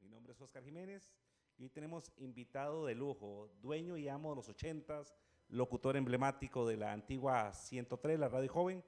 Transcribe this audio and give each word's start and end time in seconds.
Mi 0.00 0.08
nombre 0.08 0.32
es 0.32 0.40
Oscar 0.40 0.64
Jiménez. 0.64 1.12
Y 1.58 1.62
hoy 1.62 1.70
tenemos 1.70 2.10
invitado 2.16 2.84
de 2.86 2.96
lujo, 2.96 3.48
dueño 3.60 3.96
y 3.96 4.08
amo 4.08 4.30
de 4.30 4.36
los 4.36 4.48
ochentas, 4.48 5.14
locutor 5.48 5.96
emblemático 5.96 6.66
de 6.66 6.76
la 6.76 6.92
antigua 6.92 7.52
103, 7.52 8.18
la 8.18 8.28
radio 8.28 8.52
joven, 8.52 8.84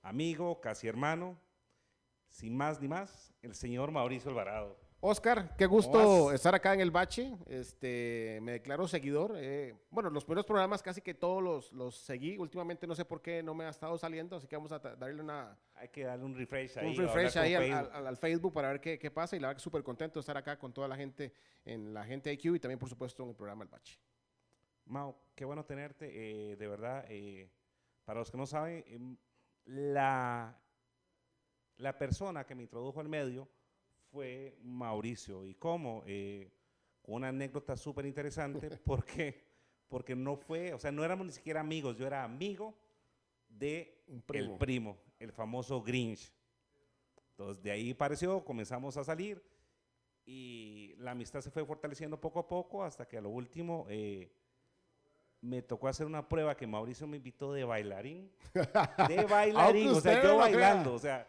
amigo, 0.00 0.58
casi 0.62 0.88
hermano, 0.88 1.38
sin 2.30 2.56
más 2.56 2.80
ni 2.80 2.88
más, 2.88 3.34
el 3.42 3.54
señor 3.54 3.90
Mauricio 3.90 4.30
Alvarado. 4.30 4.78
Oscar, 5.02 5.56
qué 5.56 5.64
gusto 5.64 6.30
estar 6.30 6.54
acá 6.54 6.74
en 6.74 6.80
el 6.80 6.90
Bache. 6.90 7.32
Este, 7.46 8.38
me 8.42 8.52
declaro 8.52 8.86
seguidor. 8.86 9.32
eh, 9.38 9.74
bueno, 9.90 10.10
los 10.10 10.24
primeros 10.26 10.44
programas 10.44 10.82
casi 10.82 11.00
que 11.00 11.14
todos 11.14 11.42
los, 11.42 11.72
los 11.72 11.96
seguí. 11.96 12.36
Últimamente 12.36 12.86
no 12.86 12.94
sé 12.94 13.06
por 13.06 13.22
qué 13.22 13.42
no 13.42 13.54
me 13.54 13.64
ha 13.64 13.70
estado 13.70 13.96
saliendo, 13.96 14.36
así 14.36 14.46
que 14.46 14.56
vamos 14.56 14.72
a 14.72 14.78
darle 14.78 15.22
una, 15.22 15.58
Hay 15.74 15.88
que 15.88 16.04
darle 16.04 16.26
un 16.26 16.34
refresh 16.36 16.78
ahí. 16.78 16.86
un 16.88 16.96
refresh 16.96 17.38
ahí 17.38 17.54
con 17.54 17.62
al, 17.62 17.68
Facebook. 17.70 17.94
al- 17.96 18.06
al 18.06 18.16
Facebook 18.18 18.52
para 18.52 18.68
ver 18.72 18.80
qué, 18.80 18.98
qué 18.98 19.10
pasa. 19.10 19.36
Y 19.36 19.40
la 19.40 19.48
verdad 19.48 19.56
que 19.58 19.62
súper 19.64 19.82
contento 19.82 20.18
de 20.18 20.20
estar 20.20 20.36
acá 20.36 20.58
con 20.58 20.70
toda 20.72 20.86
la 20.86 20.96
gente 20.96 21.32
en 21.64 21.94
la 21.94 22.04
gente 22.04 22.30
IQ 22.32 22.56
y 22.56 22.60
también, 22.60 22.78
por 22.78 22.88
supuesto, 22.90 23.22
en 23.22 23.30
el 23.30 23.34
programa 23.36 23.62
El 23.64 23.70
Bache. 23.70 23.98
Mau, 24.84 25.16
qué 25.34 25.46
bueno 25.46 25.64
tenerte, 25.64 26.10
eh, 26.52 26.56
de 26.56 26.68
verdad. 26.68 27.06
eh, 27.08 27.48
para 28.04 28.18
los 28.20 28.30
que 28.30 28.36
no 28.36 28.44
saben, 28.46 28.84
em, 28.86 29.16
la, 29.64 30.58
la 31.76 31.96
persona 31.96 32.44
que 32.44 32.54
me 32.54 32.62
introdujo 32.64 33.00
al 33.00 33.08
medio 33.08 33.48
fue 34.10 34.56
Mauricio. 34.62 35.44
¿Y 35.44 35.54
cómo? 35.54 36.02
Eh, 36.06 36.50
una 37.04 37.28
anécdota 37.28 37.76
súper 37.76 38.06
interesante, 38.06 38.70
porque, 38.84 39.42
porque 39.88 40.14
no 40.14 40.36
fue, 40.36 40.72
o 40.72 40.78
sea, 40.78 40.92
no 40.92 41.04
éramos 41.04 41.26
ni 41.26 41.32
siquiera 41.32 41.60
amigos, 41.60 41.96
yo 41.96 42.06
era 42.06 42.24
amigo 42.24 42.74
de 43.48 44.02
primo. 44.26 44.52
el 44.52 44.58
primo, 44.58 44.96
el 45.18 45.32
famoso 45.32 45.82
Grinch. 45.82 46.32
Entonces, 47.30 47.62
de 47.62 47.70
ahí 47.70 47.94
pareció, 47.94 48.44
comenzamos 48.44 48.96
a 48.96 49.04
salir 49.04 49.42
y 50.26 50.94
la 50.98 51.12
amistad 51.12 51.40
se 51.40 51.50
fue 51.50 51.64
fortaleciendo 51.64 52.20
poco 52.20 52.38
a 52.38 52.46
poco 52.46 52.84
hasta 52.84 53.08
que 53.08 53.16
a 53.16 53.20
lo 53.20 53.30
último 53.30 53.86
eh, 53.88 54.30
me 55.40 55.62
tocó 55.62 55.88
hacer 55.88 56.06
una 56.06 56.28
prueba 56.28 56.56
que 56.56 56.66
Mauricio 56.66 57.06
me 57.06 57.16
invitó 57.16 57.52
de 57.52 57.64
bailarín. 57.64 58.30
De 59.08 59.24
bailarín, 59.24 59.88
o 59.88 60.00
sea, 60.00 60.22
yo 60.22 60.36
bailando, 60.36 60.94
o 60.94 60.98
sea, 60.98 61.26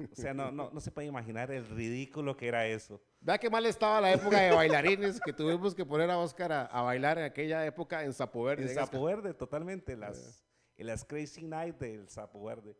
o 0.00 0.14
sea 0.14 0.34
no, 0.34 0.50
no, 0.50 0.70
no 0.70 0.80
se 0.80 0.90
puede 0.90 1.08
imaginar 1.08 1.50
el 1.50 1.66
ridículo 1.68 2.36
que 2.36 2.48
era 2.48 2.66
eso. 2.66 3.00
Vea 3.20 3.38
qué 3.38 3.50
mal 3.50 3.66
estaba 3.66 4.00
la 4.00 4.12
época 4.12 4.40
de 4.40 4.52
bailarines 4.52 5.20
que 5.20 5.32
tuvimos 5.32 5.74
que 5.74 5.84
poner 5.84 6.10
a 6.10 6.18
Oscar 6.18 6.52
a, 6.52 6.66
a 6.66 6.82
bailar 6.82 7.18
en 7.18 7.24
aquella 7.24 7.64
época 7.66 8.04
en 8.04 8.12
Sapo 8.12 8.44
Verde. 8.44 8.68
Diga, 8.68 8.84
Sapo 8.84 9.04
Verde, 9.04 9.34
totalmente, 9.34 9.96
las, 9.96 10.44
en 10.76 10.86
las 10.86 11.04
Crazy 11.04 11.44
Night 11.44 11.76
del 11.78 12.08
Sapo 12.08 12.44
Verde. 12.44 12.76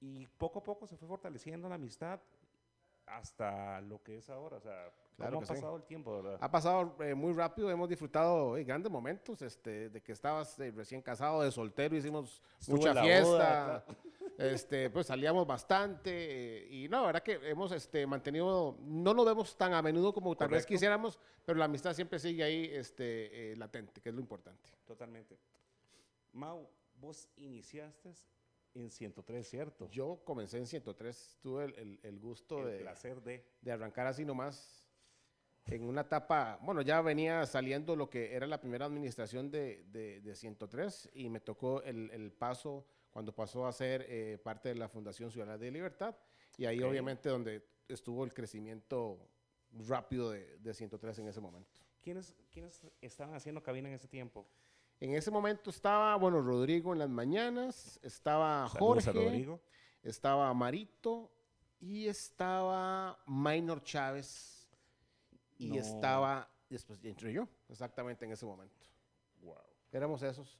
Y 0.00 0.26
poco 0.26 0.60
a 0.60 0.62
poco 0.62 0.86
se 0.86 0.96
fue 0.96 1.08
fortaleciendo 1.08 1.68
la 1.68 1.74
amistad 1.74 2.20
hasta 3.06 3.80
lo 3.80 4.02
que 4.02 4.18
es 4.18 4.30
ahora, 4.30 4.58
o 4.58 4.60
sea, 4.60 4.92
Claro 5.18 5.40
ha 5.40 5.44
sí. 5.44 5.48
pasado 5.48 5.76
el 5.76 5.82
tiempo, 5.82 6.22
¿verdad? 6.22 6.38
Ha 6.40 6.48
pasado 6.48 6.94
eh, 7.00 7.12
muy 7.12 7.32
rápido, 7.32 7.68
hemos 7.72 7.88
disfrutado 7.88 8.56
eh, 8.56 8.62
grandes 8.62 8.90
momentos, 8.90 9.42
este, 9.42 9.90
de 9.90 10.00
que 10.00 10.12
estabas 10.12 10.56
eh, 10.60 10.70
recién 10.70 11.02
casado, 11.02 11.42
de 11.42 11.50
soltero, 11.50 11.96
hicimos 11.96 12.40
Estuvo 12.60 12.76
mucha 12.76 12.90
en 12.90 13.04
fiesta, 13.04 13.24
boda, 13.28 13.84
este, 14.38 14.88
pues 14.90 15.06
salíamos 15.08 15.46
bastante 15.46 16.10
eh, 16.12 16.68
y 16.70 16.88
no, 16.88 17.00
la 17.00 17.06
verdad 17.06 17.22
que 17.22 17.32
hemos 17.50 17.72
este, 17.72 18.06
mantenido, 18.06 18.78
no 18.82 19.12
nos 19.12 19.26
vemos 19.26 19.56
tan 19.56 19.74
a 19.74 19.82
menudo 19.82 20.12
como 20.14 20.36
tal 20.36 20.48
vez 20.48 20.58
Correcto. 20.62 20.68
quisiéramos, 20.74 21.18
pero 21.44 21.58
la 21.58 21.64
amistad 21.66 21.92
siempre 21.94 22.18
sigue 22.18 22.42
ahí 22.44 22.70
este, 22.72 23.52
eh, 23.52 23.56
latente, 23.56 24.00
que 24.00 24.08
es 24.10 24.14
lo 24.14 24.20
importante. 24.20 24.70
Totalmente. 24.86 25.36
Mau, 26.32 26.68
vos 27.00 27.28
iniciaste 27.36 28.12
en 28.74 28.90
103, 28.90 29.48
¿cierto? 29.48 29.88
Yo 29.90 30.20
comencé 30.24 30.58
en 30.58 30.66
103, 30.66 31.38
tuve 31.40 31.64
el, 31.64 31.74
el- 31.74 32.00
el 32.02 32.18
gusto 32.20 32.60
el 32.60 32.72
de, 32.74 32.78
placer 32.78 33.20
de... 33.22 33.44
de 33.60 33.72
arrancar 33.72 34.06
así 34.06 34.24
nomás. 34.24 34.84
En 35.66 35.82
una 35.84 36.00
etapa, 36.02 36.58
bueno, 36.62 36.80
ya 36.80 37.02
venía 37.02 37.44
saliendo 37.44 37.94
lo 37.94 38.08
que 38.08 38.34
era 38.34 38.46
la 38.46 38.58
primera 38.60 38.86
administración 38.86 39.50
de, 39.50 39.84
de, 39.90 40.20
de 40.22 40.34
103 40.34 41.10
y 41.12 41.28
me 41.28 41.40
tocó 41.40 41.82
el, 41.82 42.10
el 42.10 42.32
paso 42.32 42.86
cuando 43.12 43.34
pasó 43.34 43.66
a 43.66 43.72
ser 43.72 44.06
eh, 44.08 44.38
parte 44.42 44.68
de 44.70 44.74
la 44.76 44.88
Fundación 44.88 45.30
Ciudadana 45.30 45.58
de 45.58 45.70
Libertad 45.70 46.14
y 46.56 46.66
ahí 46.66 46.80
Ok. 46.82 46.90
obviamente 46.90 47.28
donde 47.28 47.64
estuvo 47.88 48.24
el 48.24 48.32
crecimiento 48.34 49.18
rápido 49.72 50.30
de, 50.30 50.58
de 50.58 50.74
103 50.74 51.18
en 51.20 51.28
ese 51.28 51.40
momento. 51.40 51.80
¿Quiénes, 52.02 52.34
¿Quiénes 52.50 52.86
estaban 53.00 53.34
haciendo 53.34 53.62
cabina 53.62 53.88
en 53.88 53.94
ese 53.94 54.08
tiempo? 54.08 54.46
En 55.00 55.14
ese 55.14 55.30
momento 55.30 55.70
estaba, 55.70 56.16
bueno, 56.16 56.40
Rodrigo 56.40 56.92
en 56.92 56.98
las 56.98 57.08
mañanas, 57.10 58.00
estaba 58.02 58.68
Jorge, 58.68 59.12
Rodrigo. 59.12 59.60
estaba 60.02 60.52
Marito 60.54 61.30
y 61.80 62.06
estaba 62.08 63.22
Minor 63.26 63.82
Chávez 63.84 64.68
y 65.56 65.68
No. 65.70 65.76
estaba, 65.76 66.50
después 66.68 66.98
entré 67.04 67.32
yo, 67.32 67.46
exactamente 67.68 68.24
en 68.24 68.32
ese 68.32 68.44
momento. 68.46 68.86
Wow. 69.42 69.56
Éramos 69.92 70.22
esos. 70.22 70.58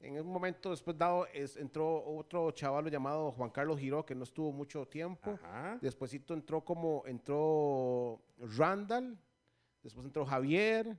En 0.00 0.18
un 0.18 0.32
momento 0.32 0.70
después 0.70 0.96
dado 0.96 1.26
es- 1.26 1.56
entró 1.56 2.02
otro 2.04 2.50
chaval 2.52 2.90
llamado 2.90 3.32
Juan 3.32 3.50
Carlos 3.50 3.78
Giró, 3.78 4.04
que 4.04 4.14
no 4.14 4.24
estuvo 4.24 4.50
mucho 4.50 4.86
tiempo. 4.88 5.32
Ajá. 5.42 5.78
Despuésito 5.80 6.32
entró 6.34 6.64
como, 6.64 7.02
entró 7.06 8.20
Randall, 8.56 9.18
después 9.82 10.06
entró 10.06 10.24
Javier, 10.24 10.96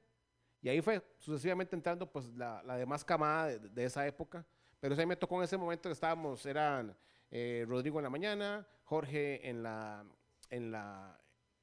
y 0.61 0.69
ahí 0.69 0.81
fue 0.81 1.01
sucesivamente 1.17 1.75
entrando 1.75 2.05
pues 2.11 2.27
la, 2.35 2.61
la 2.63 2.77
demás 2.77 3.03
camada 3.03 3.47
de, 3.47 3.59
de 3.69 3.85
esa 3.85 4.05
época. 4.05 4.45
Pero 4.79 4.95
ahí 4.95 5.05
me 5.05 5.15
tocó 5.15 5.37
en 5.37 5.43
ese 5.43 5.57
momento 5.57 5.89
que 5.89 5.93
estábamos, 5.93 6.45
eran 6.45 6.95
eh, 7.31 7.65
Rodrigo 7.67 7.97
en 7.99 8.03
la 8.03 8.09
mañana, 8.11 8.67
Jorge 8.83 9.47
en 9.49 9.63
la, 9.63 10.05
en 10.49 10.71
la, 10.71 11.19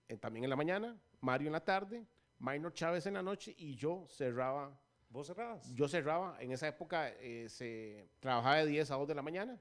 en- 0.09 0.19
también 0.19 0.43
en 0.45 0.51
la 0.51 0.57
mañana, 0.57 0.97
Mario 1.21 1.47
en 1.49 1.53
la 1.53 1.65
tarde, 1.65 2.05
Minor 2.41 2.73
Chávez 2.73 3.07
en 3.07 3.15
la 3.15 3.23
noche, 3.23 3.55
y 3.57 3.75
yo 3.77 4.07
cerraba 4.09 4.77
¿Vos 5.11 5.27
cerrabas? 5.27 5.75
yo 5.75 5.89
cerraba, 5.89 6.37
en 6.41 6.53
esa 6.53 6.69
época 6.69 7.09
eh, 7.21 7.47
se 7.49 8.09
trabajaba 8.21 8.57
de 8.59 8.67
10 8.67 8.91
a 8.91 8.97
2 8.97 9.09
de 9.09 9.15
la 9.15 9.23
mañana, 9.23 9.59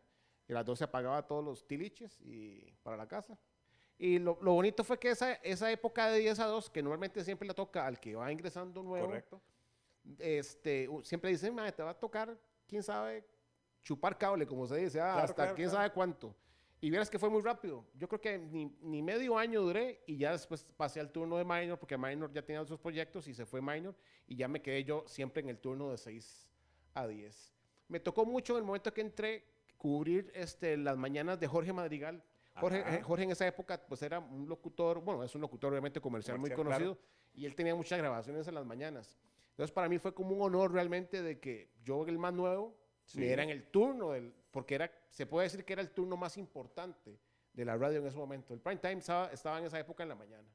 y 0.48 0.52
a 0.52 0.56
las 0.56 0.66
12 0.66 0.84
apagaba 0.86 1.26
todos 1.26 1.44
los 1.44 1.66
tiliches 1.68 2.20
y 2.22 2.72
para 2.84 2.98
la 2.98 3.08
casa. 3.08 3.38
Y 3.98 4.20
lo, 4.20 4.38
lo 4.42 4.54
bonito 4.54 4.84
fue 4.84 5.00
que 5.00 5.10
esa, 5.10 5.34
esa 5.36 5.72
época 5.72 6.10
de 6.10 6.20
10 6.20 6.40
a 6.40 6.46
2, 6.46 6.70
que 6.70 6.82
normalmente 6.84 7.24
siempre 7.24 7.48
le 7.48 7.54
toca 7.54 7.86
al 7.86 8.00
que 8.00 8.16
va 8.16 8.32
ingresando 8.32 8.84
nuevo, 8.84 9.08
Correcto. 9.08 9.42
este, 10.20 10.88
siempre 11.04 11.32
dicen, 11.32 11.54
"Mae, 11.56 11.72
te 11.72 11.82
va 11.84 11.92
a 11.92 12.00
tocar, 12.00 12.38
quién 12.68 12.84
sabe, 12.84 13.26
chupar 13.82 14.18
cable, 14.18 14.46
como 14.46 14.68
se 14.68 14.76
dice, 14.78 15.00
ah, 15.00 15.06
Claro, 15.14 15.20
hasta 15.24 15.36
claro, 15.36 15.56
quién 15.56 15.70
claro. 15.70 15.84
sabe 15.84 15.94
cuánto. 15.94 16.36
Y 16.80 16.90
vieras 16.90 17.10
que 17.10 17.18
fue 17.18 17.30
muy 17.30 17.42
rápido. 17.42 17.86
Yo 17.96 18.08
creo 18.08 18.22
que 18.22 18.38
ni, 18.38 18.66
ni 18.82 19.02
medio 19.02 19.38
año 19.38 19.62
duré 19.62 20.04
y 20.06 20.18
ya 20.18 20.32
después 20.32 20.64
pasé 20.78 21.00
al 21.00 21.12
turno 21.12 21.38
de 21.38 21.44
minor, 21.44 21.80
porque 21.80 21.98
minor 21.98 22.32
ya 22.32 22.44
tenía 22.44 22.62
otros 22.62 22.80
proyectos 22.80 23.28
y 23.28 23.34
se 23.34 23.46
fue 23.46 23.62
minor 23.62 23.96
y 24.28 24.36
ya 24.36 24.48
me 24.48 24.62
quedé 24.62 24.84
yo 24.84 25.04
siempre 25.08 25.42
en 25.42 25.50
el 25.50 25.58
turno 25.58 25.90
de 25.90 25.98
6 25.98 26.48
a 26.94 27.08
10. 27.08 27.54
Me 27.88 28.00
tocó 28.00 28.26
mucho 28.26 28.54
en 28.54 28.60
el 28.60 28.64
momento 28.64 28.94
que 28.94 29.02
entré 29.02 29.44
cubrir 29.78 30.32
este, 30.36 30.78
las 30.78 30.98
mañanas 30.98 31.40
de 31.40 31.48
Jorge 31.48 31.74
Madrigal. 31.74 32.24
Jorge, 32.56 32.84
eh, 32.88 33.02
Jorge 33.02 33.24
en 33.24 33.32
esa 33.32 33.48
época 33.48 33.82
pues 33.88 34.02
era 34.02 34.20
un 34.20 34.48
locutor, 34.48 35.00
bueno, 35.02 35.24
es 35.24 35.34
un 35.36 35.42
locutor 35.42 35.72
obviamente 35.72 36.02
comercial, 36.02 36.40
muy 36.40 36.50
claro. 36.50 36.64
conocido 36.64 36.98
y 37.36 37.46
él 37.46 37.56
tenía 37.56 37.76
muchas 37.76 38.00
grabaciones 38.00 38.48
en 38.48 38.56
las 38.56 38.66
mañanas. 38.66 39.18
Entonces 39.52 39.72
para 39.72 39.88
mí 39.88 40.00
fue 40.00 40.14
como 40.14 40.36
un 40.36 40.42
honor 40.42 40.74
realmente 40.74 41.22
de 41.22 41.40
que 41.40 41.70
yo, 41.84 42.06
el 42.08 42.18
más 42.18 42.34
nuevo, 42.34 42.76
Sí. 43.08 43.26
era 43.26 43.42
en 43.44 43.50
el 43.50 43.64
turno, 43.72 44.12
del, 44.12 44.34
porque 44.52 44.76
era, 44.76 44.92
se 45.10 45.26
puede 45.26 45.46
decir 45.46 45.64
que 45.66 45.74
era 45.74 45.82
el 45.82 45.92
turno 45.92 46.16
más 46.18 46.38
importante 46.38 47.18
de 47.54 47.66
la 47.66 47.76
radio 47.78 48.00
en 48.00 48.08
ese 48.08 48.18
momento. 48.18 48.54
El 48.54 48.60
prime 48.60 48.78
time 48.80 48.98
estaba, 49.00 49.32
estaba 49.32 49.60
en 49.60 49.66
esa 49.66 49.80
época 49.80 50.04
en 50.04 50.10
la 50.10 50.16
mañana. 50.16 50.48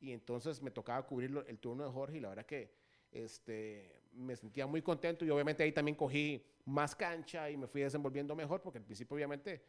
Y 0.00 0.12
entonces 0.12 0.62
me 0.62 0.70
tocaba 0.70 1.04
cubrir 1.04 1.30
lo- 1.30 1.44
el 1.46 1.58
turno 1.58 1.84
de 1.84 1.90
Jorge 1.90 2.18
y 2.18 2.20
la 2.20 2.28
verdad 2.30 2.46
que 2.46 2.72
este, 3.10 4.00
me 4.12 4.36
sentía 4.36 4.66
muy 4.66 4.80
contento 4.82 5.24
y 5.24 5.30
obviamente 5.30 5.62
ahí 5.62 5.72
también 5.72 5.96
cogí 5.96 6.44
más 6.66 6.94
cancha 6.94 7.50
y 7.50 7.56
me 7.56 7.66
fui 7.66 7.80
desenvolviendo 7.82 8.34
mejor 8.36 8.60
porque 8.62 8.78
al 8.78 8.84
principio 8.84 9.14
obviamente 9.14 9.62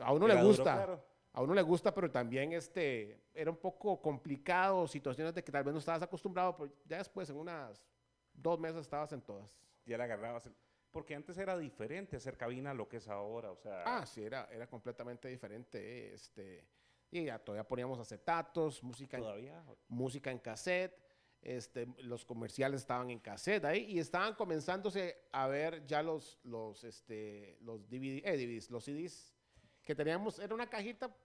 a 0.00 0.12
uno 0.12 0.26
Era 0.26 0.34
le 0.36 0.40
duro, 0.40 0.54
gusta. 0.56 0.74
claro. 0.74 1.04
A 1.32 1.42
uno 1.42 1.54
le 1.54 1.62
gusta, 1.62 1.94
pero 1.94 2.10
también 2.10 2.52
este, 2.52 3.20
era 3.32 3.50
un 3.50 3.56
poco 3.58 4.00
complicado, 4.02 4.88
situaciones 4.88 5.32
de 5.34 5.44
que 5.44 5.52
tal 5.52 5.62
vez 5.62 5.72
no 5.72 5.78
estabas 5.78 6.02
acostumbrado, 6.02 6.56
pero 6.56 6.72
ya 6.86 6.98
después 6.98 7.30
en 7.30 7.36
unas 7.36 7.86
dos 8.34 8.58
meses 8.58 8.80
estabas 8.80 9.12
en 9.12 9.20
todas. 9.20 9.48
Ya 9.86 9.96
la 9.96 10.04
agarrabas. 10.04 10.46
el- 10.46 10.54
Porque 10.90 11.14
antes 11.14 11.38
era 11.38 11.56
diferente 11.56 12.16
hacer 12.16 12.36
cabina 12.36 12.72
a 12.72 12.74
lo 12.74 12.88
que 12.88 12.96
es 12.96 13.08
ahora, 13.08 13.52
o 13.52 13.56
sea... 13.56 13.84
Ah, 13.84 14.06
sí, 14.06 14.22
era, 14.22 14.48
era 14.50 14.66
completamente 14.66 15.28
diferente. 15.28 16.12
Este, 16.12 16.66
y 17.10 17.24
ya 17.24 17.38
todavía 17.38 17.66
poníamos 17.66 17.98
acetatos, 17.98 18.82
música 18.82 19.18
en, 19.18 19.52
música 19.88 20.30
en 20.30 20.38
cassette, 20.38 20.96
este, 21.42 21.86
los 22.02 22.24
comerciales 22.24 22.82
estaban 22.82 23.10
en 23.10 23.18
cassette 23.18 23.64
ahí 23.64 23.84
y 23.84 23.98
estaban 23.98 24.34
comenzándose 24.34 25.16
a 25.32 25.46
ver 25.46 25.86
ya 25.86 26.02
los, 26.02 26.38
los, 26.44 26.84
este, 26.84 27.56
los 27.62 27.88
DVD, 27.88 28.22
eh, 28.24 28.36
DVDs, 28.36 28.70
los 28.70 28.84
CDs 28.84 29.34
que 29.82 29.94
teníamos, 29.94 30.38
era 30.38 30.54
una 30.54 30.68
cajita, 30.68 31.16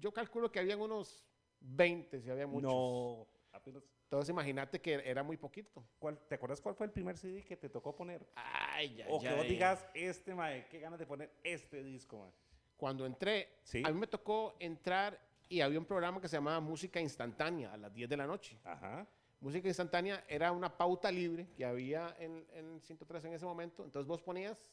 yo 0.00 0.12
calculo 0.12 0.50
que 0.50 0.58
habían 0.58 0.80
unos 0.80 1.24
20, 1.60 2.20
si 2.20 2.30
había 2.30 2.46
muchos. 2.46 2.70
No, 2.70 3.28
apenas... 3.52 3.84
Entonces 4.12 4.28
imagínate 4.28 4.78
que 4.78 5.00
era 5.08 5.22
muy 5.22 5.38
poquito. 5.38 5.82
¿cuál- 5.98 6.18
¿Te 6.28 6.34
acuerdas 6.34 6.60
cuál 6.60 6.74
fue 6.74 6.84
el 6.84 6.92
primer 6.92 7.16
CD 7.16 7.42
que 7.42 7.56
te 7.56 7.70
tocó 7.70 7.96
poner? 7.96 8.26
Ay, 8.34 8.96
ya, 8.96 9.06
o 9.08 9.18
que 9.18 9.32
vos 9.34 9.48
digas, 9.48 9.86
este, 9.94 10.34
mae, 10.34 10.66
qué 10.68 10.80
ganas 10.80 10.98
de 10.98 11.06
poner 11.06 11.30
este 11.42 11.82
disco, 11.82 12.18
mae. 12.18 12.30
Cuando 12.76 13.06
entré, 13.06 13.48
Sí. 13.62 13.82
a 13.82 13.88
mí 13.90 13.98
me 13.98 14.06
tocó 14.06 14.54
entrar 14.60 15.18
y 15.48 15.62
había 15.62 15.78
un 15.78 15.86
programa 15.86 16.20
que 16.20 16.28
se 16.28 16.36
llamaba 16.36 16.60
Música 16.60 17.00
Instantánea 17.00 17.72
a 17.72 17.78
las 17.78 17.94
10 17.94 18.06
de 18.10 18.18
la 18.18 18.26
noche. 18.26 18.58
Ajá. 18.64 19.06
Música 19.40 19.66
Instantánea 19.66 20.22
era 20.28 20.52
una 20.52 20.76
pauta 20.76 21.10
libre 21.10 21.48
que 21.56 21.64
había 21.64 22.14
en, 22.18 22.46
en 22.52 22.82
103 22.82 23.24
en 23.24 23.32
ese 23.32 23.46
momento. 23.46 23.82
Entonces 23.82 24.06
vos 24.06 24.20
ponías 24.20 24.70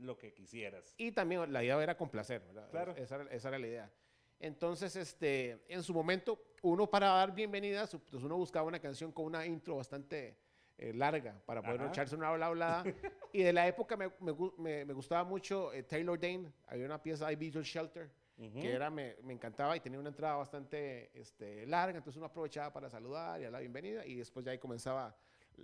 Lo 0.00 0.18
que 0.18 0.34
quisieras. 0.34 0.94
y 0.98 1.12
también 1.12 1.50
la 1.50 1.64
idea 1.64 1.82
era 1.82 1.96
complacer, 1.96 2.42
¿verdad? 2.42 2.68
Claro. 2.70 2.94
Esa, 2.98 3.22
esa 3.30 3.48
era 3.48 3.58
la 3.58 3.66
idea. 3.66 3.90
Entonces, 4.38 4.96
este, 4.96 5.64
en 5.68 5.82
su 5.82 5.94
momento, 5.94 6.38
uno 6.62 6.88
para 6.88 7.08
dar 7.08 7.34
bienvenida, 7.34 7.86
pues 7.86 8.22
uno 8.22 8.36
buscaba 8.36 8.66
una 8.66 8.78
canción 8.80 9.12
con 9.12 9.24
una 9.26 9.44
intro 9.44 9.76
bastante 9.76 10.36
eh, 10.78 10.92
larga 10.94 11.40
para 11.44 11.60
poder 11.62 11.80
Ajá. 11.82 11.90
echarse 11.90 12.14
una 12.14 12.28
habla 12.28 12.46
hablada. 12.46 12.84
y 13.32 13.42
de 13.42 13.52
la 13.52 13.66
época 13.66 13.96
me, 13.96 14.08
me 14.20 14.32
me- 14.58 14.84
me 14.84 14.92
gustaba 14.94 15.24
mucho 15.24 15.72
eh, 15.72 15.82
Taylor 15.82 16.18
Dane. 16.18 16.52
Había 16.68 16.86
una 16.86 17.02
pieza, 17.02 17.30
I 17.32 17.50
Your 17.50 17.64
Shelter, 17.64 18.10
que 18.36 18.72
era, 18.72 18.90
me, 18.90 19.16
me 19.22 19.32
encantaba 19.32 19.76
y 19.76 19.80
tenía 19.80 19.98
una 20.00 20.08
entrada 20.08 20.36
bastante 20.36 21.10
este, 21.18 21.66
larga. 21.66 21.98
Entonces 21.98 22.16
uno 22.16 22.26
aprovechaba 22.26 22.72
para 22.72 22.88
saludar 22.88 23.40
y 23.40 23.44
dar 23.44 23.52
la 23.52 23.60
bienvenida 23.60 24.06
y 24.06 24.16
después 24.16 24.44
ya 24.44 24.52
ahí 24.52 24.58
comenzaba 24.58 25.16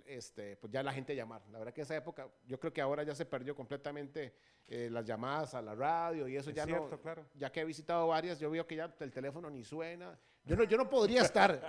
este, 0.05 0.55
pues 0.57 0.71
ya 0.71 0.83
la 0.83 0.93
gente 0.93 1.15
llamar. 1.15 1.41
La 1.51 1.59
verdad 1.59 1.73
que 1.73 1.81
esa 1.81 1.95
época, 1.95 2.27
yo 2.45 2.59
creo 2.59 2.71
que 2.71 2.79
ahora 2.81 3.03
ya 3.03 3.15
se 3.15 3.25
perdió 3.25 3.55
completamente 3.55 4.35
eh, 4.67 4.87
las 4.91 5.03
llamadas 5.05 5.55
a 5.55 5.61
la 5.61 5.73
radio 5.75 6.27
y 6.27 6.35
eso 6.37 6.51
Es 6.51 6.55
ya 6.55 6.65
cierto, 6.65 6.91
no. 6.91 7.01
claro. 7.01 7.25
Ya 7.35 7.51
que 7.51 7.61
he 7.61 7.65
visitado 7.65 8.07
varias, 8.07 8.39
yo 8.39 8.51
veo 8.51 8.67
que 8.67 8.75
ya 8.75 8.93
el 8.99 9.11
teléfono 9.11 9.49
ni 9.49 9.63
suena. 9.63 10.17
Yo 10.49 10.55
no, 10.55 10.63
yo 10.63 10.77
no 10.77 10.89
podría 10.89 11.21
estar 11.21 11.61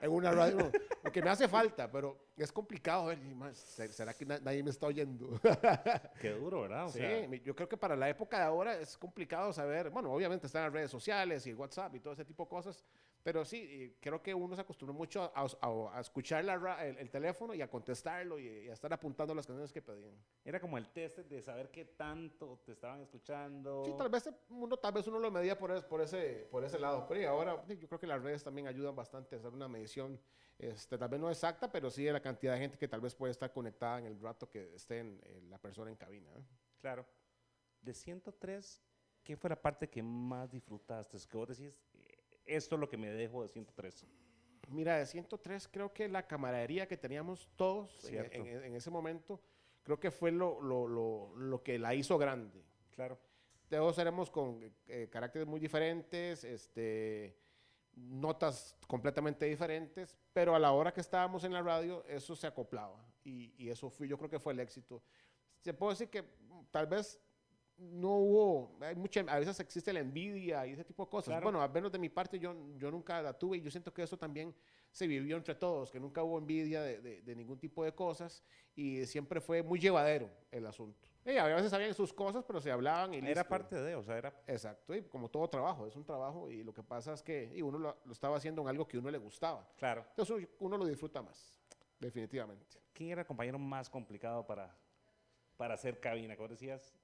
en 0.00 0.10
una 0.10 0.32
radio, 0.32 0.70
porque 1.00 1.22
me 1.22 1.30
hace 1.30 1.46
falta, 1.46 1.88
pero 1.90 2.26
es 2.36 2.50
complicado. 2.50 3.06
Ver, 3.06 3.18
y 3.24 3.34
más, 3.34 3.56
¿se- 3.56 3.88
¿será 3.88 4.12
que 4.14 4.26
na- 4.26 4.40
nadie 4.40 4.64
me 4.64 4.70
está 4.70 4.86
oyendo? 4.88 5.40
Qué 6.20 6.30
duro, 6.30 6.62
¿verdad? 6.62 6.86
O 6.86 6.88
sí, 6.88 6.98
sea, 6.98 7.26
yo 7.36 7.54
creo 7.54 7.68
que 7.68 7.76
para 7.76 7.94
la 7.94 8.08
época 8.08 8.38
de 8.38 8.44
ahora 8.44 8.74
es 8.80 8.98
complicado 8.98 9.52
saber, 9.52 9.90
bueno, 9.90 10.12
obviamente 10.12 10.46
están 10.48 10.64
las 10.64 10.72
redes 10.72 10.90
sociales 10.90 11.46
y 11.46 11.50
el 11.50 11.56
WhatsApp 11.56 11.94
y 11.94 12.00
todo 12.00 12.14
ese 12.14 12.24
tipo 12.24 12.42
de 12.42 12.48
cosas, 12.48 12.84
pero 13.26 13.44
sí, 13.44 13.96
creo 14.00 14.22
que 14.22 14.32
uno 14.32 14.54
se 14.54 14.60
acostumbró 14.60 14.94
mucho 14.94 15.20
a, 15.34 15.40
a- 15.60 15.96
a 15.98 16.00
escuchar 16.00 16.44
la 16.44 16.86
el, 16.86 16.96
el 16.98 17.10
teléfono 17.10 17.54
y 17.54 17.60
a 17.60 17.68
contestarlo 17.68 18.38
y, 18.38 18.46
y 18.46 18.68
a 18.68 18.72
estar 18.72 18.92
apuntando 18.92 19.34
las 19.34 19.44
canciones 19.44 19.72
que 19.72 19.82
pedían. 19.82 20.14
era 20.44 20.60
como 20.60 20.78
el 20.78 20.88
test 20.92 21.18
de 21.18 21.42
saber 21.42 21.68
qué 21.72 21.86
tanto 21.86 22.60
te 22.64 22.70
estaban 22.70 23.00
escuchando. 23.00 23.82
Sí, 23.84 23.92
tal 23.98 24.08
vez 24.10 24.30
uno, 24.48 24.76
tal 24.76 24.92
vez 24.92 25.08
uno 25.08 25.18
lo 25.18 25.32
medía 25.32 25.58
por, 25.58 25.84
por, 25.88 26.02
ese, 26.02 26.46
por 26.52 26.62
ese 26.62 26.78
lado, 26.78 27.04
pero 27.08 27.20
y 27.20 27.24
ahora 27.24 27.66
yo 27.66 27.88
creo 27.88 27.98
que 27.98 28.06
las 28.06 28.22
redes 28.22 28.44
también 28.44 28.68
ayudan 28.68 28.94
bastante 28.94 29.34
a 29.34 29.38
hacer 29.40 29.52
una 29.52 29.66
medición, 29.66 30.20
este, 30.56 30.96
tal 30.96 31.08
vez 31.08 31.18
no 31.18 31.28
exacta, 31.28 31.72
pero 31.72 31.90
sí 31.90 32.04
de 32.04 32.12
la 32.12 32.22
cantidad 32.22 32.52
de 32.52 32.60
gente 32.60 32.78
que 32.78 32.86
tal 32.86 33.00
vez 33.00 33.12
puede 33.16 33.32
estar 33.32 33.52
conectada 33.52 33.98
en 33.98 34.06
el 34.06 34.20
rato 34.20 34.48
que 34.48 34.72
esté 34.76 35.00
en- 35.00 35.20
en 35.24 35.50
la 35.50 35.58
persona 35.58 35.90
en 35.90 35.96
cabina. 35.96 36.30
¿eh? 36.32 36.44
Claro. 36.80 37.04
De 37.80 37.92
103, 37.92 38.80
¿qué 39.24 39.36
fue 39.36 39.50
la 39.50 39.60
parte 39.60 39.90
que 39.90 40.00
más 40.00 40.48
disfrutaste? 40.52 41.16
Es 41.16 41.26
que 41.26 41.36
vos 41.36 41.48
decís, 41.48 41.74
eh, 41.94 41.95
esto 42.46 42.76
es 42.76 42.80
lo 42.80 42.88
que 42.88 42.96
me 42.96 43.10
dejo 43.10 43.42
de 43.42 43.48
103. 43.48 44.06
Mira, 44.68 44.96
de 44.98 45.06
103 45.06 45.68
creo 45.68 45.92
que 45.92 46.08
la 46.08 46.26
camaradería 46.26 46.88
que 46.88 46.96
teníamos 46.96 47.48
todos 47.56 48.04
en, 48.06 48.46
en- 48.48 48.64
en 48.64 48.74
ese 48.74 48.90
momento, 48.90 49.40
creo 49.82 50.00
que 50.00 50.10
fue 50.10 50.32
lo, 50.32 50.60
lo- 50.60 50.88
lo- 50.88 51.36
lo 51.36 51.62
que 51.62 51.78
la 51.78 51.94
hizo 51.94 52.18
grande. 52.18 52.64
Claro. 52.90 53.18
Todos 53.68 53.98
éramos 53.98 54.30
con 54.30 54.60
eh, 54.88 55.08
caracteres 55.10 55.46
muy 55.46 55.58
diferentes, 55.60 56.42
este, 56.44 57.36
notas 57.94 58.76
completamente 58.86 59.46
diferentes, 59.46 60.16
pero 60.32 60.54
a 60.54 60.58
la 60.58 60.72
hora 60.72 60.92
que 60.92 61.00
estábamos 61.00 61.44
en 61.44 61.52
la 61.52 61.62
radio, 61.62 62.04
eso 62.06 62.36
se 62.36 62.46
acoplaba. 62.46 63.04
Y, 63.24 63.52
y 63.56 63.70
eso 63.70 63.90
fue, 63.90 64.06
yo 64.06 64.16
creo 64.18 64.30
que 64.30 64.38
fue 64.38 64.52
el 64.52 64.60
éxito. 64.60 65.02
Se 65.60 65.74
puede 65.74 65.92
decir 65.94 66.08
que 66.10 66.22
mm, 66.22 66.64
tal 66.70 66.86
vez 66.86 67.20
no 67.78 68.08
hubo, 68.16 68.78
hay 68.80 68.94
mucha, 68.96 69.20
a 69.28 69.38
veces 69.38 69.60
existe 69.60 69.92
la 69.92 70.00
envidia 70.00 70.66
y 70.66 70.72
ese 70.72 70.84
tipo 70.84 71.04
de 71.04 71.10
cosas. 71.10 71.28
Claro. 71.32 71.44
Bueno, 71.44 71.60
al 71.60 71.70
menos 71.70 71.92
de 71.92 71.98
mi 71.98 72.08
parte 72.08 72.38
yo, 72.38 72.54
yo 72.78 72.90
nunca 72.90 73.20
la 73.20 73.32
tuve 73.38 73.58
y 73.58 73.60
yo 73.62 73.70
siento 73.70 73.92
que 73.92 74.02
eso 74.02 74.16
también 74.16 74.54
se 74.90 75.06
vivió 75.06 75.36
entre 75.36 75.54
todos, 75.54 75.90
que 75.90 76.00
nunca 76.00 76.22
hubo 76.22 76.38
envidia 76.38 76.80
de, 76.80 77.00
de- 77.00 77.20
de 77.22 77.36
ningún 77.36 77.58
tipo 77.58 77.84
de 77.84 77.92
cosas 77.94 78.42
y 78.74 79.04
siempre 79.04 79.40
fue 79.42 79.62
muy 79.62 79.78
llevadero 79.78 80.30
el 80.50 80.66
asunto. 80.66 81.06
Y 81.26 81.36
a 81.36 81.44
veces 81.44 81.70
sabían 81.70 81.92
sus 81.92 82.12
cosas, 82.14 82.44
pero 82.46 82.60
se 82.60 82.70
hablaban 82.70 83.12
y 83.12 83.18
Era 83.18 83.26
listo. 83.28 83.48
parte 83.48 83.76
de, 83.82 83.94
o 83.96 84.02
sea, 84.02 84.16
era... 84.16 84.32
Exacto, 84.46 84.94
y 84.94 85.02
como 85.02 85.28
todo 85.28 85.46
trabajo, 85.50 85.86
es 85.86 85.96
un 85.96 86.04
trabajo 86.04 86.50
y 86.50 86.62
lo 86.62 86.72
que 86.72 86.82
pasa 86.82 87.12
es 87.12 87.22
que 87.22 87.52
y 87.54 87.60
uno 87.62 87.78
lo, 87.78 87.96
lo 88.04 88.12
estaba 88.12 88.36
haciendo 88.38 88.62
en 88.62 88.68
algo 88.68 88.86
que 88.88 88.96
uno 88.96 89.10
le 89.10 89.18
gustaba. 89.18 89.68
Claro. 89.76 90.04
Entonces 90.10 90.34
uno- 90.36 90.48
uno 90.60 90.78
lo 90.78 90.86
disfruta 90.86 91.20
más, 91.20 91.60
definitivamente. 91.98 92.78
¿Quién 92.94 93.10
era 93.10 93.20
el 93.22 93.26
compañero 93.26 93.58
más 93.58 93.90
complicado 93.90 94.46
para, 94.46 94.74
para 95.58 95.74
hacer 95.74 96.00
cabina? 96.00 96.36
Como 96.36 96.48
decías, 96.48 96.94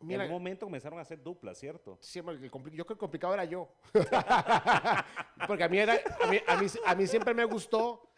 Mira, 0.00 0.24
en 0.24 0.30
un 0.30 0.36
momento 0.36 0.66
comenzaron 0.66 0.98
a 0.98 1.02
hacer 1.02 1.22
duplas, 1.22 1.58
¿cierto? 1.58 1.98
siempre 2.00 2.34
el 2.36 2.50
compli- 2.50 2.70
yo 2.70 2.84
creo 2.84 2.86
que 2.86 2.92
el 2.94 2.98
complicado 2.98 3.34
era 3.34 3.44
yo. 3.44 3.68
Porque 5.46 5.64
a 5.64 5.68
mí, 5.68 5.78
era, 5.78 5.94
a, 6.20 6.26
mí, 6.26 6.38
a, 6.46 6.56
mí, 6.56 6.66
a 6.86 6.94
mí 6.94 7.06
siempre 7.06 7.34
me 7.34 7.44
gustó 7.44 8.10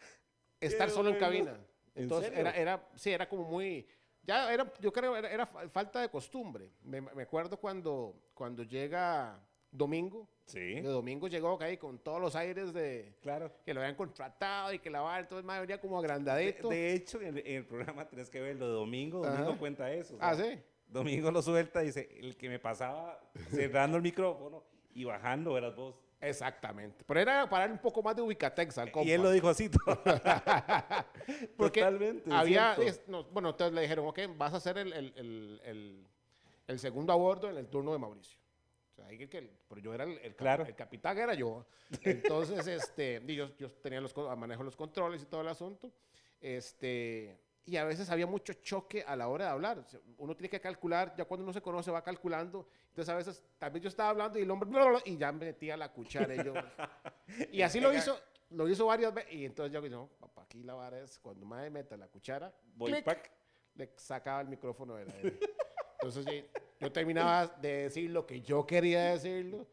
estar 0.59 0.87
Qué 0.87 0.93
solo 0.93 1.09
en 1.09 1.15
cabina. 1.17 1.57
¿En 1.95 2.03
Entonces 2.03 2.31
era, 2.35 2.51
era, 2.51 2.87
sí, 2.95 3.11
era 3.11 3.27
como 3.27 3.43
muy, 3.43 3.87
ya 4.23 4.51
era, 4.53 4.71
yo 4.79 4.91
creo, 4.93 5.15
era, 5.15 5.29
era 5.29 5.45
fa- 5.45 5.67
falta 5.69 6.01
de 6.01 6.09
costumbre. 6.09 6.71
Me, 6.83 7.01
me 7.01 7.23
acuerdo 7.23 7.57
cuando, 7.57 8.15
cuando 8.33 8.63
llega 8.63 9.39
Domingo, 9.71 10.27
Sí. 10.45 10.59
de 10.81 10.81
Domingo 10.83 11.27
llegó 11.29 11.57
ahí 11.61 11.77
con 11.77 11.97
todos 11.99 12.19
los 12.19 12.35
aires 12.35 12.73
de 12.73 13.15
Claro. 13.21 13.51
que 13.63 13.73
lo 13.73 13.79
habían 13.81 13.95
contratado 13.95 14.73
y 14.73 14.79
que 14.79 14.89
la 14.89 14.99
vara, 15.01 15.21
entonces 15.21 15.45
más 15.45 15.61
venía 15.61 15.79
como 15.79 15.97
agrandadito. 15.97 16.67
de 16.69 16.93
hecho, 16.93 17.21
en, 17.21 17.37
en 17.37 17.47
el 17.57 17.65
programa 17.65 18.05
tenés 18.07 18.29
que 18.29 18.41
ver 18.41 18.57
lo 18.57 18.67
de 18.67 18.73
Domingo. 18.73 19.19
Domingo 19.25 19.49
Ajá. 19.51 19.57
cuenta 19.59 19.91
eso. 19.91 20.17
ah, 20.19 20.35
sí. 20.35 20.59
Domingo 20.91 21.31
lo 21.31 21.41
suelta, 21.41 21.79
dice, 21.81 22.09
el 22.19 22.35
que 22.37 22.49
me 22.49 22.59
pasaba 22.59 23.19
cerrando 23.49 23.97
el 23.97 24.03
micrófono 24.03 24.63
y 24.93 25.03
bajando 25.05 25.57
eras 25.57 25.75
vos. 25.75 25.95
Exactamente. 26.19 27.03
Pero 27.07 27.19
era 27.19 27.49
para 27.49 27.65
un 27.71 27.79
poco 27.79 28.03
más 28.03 28.15
de 28.15 28.21
ubicatex 28.21 28.77
al 28.77 28.91
compa. 28.91 29.07
Y 29.07 29.11
él 29.11 29.21
lo 29.23 29.31
dijo 29.31 29.49
así. 29.49 29.69
Porque 31.57 31.79
Totalmente. 31.81 32.31
había, 32.33 32.75
cierto. 32.75 32.81
es- 32.91 33.07
no, 33.07 33.23
bueno, 33.25 33.49
entonces 33.49 33.73
le 33.73 33.81
dijeron, 33.81 34.07
ok, 34.07 34.19
vas 34.37 34.53
a 34.53 34.57
hacer 34.57 34.77
el, 34.77 34.93
el, 34.93 35.13
el, 35.63 36.07
el- 36.67 36.79
segundo 36.79 37.11
a 37.13 37.15
bordo 37.15 37.49
en 37.49 37.57
el 37.57 37.67
turno 37.67 37.91
de 37.93 37.99
Mauricio. 37.99 38.39
O 38.91 38.95
sea, 38.95 39.07
que- 39.07 39.49
pero 39.67 39.81
yo 39.81 39.93
era 39.93 40.03
el, 40.03 40.35
Claro. 40.35 40.65
el 40.65 40.75
capitán, 40.75 41.17
era 41.17 41.33
yo. 41.33 41.65
Entonces, 42.01 42.67
este, 42.95 43.21
y 43.27 43.35
yo, 43.35 43.55
yo 43.57 43.71
tenía 43.71 43.99
los, 44.01 44.15
manejo 44.37 44.63
los 44.63 44.75
controles 44.75 45.23
y 45.23 45.25
todo 45.25 45.41
el 45.41 45.47
asunto. 45.47 45.91
Este, 46.39 47.39
y 47.65 47.77
a 47.77 47.83
veces 47.83 48.09
había 48.09 48.27
mucho 48.27 48.53
choque 48.53 49.03
a 49.05 49.15
la 49.15 49.27
hora 49.27 49.45
de 49.45 49.51
hablar. 49.51 49.79
O 49.79 49.87
sea, 49.87 49.99
uno 50.17 50.35
tiene 50.35 50.49
que 50.49 50.59
calcular, 50.59 51.13
ya 51.15 51.25
cuando 51.25 51.43
uno 51.43 51.53
se 51.53 51.61
conoce 51.61 51.91
va 51.91 52.03
calculando. 52.03 52.67
Entonces 52.89 53.13
a 53.13 53.15
veces 53.15 53.43
también 53.59 53.83
yo 53.83 53.89
estaba 53.89 54.09
hablando 54.09 54.39
y 54.39 54.41
el 54.41 54.51
hombre 54.51 54.69
bla, 54.69 54.81
bla, 54.81 54.91
bla, 54.91 55.01
y 55.05 55.17
ya 55.17 55.31
metía 55.31 55.77
la 55.77 55.91
cuchara 55.91 56.35
y 56.35 56.43
yo. 56.43 56.53
y 57.51 57.61
así 57.61 57.79
lo 57.79 57.93
hizo, 57.93 58.19
lo 58.49 58.67
hizo 58.67 58.85
varias 58.85 59.13
veces. 59.13 59.33
Y 59.33 59.45
entonces 59.45 59.73
yo 59.73 59.81
digo, 59.81 59.95
no, 59.95 60.07
papá, 60.19 60.43
aquí 60.43 60.63
la 60.63 60.73
vara 60.73 60.99
es 60.99 61.19
cuando 61.19 61.45
me 61.45 61.69
meta 61.69 61.95
la 61.97 62.07
cuchara, 62.07 62.53
Voy 62.75 63.01
pack. 63.01 63.31
le 63.75 63.91
sacaba 63.95 64.41
el 64.41 64.47
micrófono 64.47 64.95
de 64.95 65.05
la 65.05 65.15
él. 65.17 65.39
Entonces 65.93 66.25
sí, 66.27 66.45
yo 66.79 66.91
terminaba 66.91 67.47
de 67.47 67.83
decir 67.83 68.09
lo 68.09 68.25
que 68.25 68.41
yo 68.41 68.65
quería 68.65 69.11
decirlo. 69.11 69.67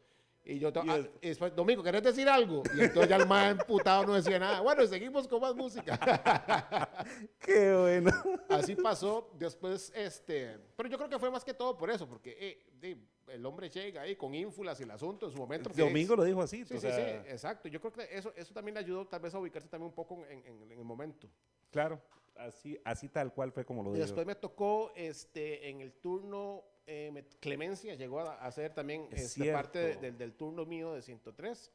Y 0.50 0.58
yo, 0.58 0.70
Y 0.70 0.88
ah, 0.88 0.96
es- 0.96 1.10
y 1.20 1.28
después, 1.28 1.54
Domingo, 1.54 1.82
¿querés 1.82 2.02
decir 2.02 2.26
algo? 2.26 2.62
Y 2.74 2.80
entonces 2.80 3.10
ya 3.10 3.16
el 3.16 3.26
más 3.26 3.50
emputado 3.50 4.06
no 4.06 4.14
decía 4.14 4.38
nada. 4.38 4.60
Bueno, 4.62 4.86
seguimos 4.86 5.28
con 5.28 5.42
más 5.42 5.54
música. 5.54 5.98
Qué 7.38 7.74
bueno. 7.74 8.10
Así 8.48 8.74
pasó. 8.74 9.30
Después, 9.34 9.92
este. 9.94 10.58
Pero 10.74 10.88
yo 10.88 10.96
creo 10.96 11.10
que 11.10 11.18
fue 11.18 11.30
más 11.30 11.44
que 11.44 11.52
todo 11.52 11.76
por 11.76 11.90
eso, 11.90 12.08
porque 12.08 12.64
eh, 12.80 12.96
el 13.28 13.44
hombre 13.44 13.68
llega 13.68 14.00
ahí 14.02 14.16
con 14.16 14.34
ínfulas 14.34 14.80
y 14.80 14.84
el 14.84 14.90
asunto 14.90 15.26
en 15.26 15.32
su 15.32 15.38
momento. 15.38 15.70
Domingo 15.74 16.16
lo 16.16 16.24
dijo 16.24 16.40
así. 16.40 16.64
Sí, 16.64 16.74
o 16.76 16.80
sí, 16.80 16.88
sí, 16.90 17.02
exacto. 17.28 17.68
Yo 17.68 17.78
creo 17.78 17.92
que 17.92 18.08
eso, 18.10 18.32
eso 18.34 18.54
también 18.54 18.72
le 18.74 18.80
ayudó 18.80 19.06
tal 19.06 19.20
vez 19.20 19.34
a 19.34 19.38
ubicarse 19.38 19.68
también 19.68 19.88
un 19.90 19.94
poco 19.94 20.24
en, 20.30 20.42
en- 20.46 20.62
en 20.72 20.78
el 20.78 20.84
momento. 20.84 21.28
Claro. 21.70 22.00
Así, 22.38 22.78
así 22.84 23.08
tal 23.08 23.32
cual 23.34 23.52
fue 23.52 23.64
como 23.64 23.82
lo 23.82 23.90
Y 23.90 23.94
dijo. 23.94 24.06
después 24.06 24.26
me 24.26 24.34
tocó 24.36 24.92
este, 24.94 25.68
en 25.68 25.80
el 25.80 25.92
turno, 25.94 26.62
eh, 26.86 27.10
me- 27.12 27.24
Clemencia 27.40 27.94
llegó 27.96 28.20
a 28.20 28.34
hacer 28.36 28.72
también 28.74 29.08
Es 29.10 29.36
este, 29.36 29.52
parte 29.52 29.78
de- 29.78 29.94
cierto. 29.98 30.18
del, 30.18 30.34
turno 30.34 30.64
mío 30.64 30.92
de 30.94 31.02
103. 31.02 31.72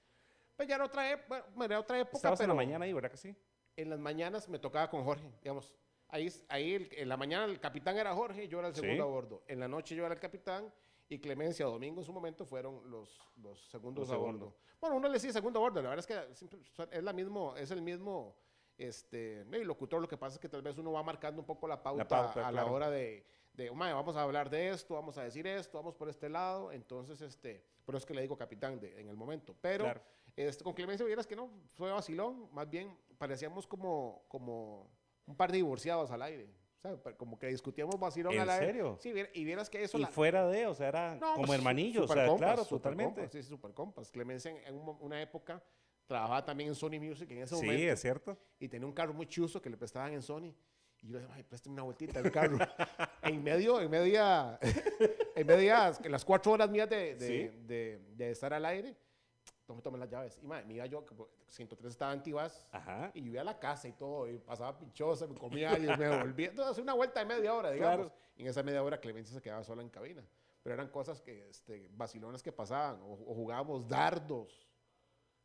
Pues 0.55 0.67
ya 0.67 0.75
era 0.75 0.86
otra, 0.86 1.12
ep- 1.12 1.46
bueno, 1.55 1.74
era 1.74 1.79
otra 1.79 2.00
época, 2.00 2.17
Estabas 2.17 2.39
en 2.39 2.46
pero 2.46 2.53
la 2.53 2.55
mañana 2.65 2.86
ahí, 2.86 2.93
¿verdad 2.93 3.12
que 3.12 3.17
sí? 3.17 3.36
en 3.75 3.89
las 3.89 4.00
mañanas 4.00 4.48
me 4.50 4.60
tocaba 4.60 4.89
con 4.89 5.03
Jorge, 5.03 5.29
digamos. 5.41 5.74
Ahí, 6.10 6.32
ahí 6.48 6.88
en 6.91 7.10
la 7.10 7.17
mañana 7.17 7.46
el 7.46 7.60
capitán 7.60 7.98
era 7.98 8.13
Jorge, 8.13 8.48
yo 8.48 8.60
era 8.60 8.67
el 8.67 8.75
Sí. 8.75 8.82
segundo 8.82 9.03
a 9.03 9.08
bordo. 9.08 9.43
En 9.48 9.60
la 9.60 9.67
noche 9.67 9.96
yo 9.96 10.05
era 10.05 10.13
el 10.13 10.20
capitán 10.20 10.72
y 11.10 11.17
Clemencia 11.20 11.65
Domingo 11.65 12.00
en 12.00 12.05
su 12.05 12.13
momento 12.13 12.46
fueron 12.46 12.89
los, 12.91 13.20
los 13.38 13.60
segundos 13.70 14.03
Los 14.08 14.10
a 14.12 14.13
segundos. 14.13 14.50
bordo. 14.51 14.58
Bueno, 14.79 14.96
uno 14.98 15.08
le 15.08 15.15
dice 15.15 15.34
segundo 15.34 15.58
a 15.60 15.62
bordo, 15.63 15.82
la 15.82 15.89
verdad 15.89 16.05
es 16.08 16.27
que 16.29 16.36
siempre 16.36 16.60
es, 16.91 17.03
la 17.03 17.13
mismo, 17.13 17.55
es 17.58 17.72
el 17.72 17.82
mismo 17.82 18.36
este, 18.77 19.42
eh, 19.42 19.63
locutor, 19.65 20.01
lo 20.01 20.08
que 20.08 20.18
pasa 20.18 20.36
es 20.36 20.39
que 20.39 20.50
tal 20.50 20.62
vez 20.62 20.77
uno 20.77 20.92
va 20.92 21.03
marcando 21.03 21.39
un 21.42 21.46
poco 21.46 21.68
la 21.68 21.82
pauta, 21.82 22.08
pauta, 22.08 22.48
a 22.48 22.51
la 22.51 22.65
hora 22.65 22.89
de, 22.89 23.25
de 23.53 23.72
"Mae, 23.72 23.94
vamos 23.94 24.15
a 24.15 24.22
hablar 24.24 24.50
de 24.50 24.70
esto, 24.70 24.96
vamos 24.96 25.18
a 25.18 25.24
decir 25.24 25.46
esto, 25.48 25.77
vamos 25.77 25.96
por 25.96 26.10
este 26.10 26.30
lado, 26.30 26.72
entonces, 26.72 27.22
este, 27.22 27.63
pero 27.86 27.98
es 27.98 28.06
que 28.06 28.13
le 28.13 28.22
digo 28.22 28.38
capitán 28.38 28.80
de- 28.80 29.00
en 29.00 29.08
el 29.10 29.15
momento. 29.15 29.56
Pero 29.62 29.84
Claro. 29.86 30.01
este, 30.36 30.63
con 30.63 30.74
Clemencia 30.74 31.06
vieras 31.06 31.27
que 31.27 31.36
no, 31.36 31.50
fue 31.75 31.92
vacilón, 31.92 32.50
más 32.51 32.70
bien 32.70 32.98
parecíamos 33.18 33.68
como, 33.68 34.24
como 34.27 34.89
un 35.25 35.36
par 35.36 35.51
de 35.51 35.58
divorciados 35.58 36.12
al 36.12 36.22
aire. 36.24 36.50
sea, 36.82 36.98
pero 37.01 37.15
como 37.15 37.39
que 37.39 37.48
discutíamos 37.48 37.98
vacilón 37.98 38.34
¿En 38.34 38.42
a 38.42 38.46
la 38.46 38.60
vez. 38.60 38.65
serio? 38.68 38.98
Sí, 39.00 39.13
y 39.34 39.46
vieras 39.46 39.70
que 39.70 39.84
eso... 39.84 39.98
Y 39.98 40.01
la- 40.01 40.08
fuera 40.08 40.46
de, 40.50 40.68
o 40.68 40.74
sea, 40.74 40.89
era 40.89 41.15
No, 41.15 41.34
como 41.36 41.46
pues, 41.48 41.58
hermanillos, 41.60 42.12
o 42.12 42.13
sea, 42.13 42.27
compas, 42.27 42.46
claro, 42.53 42.65
totalmente. 42.65 43.22
compas, 43.22 43.32
sí, 43.32 43.42
super 43.44 43.74
compas. 43.74 44.12
Clemencia 44.12 44.51
en, 44.51 44.58
en 44.68 44.75
una 45.00 45.22
época 45.22 45.63
trabajaba 46.07 46.43
también 46.45 46.69
en 46.69 46.75
Sony 46.75 47.00
Music 47.00 47.29
en 47.31 47.39
ese 47.39 47.55
Sí, 47.55 47.65
momento 47.65 47.91
es 47.93 48.01
cierto. 48.01 48.38
y 48.60 48.67
tenía 48.67 48.86
un 48.88 48.93
carro 48.93 49.13
muy 49.13 49.25
chuzo 49.27 49.62
que 49.62 49.69
le 49.69 49.77
prestaban 49.77 50.13
en 50.13 50.22
Sony. 50.22 50.53
Y 51.01 51.07
yo 51.07 51.13
le 51.13 51.19
dije, 51.19 51.31
ay, 51.36 51.43
préstame 51.43 51.74
una 51.74 51.83
vueltita 51.83 52.22
del 52.22 52.31
carro. 52.31 52.57
en 53.24 53.43
medio, 53.43 53.81
en 53.81 53.89
media, 53.91 54.57
en 55.36 55.48
media, 55.48 55.91
las 56.10 56.24
cuatro 56.24 56.53
horas 56.53 56.69
mías 56.69 56.89
de, 56.89 57.15
de, 57.15 57.27
Sí. 57.27 57.57
de- 57.67 58.00
de 58.15 58.31
estar 58.31 58.53
al 58.53 58.65
aire, 58.65 58.95
tomé, 59.65 59.81
tomé 59.81 59.98
las 59.98 60.10
llaves. 60.10 60.39
Y 60.41 60.48
madre, 60.48 60.65
me 60.65 60.75
iba 60.75 60.86
yo, 60.86 61.05
que 61.05 61.13
por 61.13 61.29
103 61.48 61.91
estaba 61.91 62.12
antiguas, 62.12 62.65
y 63.13 63.22
yo 63.24 63.31
iba 63.31 63.41
a 63.41 63.45
la 63.45 63.60
casa 63.60 63.88
y 63.88 63.91
todo, 63.93 64.29
y 64.29 64.38
pasaba 64.38 64.77
pinchosa, 64.79 65.27
me 65.27 65.36
comía 65.36 65.77
y 65.77 65.81
me 65.81 66.17
volvía. 66.22 66.48
Entonces, 66.50 66.81
una 66.81 66.93
vuelta 66.93 67.19
de 67.19 67.25
media 67.25 67.53
hora, 67.53 67.72
digamos. 67.72 68.07
Claro. 68.07 68.13
Y 68.38 68.43
en 68.43 68.48
esa 68.48 68.63
media 68.63 68.81
hora 68.81 69.00
Clemencia 69.00 69.33
se 69.36 69.41
quedaba 69.41 69.63
sola 69.63 69.81
en 69.81 69.89
cabina. 69.89 70.24
Pero 70.63 70.75
eran 70.75 70.88
cosas 70.88 71.22
que, 71.22 71.50
este, 71.50 71.89
vacilones 71.91 72.41
que 72.41 72.53
pasaban, 72.53 73.01
o, 73.01 73.12
o 73.13 73.36
jugábamos 73.36 73.88
dardos. 73.89 74.69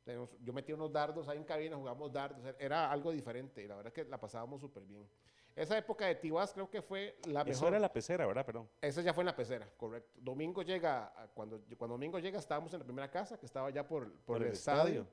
Teníamos- 0.09 0.31
Yo 0.43 0.55
metía 0.55 0.75
unos 0.75 0.91
dardos 0.91 1.29
ahí 1.29 1.37
en 1.37 1.45
cabina, 1.45 1.77
jugábamos 1.77 2.11
dardos, 2.11 2.43
era- 2.59 2.91
algo 2.91 3.13
diferente, 3.13 3.63
y 3.63 3.69
la 3.69 3.77
verdad 3.77 3.93
es 3.95 4.05
que 4.05 4.11
la 4.11 4.19
pasábamos 4.19 4.59
súper 4.59 4.83
bien. 4.85 5.07
Esa 5.55 5.77
época 5.77 6.07
de 6.07 6.15
Tibás 6.15 6.51
creo 6.55 6.71
que 6.71 6.81
fue 6.81 7.19
la 7.27 7.43
Eso 7.43 7.51
mejor. 7.51 7.69
era 7.69 7.79
la 7.79 7.93
pecera, 7.93 8.27
¿verdad? 8.27 8.47
Perdón. 8.47 8.71
Esa 8.81 9.03
ya 9.03 9.13
fue 9.13 9.21
en 9.21 9.27
la 9.27 9.37
pecera, 9.37 9.69
correcto. 9.77 10.19
Domingo 10.23 10.63
llega, 10.63 11.13
cuando, 11.35 11.61
cuando 11.77 11.95
Domingo 11.95 12.19
llega 12.21 12.39
estábamos 12.39 12.73
en 12.73 12.79
la 12.79 12.87
primera 12.87 13.11
casa, 13.11 13.39
que 13.39 13.45
estaba 13.45 13.69
ya 13.69 13.87
por, 13.87 14.11
por, 14.21 14.43
el, 14.43 14.53
estadio. 14.53 15.07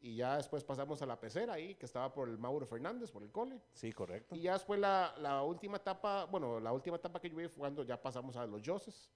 Y 0.00 0.14
ya 0.14 0.36
después 0.36 0.62
pasamos 0.62 1.02
a 1.02 1.06
la 1.06 1.18
pecera 1.18 1.54
ahí, 1.54 1.74
que 1.74 1.86
estaba 1.86 2.12
por 2.14 2.28
el 2.28 2.38
Mauro 2.38 2.66
Fernández, 2.66 3.10
por 3.10 3.24
el 3.24 3.32
cole. 3.32 3.60
Sí, 3.72 3.90
correcto. 3.92 4.36
Y 4.36 4.42
ya 4.42 4.52
después 4.52 4.78
la, 4.78 5.12
la 5.18 5.42
última 5.42 5.78
etapa, 5.78 6.26
bueno, 6.26 6.60
la 6.60 6.72
última 6.72 6.98
etapa 6.98 7.18
que 7.18 7.28
yo 7.30 7.36
vi 7.36 7.48
fue 7.48 7.58
cuando 7.60 7.82
ya 7.82 8.00
pasamos 8.00 8.36
a 8.36 8.46
los 8.46 8.62
Joses, 8.64 9.10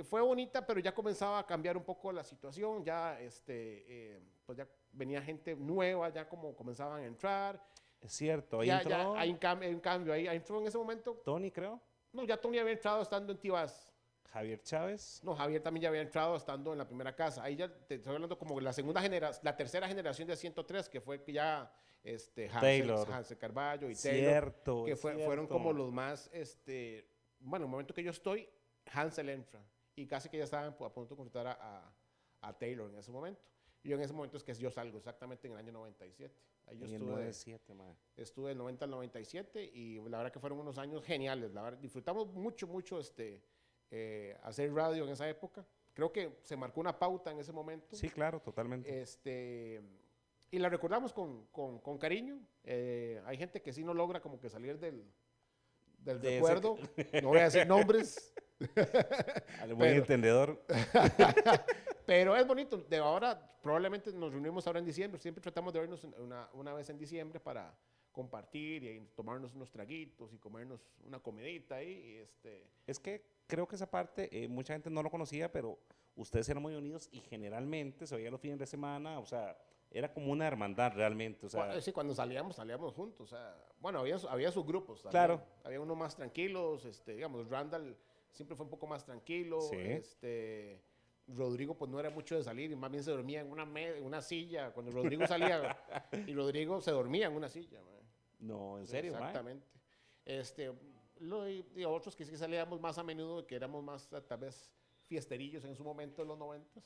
que 0.00 0.04
fue 0.04 0.22
bonita, 0.22 0.66
pero 0.66 0.80
ya 0.80 0.94
comenzaba 0.94 1.38
a 1.38 1.46
cambiar 1.46 1.76
un 1.76 1.84
poco 1.84 2.10
la 2.10 2.24
situación, 2.24 2.82
ya 2.82 3.20
este, 3.20 3.84
eh, 3.86 4.20
pues 4.46 4.56
ya 4.56 4.66
venía 4.92 5.20
gente 5.20 5.54
nueva, 5.54 6.08
ya 6.08 6.26
como 6.26 6.56
comenzaban 6.56 7.02
a 7.02 7.06
entrar. 7.06 7.62
Es 8.00 8.12
cierto. 8.14 8.60
Ahí 8.60 8.68
ya, 8.68 8.78
entró 8.78 8.90
ya 9.14 9.20
hay 9.20 9.30
un 9.30 9.36
cambio, 9.36 9.68
hay 9.68 9.74
un 9.74 9.80
cambio 9.80 10.12
ahí, 10.14 10.26
ahí 10.26 10.38
entró 10.38 10.58
en 10.58 10.66
ese 10.68 10.78
momento, 10.78 11.20
Tony, 11.22 11.50
creo. 11.50 11.78
no, 12.14 12.24
ya 12.24 12.40
Tony 12.40 12.58
había 12.58 12.72
entrado 12.72 13.02
estando 13.02 13.30
en 13.30 13.38
Tibás. 13.38 13.92
Javier 14.30 14.62
Chávez. 14.62 15.20
No, 15.22 15.34
Javier 15.34 15.60
también 15.62 15.82
ya 15.82 15.88
había 15.90 16.00
entrado 16.00 16.34
estando 16.34 16.72
en 16.72 16.78
la 16.78 16.86
primera 16.86 17.14
casa. 17.14 17.42
Ahí 17.42 17.56
ya 17.56 17.68
te 17.68 17.96
estoy 17.96 18.14
hablando 18.14 18.38
como 18.38 18.58
la 18.58 18.72
segunda 18.72 19.02
generación, 19.02 19.42
la 19.44 19.54
tercera 19.54 19.86
generación 19.86 20.28
de 20.28 20.36
103, 20.36 20.88
que 20.88 21.00
fue 21.02 21.22
que 21.22 21.32
ya 21.34 21.70
este, 22.02 22.44
Hansel, 22.46 22.60
Taylor. 22.60 23.12
Hansel 23.12 23.36
Carballo 23.36 23.90
y 23.90 23.94
Taylor 23.94 24.30
Cierto. 24.30 24.84
que 24.86 24.92
es 24.92 25.00
fue- 25.00 25.12
fueron 25.16 25.46
cierto. 25.46 25.52
como 25.52 25.74
los 25.74 25.92
más, 25.92 26.30
este, 26.32 27.06
bueno, 27.40 27.64
en 27.64 27.68
el 27.68 27.70
momento 27.72 27.92
que 27.92 28.02
yo 28.02 28.12
estoy, 28.12 28.48
Hansel 28.92 29.28
entra 29.28 29.60
y 29.96 30.06
casi 30.06 30.28
que 30.28 30.38
ya 30.38 30.44
estaban 30.44 30.68
a 30.68 30.76
punto 30.92 31.14
de 31.14 31.16
contratar 31.16 31.46
a, 31.48 31.78
a- 32.42 32.48
a 32.48 32.58
Taylor 32.58 32.90
en 32.90 32.96
ese 32.98 33.10
momento. 33.10 33.42
Y 33.82 33.88
yo 33.90 33.96
en 33.96 34.02
ese 34.02 34.12
momento 34.12 34.36
es 34.36 34.44
que 34.44 34.54
yo 34.54 34.70
salgo 34.70 34.98
exactamente 34.98 35.46
en 35.46 35.54
el 35.54 35.58
año 35.58 35.72
97. 35.72 36.34
Ahí 36.66 36.78
yo 36.78 36.84
En 36.84 36.90
el 36.90 36.96
estuve, 36.96 37.10
97, 37.12 37.74
mae. 37.74 37.96
estuve 38.16 38.48
del 38.50 38.58
90 38.58 38.84
al 38.84 38.90
97 38.90 39.64
y 39.64 39.98
la 40.08 40.18
verdad 40.18 40.32
que 40.32 40.38
fueron 40.38 40.58
unos 40.60 40.78
años 40.78 41.02
geniales. 41.04 41.52
La 41.52 41.62
verdad, 41.62 41.78
disfrutamos 41.78 42.28
mucho, 42.32 42.66
mucho 42.66 42.98
este, 43.00 43.42
eh, 43.90 44.36
hacer 44.42 44.72
radio 44.72 45.04
en 45.04 45.10
esa 45.10 45.28
época. 45.28 45.66
Creo 45.94 46.12
que 46.12 46.38
se 46.42 46.56
marcó 46.56 46.80
una 46.80 46.98
pauta 46.98 47.30
en 47.30 47.38
ese 47.40 47.52
momento. 47.52 47.96
Sí, 47.96 48.08
claro, 48.10 48.40
totalmente. 48.40 49.00
Este, 49.00 49.82
y 50.50 50.58
la 50.58 50.68
recordamos 50.68 51.12
con, 51.12 51.46
con- 51.46 51.78
con 51.80 51.98
cariño. 51.98 52.38
Eh, 52.64 53.20
hay 53.24 53.36
gente 53.38 53.60
que 53.62 53.72
sí 53.72 53.82
no 53.82 53.94
logra 53.94 54.20
como 54.20 54.38
que 54.38 54.48
salir 54.48 54.78
del, 54.78 55.04
del 55.98 56.20
De 56.20 56.34
recuerdo. 56.34 56.76
No 57.22 57.28
voy 57.28 57.38
a 57.38 57.44
decir 57.44 57.66
nombres, 57.66 58.32
Al 59.60 59.74
buen 59.74 59.78
pero- 59.90 60.00
entendedor. 60.00 60.62
pero 62.06 62.36
es 62.36 62.46
bonito. 62.46 62.78
De 62.88 62.96
ahora 62.98 63.40
probablemente 63.62 64.12
nos 64.12 64.32
reunimos 64.32 64.66
ahora 64.66 64.78
en 64.78 64.84
diciembre. 64.86 65.20
Siempre 65.20 65.40
tratamos 65.42 65.72
de 65.72 65.80
vernos 65.80 66.04
una, 66.18 66.48
una 66.54 66.72
vez 66.74 66.88
en 66.90 66.98
diciembre 66.98 67.40
para 67.40 67.74
compartir 68.12 68.82
y 68.84 69.00
tomarnos 69.14 69.54
unos 69.54 69.70
traguitos 69.70 70.32
y 70.32 70.38
comernos 70.38 70.80
una 71.06 71.20
comidita 71.20 71.76
ahí. 71.76 71.92
y 71.92 72.16
este, 72.18 72.66
Es 72.86 72.98
que 72.98 73.24
creo 73.46 73.66
que 73.68 73.76
esa 73.76 73.88
parte 73.90 74.28
eh, 74.32 74.48
mucha 74.48 74.72
gente 74.72 74.90
no 74.90 75.02
lo 75.02 75.10
conocía, 75.10 75.50
pero 75.52 75.78
ustedes 76.16 76.48
eran 76.48 76.62
muy 76.62 76.74
unidos 76.74 77.08
y 77.12 77.20
generalmente 77.20 78.06
se 78.06 78.16
veía 78.16 78.30
los 78.30 78.40
fines 78.40 78.58
de 78.58 78.66
semana, 78.66 79.20
o 79.20 79.26
sea, 79.26 79.56
era 79.92 80.12
como 80.12 80.32
una 80.32 80.46
hermandad 80.46 80.92
realmente, 80.94 81.46
o 81.46 81.48
sea, 81.48 81.66
Bueno, 81.66 81.80
sí, 81.80 81.92
cuando 81.92 82.14
salíamos, 82.14 82.56
salíamos 82.56 82.92
juntos. 82.94 83.20
o 83.32 83.36
sea, 83.36 83.56
bueno, 83.80 84.00
había, 84.00 84.16
había 84.28 84.50
sus 84.52 84.66
grupos. 84.66 85.02
también. 85.02 85.10
Claro. 85.12 85.42
Había 85.64 85.80
unos 85.80 85.96
más 85.96 86.14
tranquilos, 86.16 86.84
este, 86.84 87.14
digamos, 87.14 87.48
Randall 87.48 87.96
siempre 88.32 88.56
fue 88.56 88.64
un 88.64 88.70
poco 88.70 88.86
más 88.86 89.04
tranquilo. 89.04 89.60
Sí. 89.60 89.76
Este, 89.78 90.82
Rodrigo, 91.28 91.76
pues 91.76 91.90
no 91.90 92.00
era 92.00 92.10
mucho 92.10 92.36
de 92.36 92.42
salir, 92.42 92.70
y 92.72 92.76
más 92.76 92.90
bien 92.90 93.04
se 93.04 93.10
dormía 93.10 93.40
en 93.40 93.50
una, 93.50 93.62
en 93.80 94.04
una 94.04 94.20
silla. 94.20 94.72
Cuando 94.72 94.90
Rodrigo 94.92 95.26
salía, 95.26 95.76
y 96.26 96.34
Rodrigo 96.34 96.80
se 96.80 96.90
dormía 96.90 97.26
en 97.26 97.34
una 97.34 97.48
silla. 97.48 97.80
mae. 97.82 98.02
no, 98.40 98.78
en 98.78 98.86
serio? 98.86 99.12
Exactamente. 99.12 99.66
Este, 100.24 100.72
lo, 101.20 101.48
y, 101.48 101.64
y 101.76 101.84
otros 101.84 102.16
que 102.16 102.24
sí 102.24 102.36
salíamos 102.36 102.80
más 102.80 102.98
a 102.98 103.02
menudo, 103.04 103.46
que 103.46 103.54
éramos 103.56 103.82
más 103.84 104.12
eh, 104.12 104.20
tal 104.22 104.40
vez 104.40 104.72
fiesterillos 105.06 105.64
en 105.64 105.74
su 105.74 105.84
momento 105.84 106.22
en 106.22 106.28
los 106.28 106.38
noventas. 106.38 106.84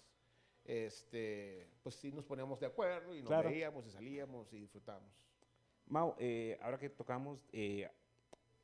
Este, 0.64 1.68
pues 1.82 1.94
sí 1.94 2.10
nos 2.10 2.24
poníamos 2.24 2.58
de 2.58 2.66
acuerdo 2.66 3.14
y 3.14 3.20
nos 3.20 3.28
Claro. 3.28 3.50
veíamos 3.50 3.86
y 3.86 3.90
salíamos 3.90 4.52
y 4.52 4.60
disfrutábamos. 4.60 5.12
Mau, 5.86 6.14
eh, 6.18 6.58
ahora 6.62 6.78
que 6.78 6.88
tocamos 6.88 7.46
eh, 7.52 7.90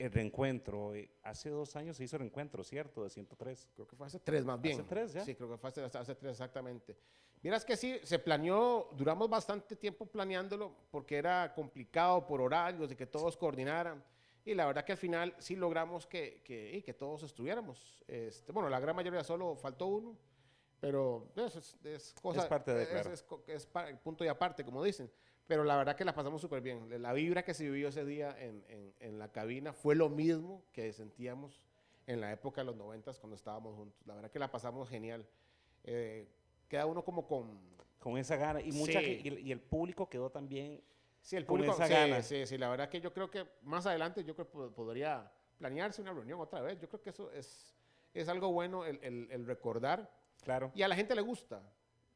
el 0.04 0.12
reencuentro, 0.12 0.94
eh, 0.94 1.10
hace 1.22 1.50
dos 1.50 1.76
años 1.76 1.96
se 1.96 2.04
hizo 2.04 2.16
el 2.16 2.20
reencuentro, 2.20 2.64
¿cierto? 2.64 3.04
De 3.04 3.10
103. 3.10 3.68
Creo 3.74 3.86
que 3.86 3.96
fue 3.96 4.06
hace 4.06 4.18
tres 4.20 4.44
más 4.44 4.60
bien. 4.60 4.78
¿Hace 4.80 4.88
tres 4.88 5.12
ya? 5.12 5.24
Sí, 5.24 5.34
creo 5.34 5.48
que 5.50 5.58
fue 5.58 5.68
hace, 5.68 5.82
hace 5.82 6.14
tres 6.14 6.32
exactamente. 6.32 6.96
Miras 7.42 7.64
que 7.64 7.76
sí, 7.76 7.98
se 8.02 8.18
planeó, 8.18 8.88
duramos 8.92 9.28
bastante 9.28 9.76
tiempo 9.76 10.06
planeándolo 10.06 10.74
porque 10.90 11.16
era 11.16 11.52
complicado 11.54 12.26
por 12.26 12.40
horarios 12.40 12.90
y 12.92 12.96
que 12.96 13.06
todos 13.06 13.36
coordinaran. 13.36 14.02
Y 14.44 14.54
la 14.54 14.66
verdad 14.66 14.84
que 14.84 14.92
al 14.92 14.98
final 14.98 15.34
sí 15.38 15.54
logramos 15.56 16.06
que, 16.06 16.42
que, 16.42 16.82
que 16.84 16.94
todos 16.94 17.22
estuviéramos. 17.22 18.02
Este, 18.08 18.52
bueno, 18.52 18.68
la 18.70 18.80
gran 18.80 18.96
mayoría 18.96 19.22
solo 19.22 19.54
faltó 19.54 19.86
uno, 19.86 20.16
pero 20.80 21.30
eso 21.36 21.58
es, 21.58 21.76
es 21.84 22.14
cosa. 22.22 22.40
Es 22.40 22.46
parte 22.46 22.72
de, 22.72 22.82
es- 22.84 22.88
claro. 22.88 23.12
es 23.12 23.24
es 23.48 23.66
pa- 23.66 23.86
punto 24.02 24.24
y 24.24 24.28
aparte, 24.28 24.64
como 24.64 24.82
dicen. 24.82 25.10
Pero 25.50 25.64
la 25.64 25.76
verdad 25.76 25.96
que 25.96 26.04
la 26.04 26.14
pasamos 26.14 26.40
súper 26.40 26.60
bien. 26.60 27.02
La 27.02 27.12
vibra 27.12 27.42
que 27.42 27.54
se 27.54 27.64
vivió 27.68 27.88
ese 27.88 28.04
día 28.04 28.36
en, 28.38 28.64
en- 28.68 28.94
en 29.00 29.18
la 29.18 29.32
cabina 29.32 29.72
fue 29.72 29.96
lo 29.96 30.08
mismo 30.08 30.62
que 30.72 30.92
sentíamos 30.92 31.66
en 32.06 32.20
la 32.20 32.30
época 32.30 32.60
de 32.60 32.66
los 32.66 32.76
noventas 32.76 33.18
cuando 33.18 33.34
estábamos 33.34 33.74
juntos. 33.74 34.00
La 34.06 34.14
verdad 34.14 34.30
que 34.30 34.38
la 34.38 34.48
pasamos 34.52 34.88
genial. 34.88 35.26
Eh, 35.82 36.28
queda 36.68 36.86
uno 36.86 37.02
como 37.04 37.26
con... 37.26 37.58
Con 37.98 38.16
esa 38.16 38.36
gana. 38.36 38.60
Y, 38.60 38.70
mucha, 38.70 39.00
Sí. 39.00 39.22
y, 39.24 39.28
el- 39.28 39.38
y 39.40 39.50
el 39.50 39.60
público 39.60 40.08
quedó 40.08 40.30
también. 40.30 40.80
Sí, 41.20 41.34
el 41.34 41.44
Con 41.44 41.56
público... 41.56 41.74
esa 41.74 41.88
sí, 41.88 41.92
gana. 41.94 42.22
sí, 42.22 42.46
sí, 42.46 42.56
la 42.56 42.68
verdad 42.68 42.88
que 42.88 43.00
yo 43.00 43.12
creo 43.12 43.28
que 43.28 43.44
más 43.62 43.84
adelante 43.86 44.22
yo 44.22 44.36
creo 44.36 44.46
que 44.46 44.52
po- 44.52 44.70
podría 44.70 45.32
planearse 45.58 46.00
una 46.00 46.12
reunión 46.12 46.38
otra 46.40 46.60
vez. 46.60 46.78
Yo 46.78 46.88
creo 46.88 47.02
que 47.02 47.10
eso 47.10 47.28
es, 47.32 47.74
es 48.14 48.28
algo 48.28 48.52
bueno 48.52 48.84
el, 48.84 49.00
el- 49.02 49.26
el 49.32 49.46
recordar 49.46 50.08
Claro. 50.44 50.70
y 50.76 50.82
a 50.82 50.86
la 50.88 50.94
gente 50.94 51.12
le 51.16 51.22
gusta. 51.22 51.60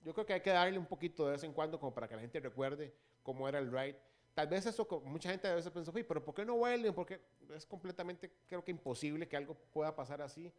Yo 0.05 0.15
creo 0.15 0.25
que 0.25 0.35
hay 0.35 0.41
que 0.41 0.51
darle 0.51 0.79
un 0.79 0.87
poquito 0.87 1.25
de 1.27 1.33
vez 1.33 1.43
en 1.43 1.53
cuando 1.53 1.81
como 1.81 1.93
para 1.93 2.07
que 2.07 2.15
la 2.15 2.21
gente 2.21 2.39
recuerde 2.39 2.95
cómo 3.25 3.49
era 3.49 3.59
el 3.59 3.73
ride. 3.73 3.99
Tal 4.35 4.47
vez 4.47 4.67
eso, 4.67 4.87
mucha 5.05 5.31
gente 5.31 5.49
a 5.49 5.55
veces 5.55 5.73
pensó, 5.73 5.91
"Uy, 5.93 6.05
pero 6.05 6.25
¿por 6.25 6.35
qué 6.35 6.45
no 6.45 6.55
vuelven? 6.57 6.95
Porque 6.95 7.21
es 7.55 7.67
completamente, 7.67 8.31
creo 8.47 8.63
que 8.65 8.71
imposible 8.71 9.27
que 9.27 9.37
algo 9.37 9.55
pueda 9.73 9.95
pasar 9.97 10.23
así, 10.23 10.53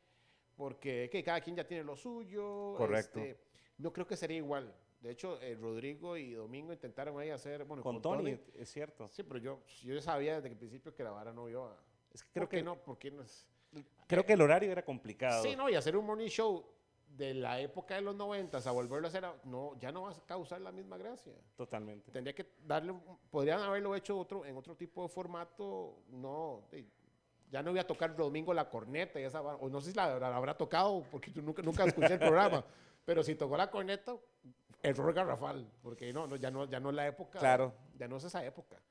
porque 0.57 1.09
que 1.11 1.23
cada 1.23 1.39
quien 1.41 1.55
ya 1.55 1.65
tiene 1.67 1.83
lo 1.83 1.95
suyo. 1.95 2.75
Correcto. 2.77 3.19
este, 3.19 3.39
no 3.77 3.91
creo 3.93 4.07
que 4.07 4.17
sería 4.17 4.37
igual. 4.37 4.73
De 5.01 5.11
hecho, 5.11 5.39
eh, 5.41 5.55
Rodrigo 5.55 6.17
y 6.17 6.33
Domingo 6.33 6.73
intentaron 6.73 7.19
ahí 7.19 7.29
hacer, 7.29 7.63
bueno, 7.65 7.83
Con 7.83 8.01
Tony, 8.01 8.39
es 8.55 8.69
cierto. 8.71 9.07
Sí, 9.09 9.21
pero 9.23 9.39
yo, 9.39 9.61
yo 9.83 10.01
sabía 10.01 10.35
desde 10.35 10.47
el 10.49 10.57
principio 10.57 10.93
que 10.95 11.03
la 11.03 11.11
vara 11.11 11.31
no 11.33 11.47
iba. 11.49 11.77
Es 12.11 12.23
que 12.23 12.29
creo 12.31 12.45
¿Por 12.45 12.49
qué 12.49 12.57
que, 12.57 12.63
no? 12.63 12.77
¿Por 12.81 12.97
qué 12.97 13.11
no 13.11 13.21
es? 13.21 13.47
creo 14.07 14.25
que 14.25 14.33
el 14.33 14.41
horario 14.41 14.71
era 14.71 14.83
complicado. 14.85 15.43
Sí, 15.43 15.55
no, 15.55 15.69
y 15.69 15.75
hacer 15.75 15.97
un 15.97 16.05
morning 16.05 16.27
show 16.29 16.65
de 17.17 17.33
la 17.33 17.59
época 17.59 17.95
de 17.95 18.01
los 18.01 18.15
90 18.15 18.57
a 18.57 18.71
volverlo 18.71 19.07
a 19.07 19.09
hacer, 19.09 19.25
no, 19.45 19.77
ya 19.79 19.91
no 19.91 20.03
va 20.03 20.11
a 20.11 20.25
causar 20.25 20.61
la 20.61 20.71
misma 20.71 20.97
gracia. 20.97 21.33
Totalmente. 21.55 22.11
Tendría 22.11 22.33
que 22.35 22.45
darle, 22.65 22.93
podrían 23.29 23.61
haberlo 23.61 23.95
hecho 23.95 24.17
otro, 24.17 24.45
en 24.45 24.57
otro 24.57 24.75
tipo 24.75 25.03
de 25.03 25.09
formato, 25.09 26.03
no, 26.09 26.63
ya 27.49 27.63
no 27.63 27.71
voy 27.71 27.79
a 27.79 27.87
tocar 27.87 28.11
el 28.11 28.17
domingo 28.17 28.53
la 28.53 28.69
corneta 28.69 29.19
y 29.19 29.23
esa 29.23 29.41
o 29.41 29.69
no 29.69 29.79
sé 29.81 29.91
si 29.91 29.95
la, 29.97 30.19
la 30.19 30.35
habrá 30.35 30.57
tocado, 30.57 31.03
porque 31.09 31.31
yo 31.31 31.41
nunca, 31.41 31.61
nunca 31.61 31.85
escuché 31.85 32.13
el 32.13 32.19
programa, 32.19 32.63
pero 33.05 33.23
si 33.23 33.35
tocó 33.35 33.55
la 33.55 33.69
corneta, 33.71 34.15
error 34.81 35.13
garrafal, 35.13 35.67
porque 35.81 36.11
no, 36.11 36.27
no, 36.27 36.35
ya 36.35 36.51
no, 36.51 36.65
ya 36.65 36.79
no 36.79 36.89
es 36.89 36.95
la 36.95 37.07
época, 37.07 37.39
Claro. 37.39 37.73
ya 37.95 38.07
no 38.07 38.17
es 38.17 38.23
esa 38.25 38.43
época. 38.45 38.81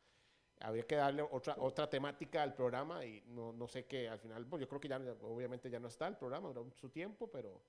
Habría 0.61 0.87
que 0.87 0.97
darle 0.97 1.21
otra, 1.23 1.57
otra 1.59 1.91
temática 1.91 2.43
al 2.43 2.55
programa 2.55 3.05
y 3.05 3.23
no, 3.27 3.53
no 3.53 3.69
sé 3.69 3.85
qué, 3.85 4.09
al 4.09 4.19
final, 4.19 4.47
pues 4.47 4.61
yo 4.61 4.69
creo 4.69 4.81
que 4.81 4.89
ya, 4.89 4.99
obviamente 5.23 5.69
ya 5.69 5.79
no 5.79 5.89
está 5.89 6.07
el 6.07 6.17
programa, 6.17 6.49
duró 6.49 6.71
su 6.71 6.89
tiempo, 6.89 7.27
pero 7.31 7.61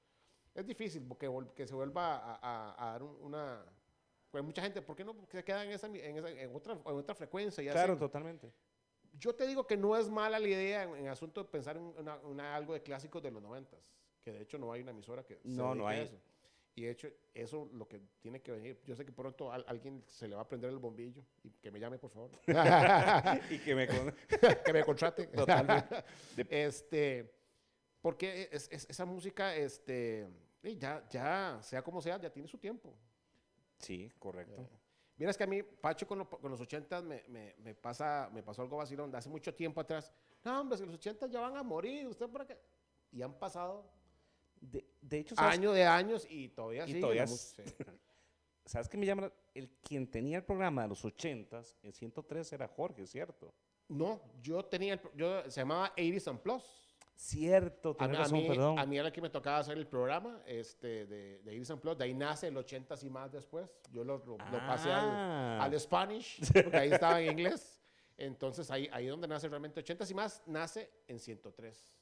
es 0.56 0.66
difícil 0.66 1.04
porque 1.08 1.30
que 1.56 1.68
se 1.68 1.76
vuelva 1.76 2.16
a, 2.18 2.40
a- 2.42 2.88
a 2.88 2.92
dar 2.94 3.04
un- 3.04 3.18
una... 3.22 3.64
Pues 4.32 4.44
mucha 4.44 4.62
gente, 4.62 4.82
¿por 4.82 4.96
qué 4.96 5.04
no 5.06 5.16
se 5.30 5.44
queda 5.44 5.64
en, 5.64 5.72
esa, 5.72 5.88
en, 5.88 5.96
esa- 6.18 6.30
en 6.30 6.56
otra, 6.56 6.74
en 6.74 6.82
otra 6.86 7.16
frecuencia? 7.16 7.64
Y 7.64 7.68
Claro, 7.68 7.94
hacen- 7.94 8.00
totalmente. 8.00 8.52
Yo 9.18 9.34
te 9.34 9.48
digo 9.48 9.66
que 9.66 9.78
no 9.78 9.96
es 9.96 10.10
mala 10.10 10.40
la 10.40 10.48
idea 10.48 10.84
en, 10.84 10.96
en 10.96 11.08
asunto 11.08 11.44
de 11.44 11.50
pensar 11.50 11.78
en 11.78 11.84
una- 11.84 12.18
una- 12.18 12.56
algo 12.56 12.74
de 12.74 12.82
clásicos 12.82 13.22
de 13.22 13.32
los 13.32 13.42
noventas, 13.42 13.80
que 14.24 14.32
de 14.32 14.42
hecho 14.42 14.58
no 14.58 14.72
hay 14.74 14.82
una 14.82 14.92
emisora 14.92 15.24
que 15.24 15.36
se 15.36 15.48
No, 15.50 15.74
no 15.76 15.86
dedique 15.86 15.86
a 15.86 15.90
hay. 15.90 16.02
eso. 16.08 16.20
Y 16.78 16.82
de 16.84 16.92
hecho, 16.92 17.08
eso 17.34 17.70
lo 17.72 17.88
que 17.88 18.02
tiene 18.20 18.42
que 18.42 18.52
venir. 18.52 18.82
Yo 18.84 18.94
sé 18.98 19.06
que 19.06 19.14
pronto 19.14 19.50
al- 19.54 19.64
alguien 19.70 20.04
se 20.08 20.28
le 20.28 20.36
va 20.36 20.42
a 20.42 20.48
prender 20.50 20.70
el 20.72 20.78
bombillo 20.80 21.24
y 21.44 21.52
que 21.52 21.72
me 21.72 21.80
llame, 21.80 21.98
por 21.98 22.10
favor. 22.12 22.32
y 23.50 23.60
que 23.60 23.74
me 23.76 23.88
con- 23.88 24.14
que 24.66 24.74
me 24.74 24.84
contrate. 24.84 25.28
Totalmente. 25.28 26.04
este, 26.50 27.34
porque 28.02 28.50
es- 28.52 28.68
es- 28.70 28.88
esa 28.90 29.06
música, 29.06 29.56
este, 29.56 30.28
eh, 30.66 30.78
ya, 30.78 31.08
ya, 31.10 31.60
sea 31.62 31.82
como 31.84 32.02
sea, 32.02 32.20
ya 32.20 32.30
tiene 32.30 32.48
su 32.48 32.58
tiempo. 32.58 32.94
Sí, 33.80 34.12
correcto. 34.20 34.68
Mira, 35.18 35.32
es 35.32 35.38
que 35.38 35.44
a 35.44 35.48
mí, 35.48 35.64
Pacho, 35.64 36.06
con, 36.08 36.20
lo- 36.20 36.30
con 36.30 36.52
los 36.52 36.60
80 36.60 37.02
me, 37.02 37.24
me, 37.30 37.56
me 37.60 37.74
pasa, 37.76 38.30
me 38.34 38.44
pasó 38.44 38.62
algo 38.62 38.78
vacilón 38.78 39.12
de 39.12 39.18
hace 39.18 39.30
mucho 39.30 39.54
tiempo 39.54 39.80
atrás. 39.82 40.12
No, 40.44 40.62
hombre, 40.62 40.78
que 40.78 40.86
los 40.86 40.96
80 40.96 41.28
ya 41.28 41.40
van 41.40 41.56
a 41.56 41.64
morir, 41.64 42.06
usted 42.08 42.28
por 42.30 42.46
qué. 42.46 42.58
Y 43.12 43.22
han 43.22 43.34
pasado 43.40 43.90
De, 44.60 44.86
de 45.02 45.20
hecho, 45.20 45.36
¿sabes, 45.36 45.54
años 45.58 45.74
de 45.74 45.86
años 45.86 46.28
y 46.30 46.50
todavía 46.50 46.84
Y 46.84 46.88
sigue 46.88 47.02
todavía. 47.02 47.28
Sí. 47.28 47.64
¿sabes 48.66 48.90
qué 48.90 48.98
me 48.98 49.06
llama? 49.06 49.24
la- 49.24 49.34
El 49.54 49.70
quien 49.84 50.10
tenía 50.10 50.38
el 50.38 50.44
programa 50.44 50.82
de 50.84 50.90
los 50.90 51.04
80s, 51.06 51.76
en 51.84 51.94
103 51.94 52.52
era 52.54 52.68
Jorge, 52.68 53.06
¿cierto? 53.08 53.54
No, 53.88 54.20
yo 54.42 54.66
tenía, 54.66 54.94
el 54.96 55.02
yo, 55.16 55.44
se 55.50 55.62
llamaba 55.62 55.94
80s 55.96 56.28
and 56.30 56.40
Plus. 56.40 56.85
Cierto, 57.18 57.96
A 57.98 58.08
razón, 58.08 58.40
mí, 58.40 58.48
perdón. 58.48 58.78
a 58.78 58.86
mí 58.86 58.98
era 58.98 59.12
que 59.12 59.22
me 59.22 59.30
tocaba 59.30 59.60
hacer 59.60 59.78
el 59.78 59.88
programa 59.88 60.42
este, 60.46 61.06
de, 61.06 61.40
de 61.40 61.52
80s 61.62 61.72
and 61.72 61.82
Plus. 61.82 61.98
De 61.98 62.04
ahí 62.04 62.14
nace 62.14 62.48
el 62.50 62.58
80s 62.58 63.04
y 63.04 63.10
más 63.10 63.32
después. 63.32 63.70
Yo 63.90 64.04
lo, 64.04 64.18
lo- 64.20 64.38
lo 64.38 64.58
pasé 64.68 64.92
al, 64.92 65.06
Ah. 65.10 65.64
al 65.64 65.80
Spanish, 65.80 66.40
porque 66.54 66.76
ahí 66.78 66.92
estaba 66.92 67.22
en 67.22 67.32
inglés. 67.40 67.82
Entonces 68.18 68.70
ahí, 68.70 68.90
ahí 68.92 69.08
donde 69.08 69.28
nace 69.28 69.48
realmente 69.48 69.82
80s 69.84 70.10
y 70.12 70.14
más, 70.14 70.44
nace 70.46 70.92
en 71.08 71.20
103. 71.20 71.98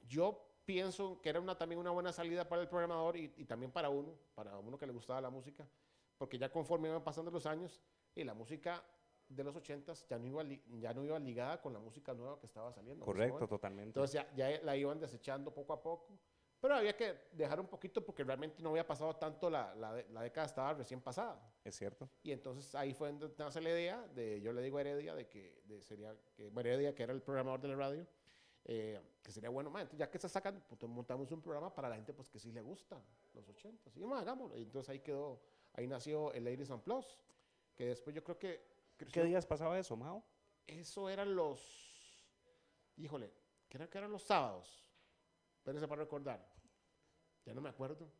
Yo 0.00 0.44
pienso 0.64 1.20
que 1.20 1.28
era 1.28 1.40
una, 1.40 1.56
también 1.56 1.78
una 1.80 1.90
buena 1.90 2.12
salida 2.12 2.48
para 2.48 2.62
el 2.62 2.68
programador 2.68 3.16
y, 3.16 3.32
y 3.36 3.44
también 3.44 3.70
para 3.72 3.88
uno, 3.90 4.14
para 4.34 4.56
uno 4.58 4.76
que 4.78 4.86
le 4.86 4.92
gustaba 4.92 5.20
la 5.20 5.30
música, 5.30 5.66
porque 6.16 6.38
ya 6.38 6.50
conforme 6.50 6.88
iban 6.88 7.02
pasando 7.04 7.30
los 7.30 7.46
años 7.46 7.80
y 8.14 8.24
la 8.24 8.34
música 8.34 8.82
de 9.28 9.44
los 9.44 9.54
80s 9.54 10.06
ya 10.08 10.18
no 10.18 10.26
iba, 10.26 10.42
ya 10.80 10.94
no 10.94 11.04
iba 11.04 11.18
ligada 11.18 11.60
con 11.60 11.72
la 11.72 11.78
música 11.78 12.14
nueva 12.14 12.38
que 12.38 12.46
estaba 12.46 12.72
saliendo. 12.72 13.04
Correcto, 13.04 13.46
totalmente. 13.46 13.88
Entonces 13.88 14.14
ya, 14.14 14.34
ya 14.34 14.60
la 14.62 14.76
iban 14.76 14.98
desechando 14.98 15.52
poco 15.52 15.72
a 15.72 15.82
poco. 15.82 16.18
Pero 16.60 16.74
había 16.74 16.96
que 16.96 17.14
dejar 17.32 17.60
un 17.60 17.68
poquito 17.68 18.04
porque 18.04 18.24
realmente 18.24 18.60
no 18.62 18.70
había 18.70 18.84
pasado 18.86 19.14
tanto, 19.14 19.48
la, 19.48 19.74
la, 19.76 20.02
la 20.10 20.22
década 20.22 20.46
estaba 20.46 20.74
recién 20.74 21.00
pasada. 21.00 21.40
es 21.64 21.76
cierto. 21.76 22.08
Y 22.24 22.32
entonces 22.32 22.74
ahí 22.74 22.92
fue 22.94 23.12
donde 23.12 23.32
nace 23.38 23.60
la 23.60 23.70
idea 23.70 24.04
de, 24.08 24.40
yo 24.40 24.52
le 24.52 24.60
digo 24.60 24.78
a 24.78 24.80
Heredia, 24.80 25.14
de 25.14 25.28
que 25.28 25.62
de 25.66 25.80
sería, 25.80 26.16
que 26.34 26.48
Heredia, 26.48 26.94
que 26.96 27.04
era 27.04 27.12
el 27.12 27.22
programador 27.22 27.60
de 27.60 27.68
la 27.68 27.76
radio, 27.76 28.06
eh, 28.64 29.00
que 29.22 29.30
sería 29.30 29.50
bueno, 29.50 29.70
man, 29.70 29.82
entonces 29.82 30.00
ya 30.00 30.10
que 30.10 30.18
está 30.18 30.28
sacando, 30.28 30.60
pues 30.66 30.82
montamos 30.90 31.30
un 31.30 31.40
programa 31.40 31.72
para 31.72 31.88
la 31.88 31.94
gente 31.94 32.12
pues 32.12 32.28
que 32.28 32.40
sí 32.40 32.50
le 32.50 32.60
gusta 32.60 33.00
los 33.34 33.48
80. 33.48 33.90
Y 33.94 34.04
man, 34.04 34.18
hagámoslo. 34.18 34.58
Y 34.58 34.62
entonces 34.62 34.90
ahí 34.90 34.98
quedó, 34.98 35.40
ahí 35.74 35.86
nació 35.86 36.32
el 36.32 36.44
Ladies 36.44 36.70
and 36.72 36.82
Plus, 36.82 37.06
que 37.76 37.86
después 37.86 38.16
yo 38.16 38.24
creo 38.24 38.38
que... 38.38 38.77
¿Qué 39.12 39.24
días 39.24 39.46
pasaba 39.46 39.78
eso, 39.78 39.96
Mao? 39.96 40.24
eso 40.68 41.08
eran 41.08 41.34
los. 41.34 41.60
Híjole, 42.96 43.32
creo 43.68 43.88
que 43.88 43.98
eran 43.98 44.12
los 44.12 44.22
sábados. 44.22 44.92
Espérense 45.56 45.88
para 45.88 46.02
recordar. 46.02 46.46
Ya 47.44 47.54
no 47.54 47.60
me 47.60 47.70
acuerdo. 47.70 48.10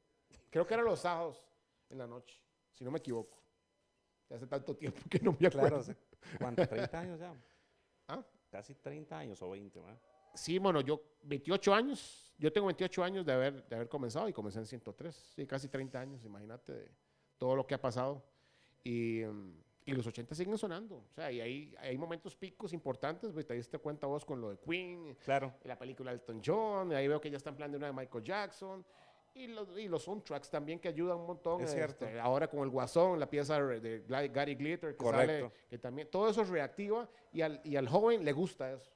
Creo 0.50 0.66
que 0.66 0.74
eran 0.74 0.86
los 0.86 1.00
sábados 1.00 1.46
en 1.90 1.98
la 1.98 2.06
noche, 2.06 2.42
si 2.72 2.84
no 2.84 2.90
me 2.90 2.98
equivoco. 2.98 3.38
Ya 4.28 4.36
hace 4.36 4.46
tanto 4.46 4.74
tiempo 4.76 5.00
que 5.10 5.20
no 5.20 5.36
me 5.38 5.46
acuerdo. 5.46 5.82
Claro, 5.82 5.98
¿cuánto? 6.38 6.62
¿30 6.62 6.94
años 6.94 7.20
ya? 7.20 7.34
¿Ah? 8.08 8.24
Casi 8.50 8.74
30 8.74 9.18
años 9.18 9.42
o 9.42 9.50
20, 9.50 9.80
¿verdad? 9.80 10.00
Sí, 10.34 10.58
bueno, 10.58 10.80
yo 10.80 11.02
28 11.22 11.74
años. 11.74 12.34
Yo 12.38 12.52
tengo 12.52 12.66
28 12.68 13.04
años 13.04 13.26
de 13.26 13.32
haber, 13.32 13.68
de 13.68 13.76
haber 13.76 13.88
comenzado 13.88 14.28
y 14.28 14.32
comencé 14.32 14.58
en 14.60 14.66
103. 14.66 15.14
Sí, 15.34 15.46
casi 15.46 15.68
30 15.68 16.00
años, 16.00 16.24
imagínate 16.24 16.72
de 16.72 16.90
todo 17.36 17.56
lo 17.56 17.66
que 17.66 17.74
ha 17.74 17.80
pasado. 17.80 18.24
Y, 18.84 19.22
mm, 19.24 19.62
y 19.88 19.92
los 19.94 20.06
80 20.06 20.34
siguen 20.34 20.58
sonando. 20.58 20.96
O 20.96 21.14
sea, 21.14 21.32
y 21.32 21.40
hay, 21.40 21.74
hay 21.78 21.96
momentos 21.96 22.36
picos 22.36 22.72
importantes. 22.72 23.32
pues, 23.32 23.46
Te 23.46 23.54
diste 23.54 23.78
cuenta 23.78 24.06
vos 24.06 24.24
con 24.24 24.40
lo 24.40 24.50
de 24.50 24.58
Queen, 24.58 25.16
Claro, 25.24 25.54
la 25.64 25.78
película 25.78 26.10
de 26.10 26.16
Elton 26.16 26.42
John, 26.44 26.92
ahí 26.92 27.08
veo 27.08 27.20
que 27.20 27.30
ya 27.30 27.36
están 27.38 27.56
planeando 27.56 27.78
una 27.78 27.86
de 27.88 27.92
Michael 27.92 28.22
Jackson, 28.24 28.84
y 29.34 29.46
los, 29.46 29.78
y 29.78 29.88
los 29.88 30.02
soundtracks 30.02 30.50
también 30.50 30.78
que 30.80 30.88
ayudan 30.88 31.18
un 31.18 31.26
montón. 31.26 31.62
Es 31.62 31.72
cierto. 31.72 32.04
este, 32.04 32.18
ahora 32.20 32.48
con 32.48 32.60
el 32.60 32.70
Guasón, 32.70 33.20
la 33.20 33.30
pieza 33.30 33.60
de 33.60 34.04
Gary 34.06 34.54
Glitter, 34.54 34.92
que 34.92 34.96
Correcto. 34.96 35.48
sale, 35.48 35.66
que 35.68 35.78
también, 35.78 36.10
todo 36.10 36.28
eso 36.28 36.44
reactiva, 36.44 37.08
y 37.32 37.40
al, 37.42 37.60
y 37.64 37.76
al 37.76 37.88
joven 37.88 38.24
le 38.24 38.32
gusta 38.32 38.72
eso. 38.72 38.90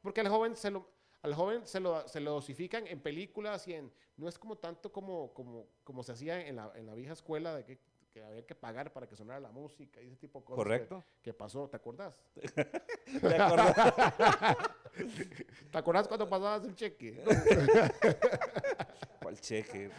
Porque 0.00 0.20
al 0.20 0.28
joven 0.28 0.56
se 0.56 0.70
lo... 0.70 0.92
Al 1.22 1.34
joven 1.34 1.66
se 1.66 1.80
lo, 1.80 2.06
se 2.06 2.20
lo 2.20 2.32
dosifican 2.32 2.86
en 2.86 3.00
películas 3.00 3.66
y 3.66 3.72
en... 3.72 3.90
No 4.18 4.28
es 4.28 4.38
como 4.38 4.56
tanto 4.58 4.92
como, 4.92 5.32
como, 5.32 5.66
como 5.82 6.02
se 6.02 6.12
hacía 6.12 6.46
en 6.46 6.56
la, 6.56 6.70
en 6.74 6.84
la 6.84 6.94
vieja 6.94 7.14
escuela 7.14 7.54
de 7.54 7.64
que, 7.64 7.78
que 8.14 8.22
había 8.22 8.46
que 8.46 8.54
pagar 8.54 8.92
para 8.92 9.08
que 9.08 9.16
sonara 9.16 9.40
la 9.40 9.50
música 9.50 10.00
y 10.00 10.06
ese 10.06 10.14
tipo 10.16 10.38
de 10.38 10.44
cosas. 10.44 10.56
que- 10.56 10.62
correcto. 10.64 11.04
Que, 11.20 11.34
pasó, 11.34 11.68
¿te 11.68 11.76
acordás? 11.76 12.22
¿Te 13.20 13.42
acordás? 13.42 13.74
¿Te 15.72 15.78
acordás 15.78 16.06
cuando 16.06 16.28
pasabas 16.28 16.64
el 16.64 16.76
cheque? 16.76 17.24
¿Cuál 19.20 19.40
cheque? 19.40 19.90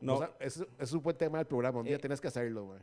No. 0.00 0.26
Es, 0.40 0.64
es 0.78 0.92
un 0.92 1.02
buen 1.02 1.16
tema 1.16 1.38
del 1.38 1.46
programa. 1.46 1.80
Un 1.80 1.84
día 1.84 1.96
Eh. 1.96 1.98
tienes 1.98 2.20
que 2.22 2.28
hacerlo, 2.28 2.64
güey. 2.64 2.80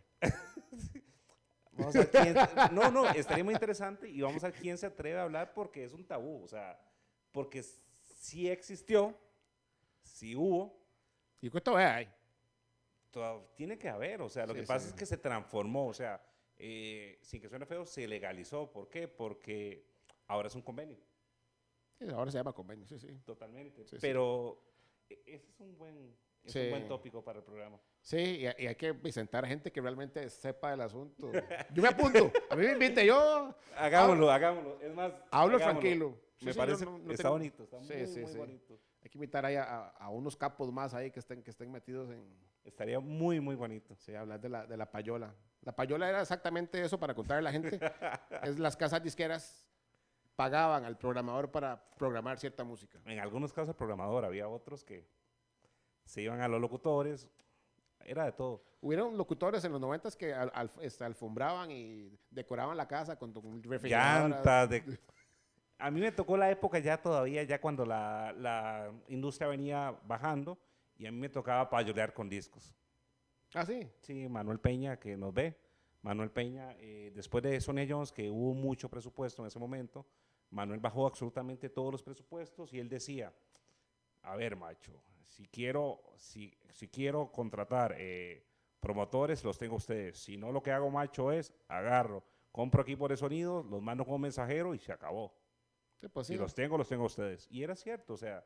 Vamos 1.72 1.96
a 1.96 2.00
ver 2.00 2.12
quién. 2.12 2.36
No, 2.74 2.92
no, 2.92 3.10
estaría 3.10 3.44
muy 3.44 3.56
interesante 3.56 4.08
y 4.08 4.22
vamos 4.22 4.44
a 4.44 4.50
ver 4.52 4.60
quién 4.60 4.78
se 4.78 4.86
atreve 4.86 5.18
a 5.18 5.24
hablar 5.24 5.52
porque 5.56 5.84
es 5.84 5.94
un 5.94 6.06
tabú. 6.06 6.44
O 6.44 6.48
sea, 6.48 6.80
porque 7.32 7.64
sí 7.64 8.48
existió, 8.50 9.18
sí 10.04 10.36
hubo, 10.36 10.78
¿Y 11.42 11.50
cuánto 11.50 11.76
hay? 11.76 12.08
Toda- 13.12 13.42
tiene 13.56 13.78
que 13.78 13.90
haber. 13.90 14.22
O 14.22 14.30
sea, 14.30 14.46
lo 14.46 14.54
Sí, 14.54 14.62
que 14.62 14.66
pasa 14.68 14.86
sí. 14.86 14.90
es 14.92 14.96
que 14.96 15.06
se 15.06 15.18
transformó. 15.18 15.88
O 15.88 15.94
sea, 15.94 16.22
eh, 16.58 17.18
sin 17.22 17.42
que 17.42 17.50
suene 17.50 17.66
feo, 17.66 17.86
se 17.86 18.08
legalizó. 18.08 18.72
¿Por 18.72 18.90
qué? 18.90 19.08
Porque 19.08 19.86
ahora 20.28 20.48
es 20.48 20.56
un 20.56 20.62
convenio, 20.62 20.98
Sí, 22.00 22.06
Ahora 22.14 22.32
se 22.32 22.38
llama 22.38 22.54
convenio, 22.54 22.88
sí, 22.88 22.98
sí. 22.98 23.08
totalmente. 23.26 23.84
Pero 24.00 24.62
e- 25.10 25.22
ese 25.26 25.50
es 25.50 25.60
un 25.60 25.78
buen, 25.78 26.16
es 26.46 26.56
un 26.56 26.70
buen 26.70 26.88
tópico 26.88 27.22
para 27.22 27.40
el 27.40 27.44
programa. 27.44 27.78
Sí, 28.02 28.18
y, 28.18 28.44
y 28.64 28.68
hay 28.68 28.76
que 28.76 28.94
presentar 28.94 29.46
gente 29.46 29.70
que 29.70 29.82
realmente 29.82 30.30
sepa 30.30 30.72
del 30.72 30.80
asunto. 30.80 31.30
Yo 31.74 31.82
me 31.84 31.90
apunto. 31.90 32.32
A 32.50 32.56
mí 32.56 32.66
me 32.66 32.72
invite, 32.72 33.06
yo 33.06 33.54
Hagámoslo, 33.76 34.32
hagámoslo. 34.32 34.80
Es 34.82 34.94
más, 34.96 35.12
hablo 35.30 35.58
hagámoslo. 35.58 35.58
tranquilo. 35.60 36.18
Me 36.42 36.54
parece, 36.54 36.86
no- 36.86 36.98
no- 37.00 37.12
está 37.12 37.24
tengo- 37.24 37.34
bonito, 37.36 37.64
está 37.64 37.84
Sí, 37.84 37.94
muy, 37.94 38.08
sí, 38.08 38.20
muy 38.22 38.32
sí. 38.32 38.38
bonito. 38.38 38.80
Hay 39.04 39.10
que 39.10 39.18
invitar 39.18 39.46
ahí 39.46 39.56
a, 39.56 39.64
a- 39.64 39.90
a 39.90 40.10
unos 40.10 40.38
capos 40.38 40.72
más 40.72 40.94
ahí 40.94 41.12
que 41.12 41.20
estén, 41.20 41.44
que 41.44 41.52
estén 41.52 41.70
metidos 41.70 42.10
en 42.12 42.24
Estaría 42.70 43.00
muy, 43.00 43.40
muy 43.42 43.56
bonito. 43.56 43.96
sí, 43.98 44.16
hablar 44.16 44.40
de 44.40 44.50
la, 44.50 44.66
de 44.66 44.78
la 44.78 44.90
payola. 44.90 45.34
La 45.62 45.76
payola 45.76 46.08
era 46.08 46.22
exactamente 46.22 46.82
eso 46.82 47.00
para 47.00 47.14
contarle 47.14 47.40
a 47.50 47.52
la 47.52 47.52
gente. 47.52 47.80
es 48.44 48.58
las 48.60 48.78
casas 48.78 49.04
disqueras 49.04 49.68
pagaban 50.36 50.86
al 50.86 50.98
programador 50.98 51.52
para 51.52 51.84
programar 51.98 52.40
cierta 52.40 52.64
música. 52.64 53.00
En 53.06 53.20
algunos 53.20 53.52
casos 53.52 53.70
el 53.70 53.76
programador, 53.76 54.24
había 54.24 54.48
otros 54.48 54.86
que 54.86 55.06
se 56.06 56.22
iban 56.22 56.40
a 56.42 56.48
los 56.48 56.62
locutores, 56.62 57.28
era 58.06 58.24
de 58.24 58.32
todo. 58.32 58.64
Hubieron 58.82 59.18
locutores 59.18 59.66
en 59.66 59.74
los 59.74 59.82
noventas 59.82 60.16
que 60.16 60.34
al- 60.34 60.52
al- 60.56 60.72
este, 60.82 61.04
alfombraban 61.04 61.70
y 61.72 62.18
decoraban 62.32 62.78
la 62.78 62.88
casa 62.88 63.18
con, 63.20 63.34
refrigeradoras. 63.64 64.70
De... 64.70 64.98
A 65.82 65.92
mí 65.92 66.00
me 66.02 66.12
tocó 66.12 66.36
la 66.38 66.50
época 66.52 66.80
ya 66.80 67.02
todavía, 67.02 67.44
ya 67.44 67.60
cuando 67.62 67.86
la, 67.86 68.34
la 68.38 68.92
industria 69.08 69.48
venía 69.50 69.98
bajando 70.06 70.58
y 71.00 71.08
a 71.08 71.12
mí 71.12 71.18
me 71.18 71.30
tocaba 71.30 71.68
payolear 71.70 72.14
con 72.14 72.30
discos. 72.30 72.76
Ah, 73.54 73.66
sí. 73.66 73.90
Sí, 74.02 74.28
Manuel 74.28 74.60
Peña, 74.60 75.00
que 75.00 75.16
nos 75.18 75.34
ve. 75.34 75.58
Manuel 76.02 76.30
Peña, 76.30 76.76
eh, 76.78 77.12
después 77.16 77.42
de 77.42 77.60
Sonia 77.62 77.88
Jones, 77.90 78.12
que 78.12 78.30
hubo 78.30 78.54
mucho 78.54 78.90
presupuesto 78.90 79.42
en 79.42 79.48
ese 79.48 79.60
momento, 79.60 80.06
Manuel 80.52 80.82
bajó 80.82 81.08
absolutamente 81.08 81.70
todos 81.70 81.92
los 81.92 82.04
presupuestos 82.04 82.74
y 82.74 82.80
él 82.80 82.90
decía, 82.90 83.34
a 84.24 84.36
ver, 84.36 84.58
macho, 84.58 85.02
si 85.26 85.48
quiero, 85.48 86.02
si, 86.18 86.54
si 86.72 86.90
quiero 86.90 87.32
contratar 87.32 87.96
eh, 87.98 88.46
promotores, 88.82 89.44
los 89.44 89.58
tengo 89.58 89.78
ustedes. 89.78 90.18
Si 90.20 90.36
no, 90.36 90.52
lo 90.52 90.62
que 90.62 90.72
hago, 90.72 90.90
macho, 90.90 91.32
es 91.32 91.54
agarro, 91.70 92.26
compro 92.52 92.82
equipos 92.82 93.10
de 93.10 93.18
sonido, 93.18 93.64
los 93.64 93.82
mando 93.82 94.04
como 94.04 94.20
mensajero 94.20 94.76
y 94.76 94.80
se 94.80 94.92
acabó. 94.92 95.34
Sí, 95.96 96.10
pues 96.10 96.28
sí. 96.28 96.34
Si 96.34 96.40
los 96.40 96.54
tengo, 96.54 96.78
los 96.78 96.90
tengo 96.90 97.06
ustedes. 97.06 97.48
Y 97.50 97.64
era 97.64 97.76
cierto, 97.76 98.14
o 98.14 98.18
sea, 98.18 98.46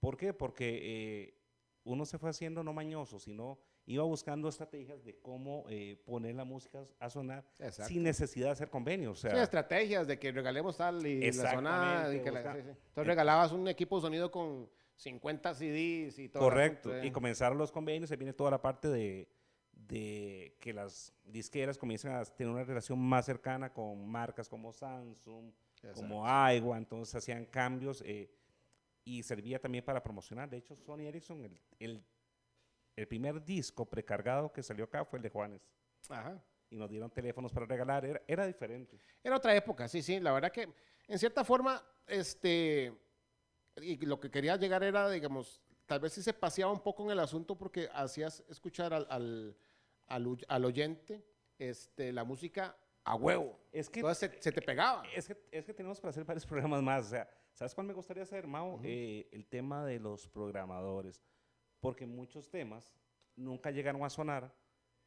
¿por 0.00 0.16
qué? 0.16 0.32
Porque 0.32 0.80
eh, 0.82 1.41
uno 1.84 2.04
se 2.04 2.18
fue 2.18 2.30
haciendo 2.30 2.62
no 2.62 2.72
mañoso, 2.72 3.18
sino 3.18 3.58
iba 3.86 4.04
buscando 4.04 4.48
estrategias 4.48 5.02
de 5.04 5.18
cómo 5.18 5.64
eh, 5.68 6.00
poner 6.04 6.34
la 6.36 6.44
música 6.44 6.84
a 7.00 7.10
sonar 7.10 7.44
Exacto. 7.58 7.88
sin 7.92 8.02
necesidad 8.04 8.46
de 8.46 8.52
hacer 8.52 8.70
convenios. 8.70 9.18
O 9.18 9.20
sea, 9.20 9.32
Sí, 9.32 9.38
estrategias 9.38 10.06
de 10.06 10.18
que 10.18 10.30
regalemos 10.30 10.76
tal 10.76 11.04
y 11.06 11.18
la 11.18 11.24
y 11.24 11.28
Exactamente, 11.28 12.22
que 12.22 12.30
la- 12.30 12.52
sí, 12.54 12.62
sí. 12.62 12.68
Entonces 12.68 13.06
regalabas 13.06 13.52
un 13.52 13.66
equipo 13.68 13.96
de 13.96 14.02
sonido 14.02 14.30
con 14.30 14.70
50 14.94 15.54
CDs 15.54 16.18
y 16.20 16.28
todo. 16.28 16.44
correcto. 16.44 16.96
Y 17.02 17.08
eh. 17.08 17.12
comenzaron 17.12 17.58
los 17.58 17.72
convenios, 17.72 18.08
se 18.08 18.16
viene 18.16 18.32
toda 18.32 18.52
la 18.52 18.62
parte 18.62 18.86
de, 18.88 19.28
de 19.72 20.56
que 20.60 20.72
las 20.72 21.12
disqueras 21.24 21.76
comiencen 21.78 22.12
a 22.12 22.24
tener 22.24 22.52
una 22.52 22.64
relación 22.64 22.98
más 23.00 23.24
cercana 23.26 23.72
con 23.72 24.06
marcas 24.08 24.48
como 24.48 24.72
Samsung, 24.72 25.52
como 25.94 26.26
Aiwa, 26.26 26.78
entonces 26.78 27.14
hacían 27.16 27.44
cambios 27.46 28.02
eh, 28.06 28.30
y 29.04 29.22
servía 29.22 29.60
también 29.60 29.84
para 29.84 30.02
promocionar. 30.02 30.48
De 30.48 30.58
hecho, 30.58 30.76
Sony 30.76 31.00
Ericsson, 31.06 31.44
el, 31.44 31.60
el, 31.78 32.04
el 32.96 33.08
primer 33.08 33.44
disco 33.44 33.84
precargado 33.88 34.52
que 34.52 34.62
salió 34.62 34.84
acá 34.84 35.04
fue 35.04 35.18
el 35.18 35.22
de 35.22 35.30
Juanes. 35.30 35.62
Ajá. 36.08 36.42
Y 36.70 36.76
nos 36.76 36.88
dieron 36.88 37.10
teléfonos 37.10 37.52
para 37.52 37.66
regalar, 37.66 38.04
era, 38.04 38.22
era 38.26 38.46
diferente. 38.46 38.98
Era 39.22 39.36
otra 39.36 39.54
época, 39.54 39.88
sí, 39.88 40.02
sí. 40.02 40.20
La 40.20 40.32
verdad 40.32 40.50
que, 40.50 40.72
en 41.06 41.18
cierta 41.18 41.44
forma, 41.44 41.82
este, 42.06 42.94
y 43.76 43.96
lo 44.06 44.18
que 44.18 44.30
quería 44.30 44.56
llegar 44.56 44.82
era, 44.82 45.10
digamos, 45.10 45.60
tal 45.86 46.00
vez 46.00 46.12
sí 46.12 46.22
se 46.22 46.32
paseaba 46.32 46.72
un 46.72 46.80
poco 46.80 47.04
en 47.04 47.10
el 47.10 47.18
asunto 47.18 47.56
porque 47.56 47.88
hacías 47.92 48.42
escuchar 48.48 48.94
al, 48.94 49.06
al, 49.10 49.56
al, 50.06 50.38
al 50.48 50.64
oyente 50.64 51.24
este, 51.58 52.12
la 52.12 52.24
música 52.24 52.76
a 53.04 53.16
huevo. 53.16 53.58
Es 53.72 53.90
que, 53.90 54.00
Entonces 54.00 54.30
se, 54.30 54.42
se 54.42 54.52
te 54.52 54.62
pegaba. 54.62 55.02
es 55.14 55.26
que, 55.26 55.36
es 55.50 55.64
que 55.64 55.74
tenemos 55.74 56.00
para 56.00 56.10
hacer 56.10 56.24
varios 56.24 56.46
programas 56.46 56.82
más. 56.82 57.06
O 57.06 57.10
sea, 57.10 57.28
¿sabes 57.52 57.74
cuál 57.74 57.86
me 57.86 57.92
gustaría 57.92 58.22
hacer, 58.22 58.46
Mau? 58.46 58.80
Eh, 58.82 59.28
el 59.32 59.46
tema 59.46 59.84
de 59.84 59.98
los 59.98 60.28
programadores. 60.28 61.22
Porque 61.80 62.06
muchos 62.06 62.48
temas 62.50 62.92
nunca 63.36 63.70
llegaron 63.70 64.02
a 64.04 64.10
sonar 64.10 64.52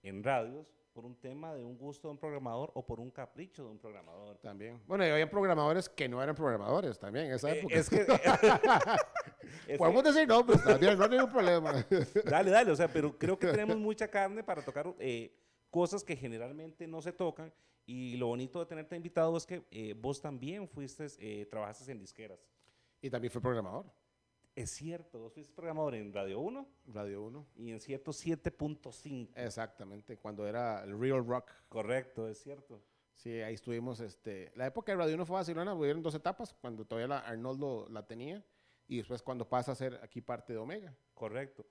en 0.01 0.23
radios 0.23 0.67
por 0.93 1.05
un 1.05 1.15
tema 1.19 1.53
de 1.53 1.63
un 1.63 1.77
gusto 1.77 2.07
de 2.07 2.13
un 2.13 2.17
programador 2.17 2.71
o 2.73 2.85
por 2.85 2.99
un 2.99 3.11
capricho 3.11 3.65
de 3.65 3.71
un 3.71 3.79
programador. 3.79 4.37
También. 4.37 4.81
Bueno, 4.87 5.05
y 5.05 5.09
había 5.09 5.29
programadores 5.29 5.89
que 5.89 6.07
no 6.07 6.21
eran 6.23 6.35
programadores 6.35 6.97
también 6.99 7.25
en 7.27 7.33
esa 7.33 7.51
Eh, 7.51 7.59
época. 7.59 7.75
es 7.75 7.89
que... 7.89 7.97
es 9.67 9.77
Podemos 9.77 10.03
que- 10.03 10.09
decir 10.11 10.27
nombres 10.27 10.63
también, 10.63 10.97
no 10.97 11.03
hay 11.03 11.09
ningún 11.09 11.31
problema. 11.31 11.73
dale, 12.25 12.51
dale, 12.51 12.71
o 12.71 12.75
sea, 12.75 12.87
pero 12.87 13.17
creo 13.17 13.37
que 13.37 13.47
tenemos 13.47 13.77
mucha 13.77 14.07
carne 14.07 14.43
para 14.43 14.61
tocar 14.61 14.93
eh, 14.99 15.33
cosas 15.69 16.03
que 16.03 16.15
generalmente 16.15 16.87
no 16.87 17.01
se 17.01 17.11
tocan. 17.11 17.53
Y 17.85 18.17
lo 18.17 18.27
bonito 18.27 18.59
de 18.59 18.65
tenerte 18.65 18.95
invitado 18.95 19.37
es 19.37 19.45
que 19.45 19.63
eh, 19.69 19.93
vos 19.93 20.19
también 20.19 20.67
fuiste, 20.67 21.07
eh, 21.19 21.45
trabajaste 21.45 21.91
en 21.91 21.99
disqueras. 21.99 22.39
y 23.01 23.09
también 23.09 23.31
fue 23.31 23.41
programador. 23.41 23.85
Es 24.55 24.71
cierto, 24.71 25.19
vos 25.19 25.33
fuiste 25.33 25.53
programador 25.53 25.95
en 25.95 26.13
Radio 26.13 26.39
1 26.39 26.67
Radio 26.87 27.23
1. 27.23 27.47
y 27.57 27.71
en 27.71 27.79
cierto 27.79 28.11
7.5. 28.11 29.31
Exactamente, 29.35 30.17
cuando 30.17 30.47
era 30.47 30.83
el 30.83 30.97
Real 30.97 31.25
Rock. 31.25 31.51
Correcto, 31.67 32.27
es 32.27 32.41
cierto. 32.41 32.81
Sí, 33.13 33.41
ahí 33.41 33.53
estuvimos. 33.53 33.99
Este, 33.99 34.51
la 34.55 34.65
época 34.65 34.91
de 34.91 34.97
Radio 34.97 35.15
1 35.15 35.25
fue 35.25 35.35
Barcelona, 35.35 35.73
hubieron 35.73 36.01
dos 36.01 36.15
etapas, 36.15 36.53
cuando 36.53 36.85
todavía 36.85 37.07
la 37.07 37.19
Arnoldo 37.19 37.87
la 37.89 38.07
tenía 38.07 38.43
y 38.87 38.97
después 38.97 39.21
cuando 39.21 39.47
pasa 39.47 39.71
a 39.71 39.75
ser 39.75 39.99
aquí 40.03 40.21
parte 40.21 40.53
de 40.53 40.59
Omega. 40.59 40.95
Correcto. 41.13 41.65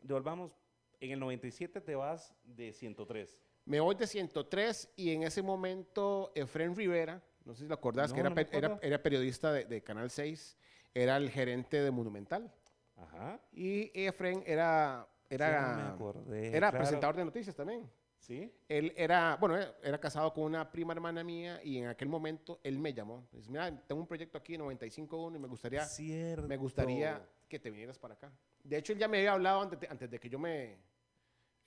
Devolvamos, 0.00 0.52
en 1.00 1.12
el 1.12 1.20
97 1.20 1.80
te 1.80 1.94
vas 1.94 2.34
de 2.44 2.72
103. 2.72 3.38
Me 3.68 3.80
voy 3.80 3.94
de 3.96 4.06
103 4.06 4.88
y 4.96 5.12
en 5.12 5.24
ese 5.24 5.42
momento 5.42 6.32
Efren 6.34 6.74
Rivera, 6.74 7.22
no 7.44 7.54
sé 7.54 7.64
si 7.64 7.68
lo 7.68 7.74
acordás, 7.74 8.10
No, 8.10 8.14
que 8.14 8.20
era, 8.20 8.30
no 8.30 8.36
era, 8.50 8.78
era 8.80 9.02
periodista 9.02 9.52
de, 9.52 9.66
de 9.66 9.82
Canal 9.82 10.10
6, 10.10 10.56
era 10.94 11.18
el 11.18 11.28
gerente 11.30 11.82
de 11.82 11.90
Monumental. 11.90 12.50
Ajá. 12.96 13.38
Y 13.52 13.90
Efren 13.94 14.42
era, 14.46 15.06
era, 15.28 15.46
Sí, 15.48 15.70
no 15.70 15.82
me 15.88 15.88
acordé, 15.94 16.48
era 16.48 16.70
claro. 16.70 16.78
presentador 16.78 17.16
de 17.16 17.24
noticias 17.26 17.54
también. 17.54 17.88
¿Sí? 18.16 18.50
Él 18.68 18.92
era, 18.96 19.36
bueno, 19.36 19.58
eh, 19.58 19.70
era 19.82 19.98
casado 20.00 20.32
con 20.32 20.44
una 20.44 20.70
prima 20.72 20.92
hermana 20.94 21.22
mía 21.22 21.60
y 21.62 21.78
en 21.78 21.86
aquel 21.88 22.08
momento 22.08 22.60
él 22.64 22.78
me 22.78 22.92
llamó. 22.94 23.28
Dice, 23.32 23.50
mira, 23.50 23.70
tengo 23.86 24.00
un 24.00 24.06
proyecto 24.08 24.38
aquí, 24.38 24.56
95.1, 24.56 25.36
y 25.36 25.38
me 25.38 25.46
gustaría, 25.46 25.84
Cierto. 25.84 26.48
me 26.48 26.56
gustaría 26.56 27.22
que 27.48 27.58
te 27.58 27.70
vinieras 27.70 27.98
para 27.98 28.14
acá. 28.14 28.32
De 28.64 28.76
hecho, 28.78 28.92
él 28.94 28.98
ya 28.98 29.08
me 29.08 29.18
había 29.18 29.32
hablado 29.32 29.60
antes 29.62 29.78
de, 29.78 29.88
antes 29.88 30.10
de 30.10 30.18
que 30.18 30.28
yo 30.28 30.38
me 30.38 30.76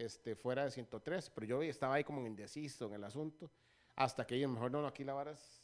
este, 0.01 0.35
fuera 0.35 0.65
de 0.65 0.71
103, 0.71 1.29
pero 1.29 1.45
yo 1.47 1.61
estaba 1.61 1.95
ahí 1.95 2.03
como 2.03 2.25
indeciso 2.25 2.85
en 2.87 2.93
el 2.93 3.03
asunto, 3.03 3.49
hasta 3.95 4.25
que 4.25 4.35
ellos, 4.35 4.49
mejor 4.51 4.71
no, 4.71 4.85
aquí 4.85 5.03
la 5.03 5.13
vara 5.13 5.31
es- 5.31 5.61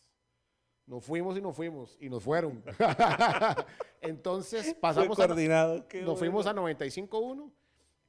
Nos 0.86 1.04
fuimos 1.04 1.38
y 1.38 1.42
nos 1.42 1.56
fuimos, 1.56 1.98
y 2.00 2.10
nos 2.10 2.24
fueron. 2.24 2.64
Entonces, 4.02 4.74
pasamos 4.80 5.20
a, 5.20 5.28
nos 5.28 6.20
fuimos 6.20 6.46
a 6.48 6.54
bueno. 6.54 6.68
95.1 6.78 7.52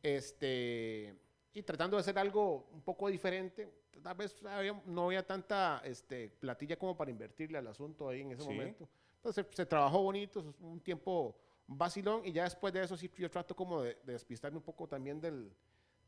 este, 0.02 1.14
y 1.52 1.62
tratando 1.62 1.96
de 1.96 2.02
hacer 2.02 2.18
algo 2.18 2.68
un 2.72 2.82
poco 2.82 3.08
diferente. 3.08 3.68
Tal 4.02 4.14
vez 4.16 4.34
había- 4.44 4.80
no 4.86 5.06
había 5.06 5.26
tanta 5.26 5.80
este, 5.84 6.28
platilla 6.30 6.76
como 6.78 6.96
para 6.96 7.10
invertirle 7.10 7.58
al 7.58 7.66
asunto 7.66 8.08
ahí 8.08 8.20
en 8.20 8.32
ese 8.32 8.42
Sí. 8.42 8.48
momento. 8.48 8.88
Entonces 9.16 9.44
se, 9.50 9.66
trabajó 9.66 10.00
bonito, 10.02 10.54
un 10.60 10.80
tiempo 10.80 11.34
vacilón 11.66 12.22
y 12.24 12.32
ya 12.32 12.44
después 12.44 12.72
de 12.72 12.84
eso 12.84 12.96
sí 12.96 13.10
yo 13.18 13.28
trato 13.28 13.56
como 13.56 13.82
de, 13.82 13.96
de 14.04 14.12
despistarme 14.12 14.58
un 14.58 14.62
poco 14.62 14.86
también 14.86 15.20
del, 15.20 15.52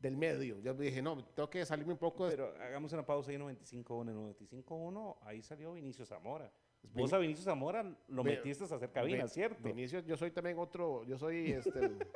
del 0.01 0.17
medio. 0.17 0.59
Yo 0.59 0.73
dije, 0.73 1.01
no, 1.01 1.23
tengo 1.23 1.49
que 1.49 1.63
salirme 1.65 1.93
un 1.93 1.99
poco 1.99 2.25
de... 2.25 2.31
Pero 2.31 2.53
hagamos 2.59 2.91
una 2.93 3.05
pausa 3.05 3.29
ahí 3.29 3.35
en 3.35 3.43
95.1. 3.43 4.09
En 4.09 4.35
95.1 4.65 5.17
ahí 5.21 5.41
salió 5.41 5.73
Vinicio 5.73 6.05
Zamora. 6.05 6.51
Vos 6.93 7.13
a 7.13 7.19
Vinicio 7.19 7.43
Zamora 7.43 7.83
lo 8.07 8.23
Ve- 8.23 8.37
metiste 8.37 8.63
a 8.63 8.75
hacer 8.75 8.91
cabina, 8.91 9.23
Ve- 9.23 9.29
¿cierto? 9.29 9.61
Vinicio, 9.61 9.99
yo 9.99 10.17
soy 10.17 10.31
también 10.31 10.57
otro, 10.57 11.03
yo 11.05 11.17
soy 11.17 11.51
este... 11.51 11.91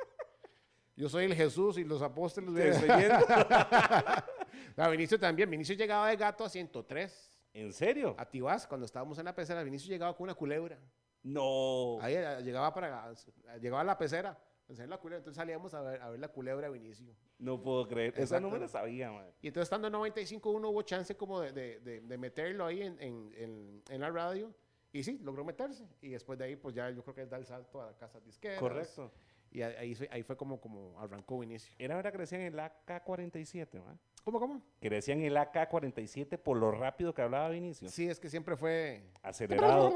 Yo 0.98 1.10
soy 1.10 1.26
el 1.26 1.34
Jesús 1.34 1.76
y 1.76 1.84
los 1.84 2.00
apóstoles. 2.00 2.80
No, 4.76 4.90
Vinicio 4.90 5.18
también. 5.20 5.50
Vinicio 5.50 5.74
llegaba 5.74 6.08
de 6.08 6.16
gato 6.16 6.42
a 6.44 6.48
103. 6.48 7.38
¿En 7.52 7.72
serio? 7.72 8.14
A 8.18 8.24
Tibás, 8.26 8.66
cuando 8.66 8.86
estábamos 8.86 9.18
en 9.18 9.26
la 9.26 9.34
pecera, 9.34 9.62
Vinicio 9.62 9.90
llegaba 9.90 10.14
con 10.16 10.24
una 10.24 10.34
culebra. 10.34 10.78
No. 11.22 11.98
Ahí 12.00 12.14
eh, 12.14 12.38
llegaba 12.42 12.72
para 12.72 13.12
llegaba 13.60 13.80
a 13.80 13.84
la 13.84 13.98
pecera, 13.98 14.38
enseñar 14.68 14.88
la 14.90 14.98
culebra. 14.98 15.18
Entonces 15.18 15.36
salíamos 15.36 15.74
a 15.74 15.80
ver, 15.82 16.00
a 16.02 16.10
ver 16.10 16.20
la 16.20 16.28
culebra 16.28 16.66
de 16.68 16.72
Vinicio. 16.72 17.14
No 17.38 17.62
puedo 17.62 17.86
creer. 17.86 18.14
Esa 18.16 18.40
no 18.40 18.50
me 18.50 18.58
la 18.58 18.68
sabía, 18.68 19.10
man. 19.12 19.26
Y 19.42 19.48
entonces 19.48 19.66
estando 19.66 19.88
en 19.88 19.94
95.1 19.94 20.68
hubo 20.68 20.82
chance 20.82 21.16
como 21.16 21.40
de, 21.40 21.52
de, 21.52 21.80
de- 21.80 22.00
de 22.00 22.18
meterlo 22.18 22.66
ahí 22.66 22.82
en, 22.82 23.00
en, 23.00 23.32
en, 23.36 23.82
en 23.88 24.00
la 24.00 24.10
radio. 24.10 24.52
Y 24.92 25.02
sí, 25.02 25.18
logró 25.22 25.44
meterse. 25.44 25.86
Y 26.00 26.08
después 26.10 26.38
de 26.38 26.46
ahí, 26.46 26.56
pues 26.56 26.74
ya 26.74 26.88
yo 26.90 27.02
creo 27.02 27.14
que 27.14 27.20
él 27.22 27.28
da 27.28 27.36
el 27.36 27.44
salto 27.46 27.82
a 27.82 27.86
la 27.86 27.96
casa 27.98 28.18
disquera. 28.20 28.58
Correcto. 28.58 29.12
Y 29.50 29.62
ahí, 29.62 29.94
fue- 29.94 30.08
ahí 30.10 30.22
fue 30.22 30.36
como, 30.36 30.60
como 30.60 30.98
arrancó 31.00 31.38
Vinicio. 31.38 31.74
Era 31.78 31.96
verdad 31.96 32.12
que 32.12 32.18
decían 32.18 32.40
el 32.42 32.58
AK-47, 32.58 33.82
man. 33.82 33.98
¿Cómo, 34.24 34.40
cómo? 34.40 34.60
Que 34.80 34.90
decían 34.90 35.20
el 35.20 35.36
AK-47 35.36 36.36
por 36.38 36.56
lo 36.56 36.72
rápido 36.72 37.14
que 37.14 37.22
hablaba 37.22 37.48
Vinicio. 37.50 37.88
Sí, 37.88 38.08
es 38.08 38.18
que 38.18 38.28
siempre 38.28 38.56
fue... 38.56 39.04
Acelerado. 39.22 39.92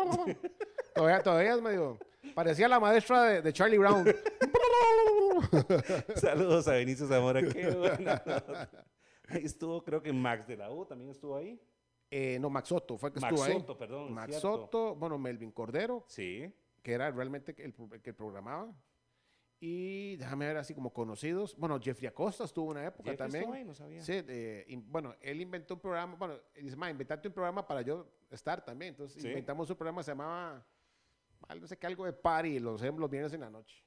todavía, 0.94 1.22
todavía 1.22 1.54
es 1.54 1.62
medio... 1.62 1.98
Parecía 2.34 2.68
la 2.68 2.80
maestra 2.80 3.22
de, 3.24 3.42
de 3.42 3.52
Charlie 3.52 3.78
Brown. 3.78 4.04
Saludos 6.16 6.68
a 6.68 6.74
Vinicio 6.76 7.06
Zamora. 7.06 7.42
Qué 7.42 7.70
buena. 7.76 8.22
Ahí 9.28 9.44
estuvo, 9.44 9.82
creo 9.84 10.02
que 10.02 10.12
Max 10.12 10.46
de 10.46 10.56
la 10.56 10.70
U 10.70 10.84
también 10.84 11.10
estuvo 11.10 11.36
ahí. 11.36 11.60
Eh, 12.10 12.38
no, 12.40 12.50
Max 12.50 12.68
Soto 12.68 12.98
fue 12.98 13.10
el 13.10 13.14
que 13.14 13.20
Max 13.20 13.32
estuvo 13.34 13.46
ahí. 13.46 13.52
Soto, 13.60 13.78
perdón. 13.78 14.12
Max 14.12 14.28
cierto. 14.30 14.40
Soto, 14.56 14.94
bueno, 14.96 15.18
Melvin 15.18 15.52
Cordero, 15.52 16.04
Sí. 16.08 16.52
que 16.82 16.92
era 16.92 17.10
realmente 17.10 17.54
el, 17.62 17.74
el 17.92 18.02
que 18.02 18.12
programaba. 18.12 18.72
Y 19.62 20.16
déjame 20.16 20.46
ver 20.46 20.56
así 20.56 20.74
como 20.74 20.92
conocidos. 20.92 21.54
Bueno, 21.56 21.78
Jeffrey 21.80 22.08
Acosta 22.08 22.44
estuvo 22.44 22.70
una 22.70 22.84
época 22.84 23.10
Jeffrey 23.10 23.16
también. 23.30 23.52
ahí, 23.52 23.64
no 23.64 23.74
sabía. 23.74 24.02
Sí, 24.02 24.14
eh, 24.26 24.64
in- 24.68 24.90
bueno, 24.90 25.14
él 25.20 25.40
inventó 25.40 25.74
un 25.74 25.80
programa, 25.80 26.16
bueno, 26.16 26.34
dice, 26.56 26.76
ma, 26.76 26.90
inventarte 26.90 27.28
un 27.28 27.34
programa 27.34 27.66
para 27.66 27.82
yo 27.82 28.10
estar 28.30 28.64
también. 28.64 28.90
Entonces 28.90 29.20
Sí. 29.22 29.28
inventamos 29.28 29.68
un 29.70 29.76
programa 29.76 30.02
se 30.02 30.10
llamaba, 30.12 30.64
algo, 31.48 31.62
no 31.62 31.68
sé 31.68 31.76
qué, 31.76 31.86
algo 31.86 32.04
de 32.04 32.12
party, 32.12 32.58
los, 32.58 32.80
hacemos 32.80 33.00
los 33.00 33.10
viernes 33.10 33.32
en 33.32 33.40
la 33.40 33.50
noche. 33.50 33.84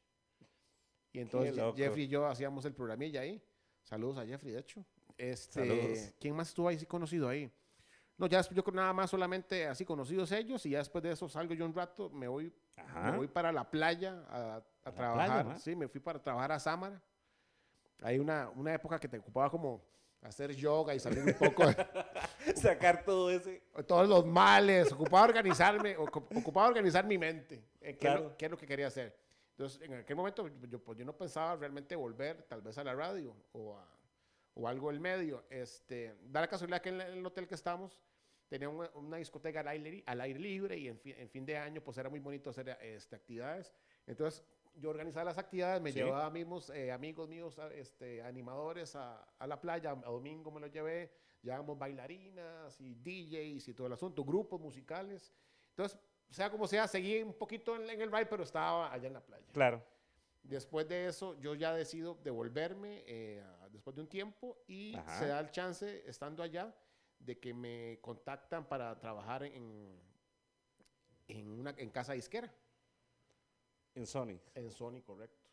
Y 1.11 1.19
entonces. 1.19 1.55
Jeffrey 1.75 2.05
y 2.05 2.07
yo 2.07 2.25
hacíamos 2.25 2.65
el 2.65 2.73
programilla 2.73 3.21
ahí. 3.21 3.41
Saludos 3.83 4.17
a 4.17 4.25
Jeffrey, 4.25 4.53
de 4.53 4.59
hecho. 4.59 4.85
Este, 5.17 5.59
Saludos. 5.59 6.13
¿Quién 6.19 6.35
más 6.35 6.49
estuvo 6.49 6.67
ahí 6.67 6.79
sí 6.79 6.85
conocido 6.85 7.29
ahí? 7.29 7.51
No, 8.17 8.27
ya 8.27 8.41
yo 8.41 8.63
creo 8.63 8.75
nada 8.75 8.93
más 8.93 9.09
solamente 9.09 9.67
así 9.67 9.85
conocidos 9.85 10.31
ellos 10.31 10.65
y 10.65 10.71
ya 10.71 10.77
después 10.79 11.03
de 11.03 11.11
eso 11.11 11.27
salgo 11.27 11.53
yo 11.53 11.65
un 11.65 11.73
rato, 11.73 12.09
me 12.09 12.27
voy, 12.27 12.53
me 13.03 13.17
voy 13.17 13.27
para 13.27 13.51
la 13.51 13.69
playa 13.69 14.23
a, 14.29 14.55
a 14.57 14.63
la 14.85 14.91
trabajar. 14.93 15.45
playa, 15.45 15.59
sí, 15.59 15.75
me 15.75 15.87
fui 15.87 15.99
para 15.99 16.21
trabajar 16.21 16.51
a 16.51 16.59
Sámara. 16.59 17.01
Hay 18.01 18.19
una, 18.19 18.49
una 18.49 18.73
época 18.73 18.99
que 18.99 19.07
te 19.07 19.17
ocupaba 19.17 19.49
como 19.49 19.83
hacer 20.23 20.55
yoga 20.55 20.95
y 20.95 20.99
salir 20.99 21.23
un 21.23 21.33
poco 21.33 21.67
de 21.67 21.75
Sacar 22.55 23.03
todo 23.03 23.29
ese. 23.29 23.61
todos 23.87 24.07
los 24.07 24.25
males, 24.25 24.91
ocupaba 24.91 25.23
organizarme, 25.25 25.97
ocu- 25.97 26.25
ocupaba 26.37 26.67
organizar 26.67 27.05
mi 27.05 27.17
mente, 27.17 27.63
eh, 27.81 27.97
qué, 27.97 28.07
es 28.07 28.13
lo, 28.13 28.19
Claro. 28.21 28.37
qué 28.37 28.45
es 28.45 28.51
lo 28.51 28.57
que 28.57 28.65
quería 28.67 28.87
hacer. 28.87 29.15
Entonces, 29.51 29.81
en 29.81 29.93
aquel 29.93 30.15
momento 30.15 30.49
yo, 30.69 30.79
pues, 30.83 30.97
yo 30.97 31.05
no 31.05 31.15
pensaba 31.15 31.55
realmente 31.55 31.95
volver 31.95 32.43
tal 32.43 32.61
vez 32.61 32.77
a 32.77 32.83
la 32.83 32.93
radio 32.95 33.35
o, 33.51 33.75
a- 33.77 33.87
o 34.55 34.67
algo 34.67 34.89
del 34.89 34.99
medio. 34.99 35.45
Este, 35.49 36.15
da 36.23 36.41
la 36.41 36.47
casualidad 36.47 36.81
que 36.81 36.89
en 36.89 37.01
el 37.01 37.25
hotel 37.25 37.47
que 37.47 37.55
estábamos 37.55 37.99
tenía 38.47 38.69
una, 38.69 38.89
una 38.95 39.17
discoteca 39.17 39.59
al 39.61 39.67
aire, 39.67 40.03
al 40.05 40.21
aire 40.21 40.39
libre 40.39 40.77
y 40.77 40.87
en, 40.87 40.99
fi- 40.99 41.13
en 41.17 41.29
fin 41.29 41.45
de 41.45 41.57
año 41.57 41.81
pues 41.81 41.97
era 41.97 42.09
muy 42.09 42.19
bonito 42.19 42.49
hacer 42.49 42.77
este, 42.81 43.15
actividades. 43.15 43.71
Entonces 44.05 44.43
yo 44.75 44.89
organizaba 44.89 45.25
las 45.25 45.37
actividades, 45.37 45.81
me 45.81 45.91
Sí. 45.91 45.99
llevaba 45.99 46.29
mismos, 46.29 46.69
eh, 46.71 46.91
amigos 46.91 47.27
míos, 47.29 47.57
a- 47.59 47.71
este, 47.73 48.21
animadores 48.23 48.95
a, 48.95 49.21
a 49.39 49.47
la 49.47 49.59
playa, 49.61 49.91
a 49.91 49.95
domingo 49.95 50.51
me 50.51 50.59
los 50.59 50.71
llevé, 50.71 51.11
llevábamos 51.41 51.77
bailarinas 51.77 52.79
y 52.81 52.95
DJs 52.95 53.67
y 53.67 53.73
todo 53.73 53.87
el 53.87 53.93
asunto, 53.93 54.23
grupos 54.23 54.59
musicales. 54.59 55.33
Entonces, 55.69 55.99
sea 56.29 56.49
como 56.49 56.67
sea, 56.67 56.87
seguí 56.87 57.21
un 57.21 57.33
poquito 57.33 57.75
en, 57.75 57.89
en 57.89 58.01
el 58.01 58.11
ride, 58.11 58.25
pero 58.25 58.43
estaba 58.43 58.91
allá 58.91 59.07
en 59.07 59.13
la 59.13 59.21
playa. 59.21 59.45
Claro. 59.51 59.83
Después 60.41 60.87
de 60.89 61.07
eso, 61.07 61.39
yo 61.39 61.55
ya 61.55 61.73
decido 61.73 62.17
devolverme, 62.23 63.03
eh, 63.07 63.41
a- 63.61 63.69
después 63.69 63.95
de 63.95 64.01
un 64.01 64.07
tiempo 64.07 64.57
y 64.67 64.95
Ajá. 64.95 65.19
se 65.19 65.27
da 65.27 65.39
el 65.39 65.51
chance, 65.51 66.03
estando 66.07 66.43
allá, 66.43 66.75
de 67.19 67.39
que 67.39 67.53
me 67.53 67.99
contactan 68.01 68.65
para 68.67 68.99
trabajar 68.99 69.43
en, 69.43 69.97
en, 71.27 71.49
una, 71.59 71.73
en 71.77 71.89
casa 71.89 72.13
disquera, 72.13 72.53
En 73.95 74.05
Sony. 74.07 74.39
en 74.55 74.71
Sony, 74.71 75.01
correcto. 75.01 75.43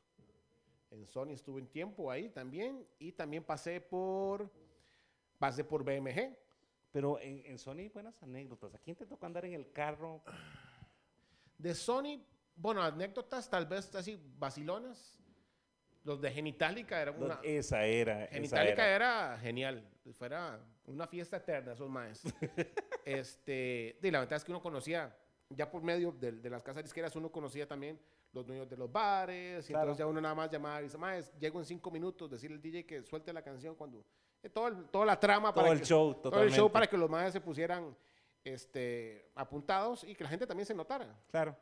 En 0.91 1.07
Sony 1.07 1.31
estuve 1.31 1.61
un 1.61 1.69
tiempo 1.69 2.11
ahí 2.11 2.29
también 2.31 2.87
y 2.99 3.13
también 3.13 3.45
pasé 3.45 3.81
por, 3.81 4.51
pasé 5.39 5.63
por 5.63 5.85
BMG. 5.85 6.37
Pero 6.91 7.21
en, 7.21 7.47
en 7.47 7.59
Sony 7.59 7.79
hay 7.79 7.89
buenas 7.89 8.21
anécdotas. 8.23 8.75
¿A 8.75 8.79
quién 8.79 8.97
te 8.97 9.07
tocó 9.07 9.27
andar 9.27 9.45
en 9.45 9.55
el 9.55 9.71
carro? 9.71 10.23
De 11.57 11.75
Sony, 11.75 12.21
bueno, 12.57 12.83
anécdotas 12.83 13.49
tal 13.49 13.67
vez 13.67 13.95
así 13.95 14.21
vacilonas. 14.39 15.19
Los 16.03 16.21
de 16.21 16.31
Genitalica 16.31 17.01
era 17.01 17.13
una... 17.13 17.39
Esa 17.43 17.85
era. 17.85 18.25
esa 18.25 18.35
Genitalica 18.35 18.87
era. 18.87 19.35
era 19.35 19.39
genial. 19.39 19.89
Fuera 20.15 20.59
una 20.87 21.07
fiesta 21.07 21.37
eterna, 21.37 21.75
esos 21.75 21.89
maes. 21.89 22.23
este, 23.05 23.99
y 24.03 24.11
la 24.11 24.21
verdad 24.21 24.39
es 24.39 24.45
que 24.45 24.51
uno 24.51 24.63
conocía, 24.63 25.15
ya 25.51 25.71
por 25.71 25.83
medio 25.83 26.11
de, 26.11 26.33
de 26.33 26.51
las 26.51 26.65
casas 26.65 26.83
disqueras, 26.83 27.15
uno 27.15 27.31
conocía 27.31 27.69
también 27.69 28.01
los 28.33 28.47
dueños 28.47 28.69
de 28.69 28.77
los 28.77 28.91
bares. 28.91 29.65
Y 29.69 29.73
Claro. 29.73 29.85
entonces 29.87 29.99
ya 29.99 30.07
uno 30.07 30.21
nada 30.21 30.35
más 30.35 30.51
llamaba 30.51 30.81
y 30.81 30.85
dice, 30.85 30.99
maes, 30.99 31.33
llego 31.39 31.59
en 31.59 31.65
cinco 31.65 31.91
minutos, 31.91 32.31
decirle 32.31 32.57
al 32.57 32.63
DJ 32.63 32.87
que 32.87 33.03
suelte 33.03 33.33
la 33.33 33.43
canción 33.43 33.75
cuando... 33.75 34.05
eh, 34.43 34.49
todo 34.49 34.69
el- 34.69 34.89
toda 34.89 35.05
la 35.07 35.19
trama 35.21 35.53
Todo 35.53 35.63
para 35.65 35.73
el 35.75 35.81
que, 35.81 35.85
show, 35.87 36.07
todo 36.15 36.17
el 36.17 36.23
totalmente. 36.23 36.57
show 36.57 36.71
para 36.73 36.87
que 36.87 36.97
los 36.97 37.11
maes 37.11 37.33
se 37.33 37.41
pusieran 37.41 37.95
este, 38.45 39.31
apuntados 39.35 40.05
y 40.05 40.15
que 40.15 40.25
la 40.25 40.31
gente 40.31 40.47
también 40.47 40.65
se 40.67 40.75
notara. 40.75 41.15
Claro. 41.31 41.55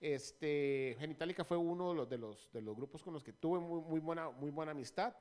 Este, 0.00 0.96
Genitalica 0.98 1.44
fue 1.44 1.56
uno 1.56 1.90
de 1.90 1.94
los, 1.94 2.08
de 2.08 2.18
los, 2.18 2.50
de 2.52 2.60
los 2.62 2.74
grupos 2.74 3.02
con 3.02 3.12
los 3.12 3.22
que 3.22 3.32
tuve 3.32 3.60
muy, 3.60 3.80
muy, 3.82 4.00
buena, 4.00 4.30
muy 4.30 4.50
buena 4.50 4.72
amistad. 4.72 5.14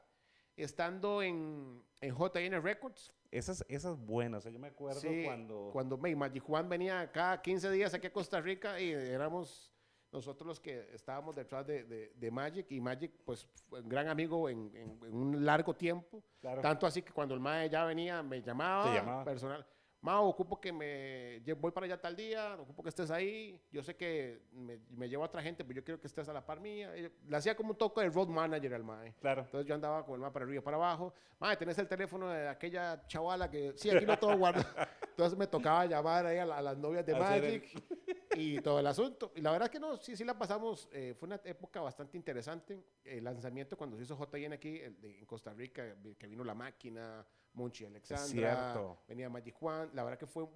Estando 0.58 1.22
en, 1.22 1.84
en 2.02 2.16
JN 2.16 2.62
Records, 2.62 3.12
Esas, 3.32 3.64
esas 3.70 3.98
buenas. 3.98 4.40
O 4.40 4.42
sea, 4.44 4.52
yo 4.52 4.60
me 4.60 4.68
acuerdo 4.68 5.00
sí, 5.00 5.24
cuando. 5.26 5.70
cuando 5.72 5.98
Magic 5.98 6.44
Juan 6.44 6.68
venía 6.68 7.10
cada 7.12 7.42
15 7.42 7.72
días 7.72 7.94
aquí 7.94 8.08
a 8.08 8.14
Costa 8.14 8.42
Rica 8.42 8.80
y 8.80 8.92
éramos 8.92 9.72
nosotros 10.12 10.48
los 10.48 10.60
que 10.60 10.90
estábamos 10.94 11.36
detrás 11.36 11.66
de, 11.66 11.84
de- 11.86 12.12
de 12.16 12.32
Magic 12.32 12.66
y 12.72 12.82
Magic 12.82 13.12
pues 13.26 13.48
fue 13.70 13.80
un 13.82 13.88
gran 13.90 14.08
amigo 14.08 14.50
en, 14.50 14.70
en- 14.76 15.00
en 15.06 15.14
un 15.16 15.46
largo 15.46 15.74
tiempo. 15.74 16.22
Claro. 16.40 16.62
Tanto 16.62 16.86
así 16.86 17.02
que 17.02 17.12
cuando 17.14 17.34
el 17.34 17.40
mae 17.40 17.70
ya 17.70 17.86
venía 17.86 18.22
me 18.22 18.42
llamaba, 18.42 18.94
llamaba. 18.94 19.24
personal. 19.24 19.66
Mao, 20.04 20.26
ocupo 20.28 20.60
que 20.60 20.74
me 20.74 21.40
voy 21.60 21.72
para 21.72 21.86
allá 21.86 22.02
tal 22.02 22.16
día, 22.16 22.56
ocupo 22.60 22.82
que 22.82 22.90
estés 22.90 23.12
ahí. 23.12 23.62
Yo 23.72 23.84
sé 23.84 23.96
que 23.96 24.42
me, 24.52 24.80
me 24.90 25.08
llevo 25.08 25.22
a 25.22 25.28
otra 25.28 25.44
gente, 25.44 25.64
pero 25.64 25.76
yo 25.80 25.84
quiero 25.84 26.02
que 26.02 26.08
estés 26.08 26.28
a 26.28 26.34
la 26.34 26.44
par 26.44 26.60
mía. 26.60 26.98
Y 26.98 27.08
Le 27.30 27.38
hacía 27.38 27.56
como 27.56 27.70
un 27.70 27.78
toque 27.78 28.02
de 28.02 28.10
road 28.10 28.28
manager 28.28 28.74
al 28.74 28.84
mae. 28.84 29.14
Claro. 29.22 29.44
Entonces 29.44 29.68
yo 29.68 29.76
andaba 29.76 30.04
con 30.04 30.16
el 30.16 30.22
mae 30.22 30.32
para 30.32 30.44
arriba 30.46 30.60
y 30.60 30.64
para 30.66 30.78
abajo. 30.78 31.14
Mae, 31.40 31.56
tenés 31.56 31.78
el 31.78 31.88
teléfono 31.88 32.30
de 32.30 32.48
aquella 32.50 33.06
chavala 33.06 33.50
que 33.52 33.74
sí, 33.78 33.92
aquí 33.92 34.04
lo 34.08 34.18
todo 34.18 34.36
guardo. 34.40 34.64
Entonces 35.12 35.38
me 35.38 35.46
tocaba 35.46 35.86
llamar 35.86 36.26
ahí 36.26 36.40
a, 36.40 36.46
la- 36.48 36.58
a 36.58 36.62
las 36.64 36.78
novias 36.80 37.06
de 37.06 37.14
Magic 37.14 37.64
y 38.36 38.60
todo 38.62 38.80
el 38.80 38.88
asunto. 38.88 39.32
Y 39.36 39.42
la 39.42 39.52
verdad 39.52 39.70
que 39.70 39.80
no, 39.80 39.98
sí, 39.98 40.16
sí 40.16 40.24
la 40.24 40.38
pasamos. 40.38 40.88
eh, 40.92 41.14
fue 41.18 41.28
una 41.28 41.42
época 41.44 41.82
bastante 41.82 42.18
interesante. 42.18 42.84
El 43.04 43.24
lanzamiento 43.24 43.78
cuando 43.78 43.98
se 43.98 44.04
hizo 44.04 44.16
JN 44.18 44.54
aquí 44.54 44.80
el 44.80 45.00
de- 45.02 45.20
en 45.20 45.26
Costa 45.26 45.54
Rica, 45.54 45.96
que 46.18 46.28
vino 46.28 46.44
La 46.44 46.54
Máquina, 46.56 47.26
Monchi 47.54 47.86
Alexandra, 47.86 48.74
venía 49.08 49.30
Magic 49.30 49.56
Juan. 49.56 49.90
La 49.94 50.04
verdad 50.04 50.18
que 50.20 50.28
fue 50.28 50.48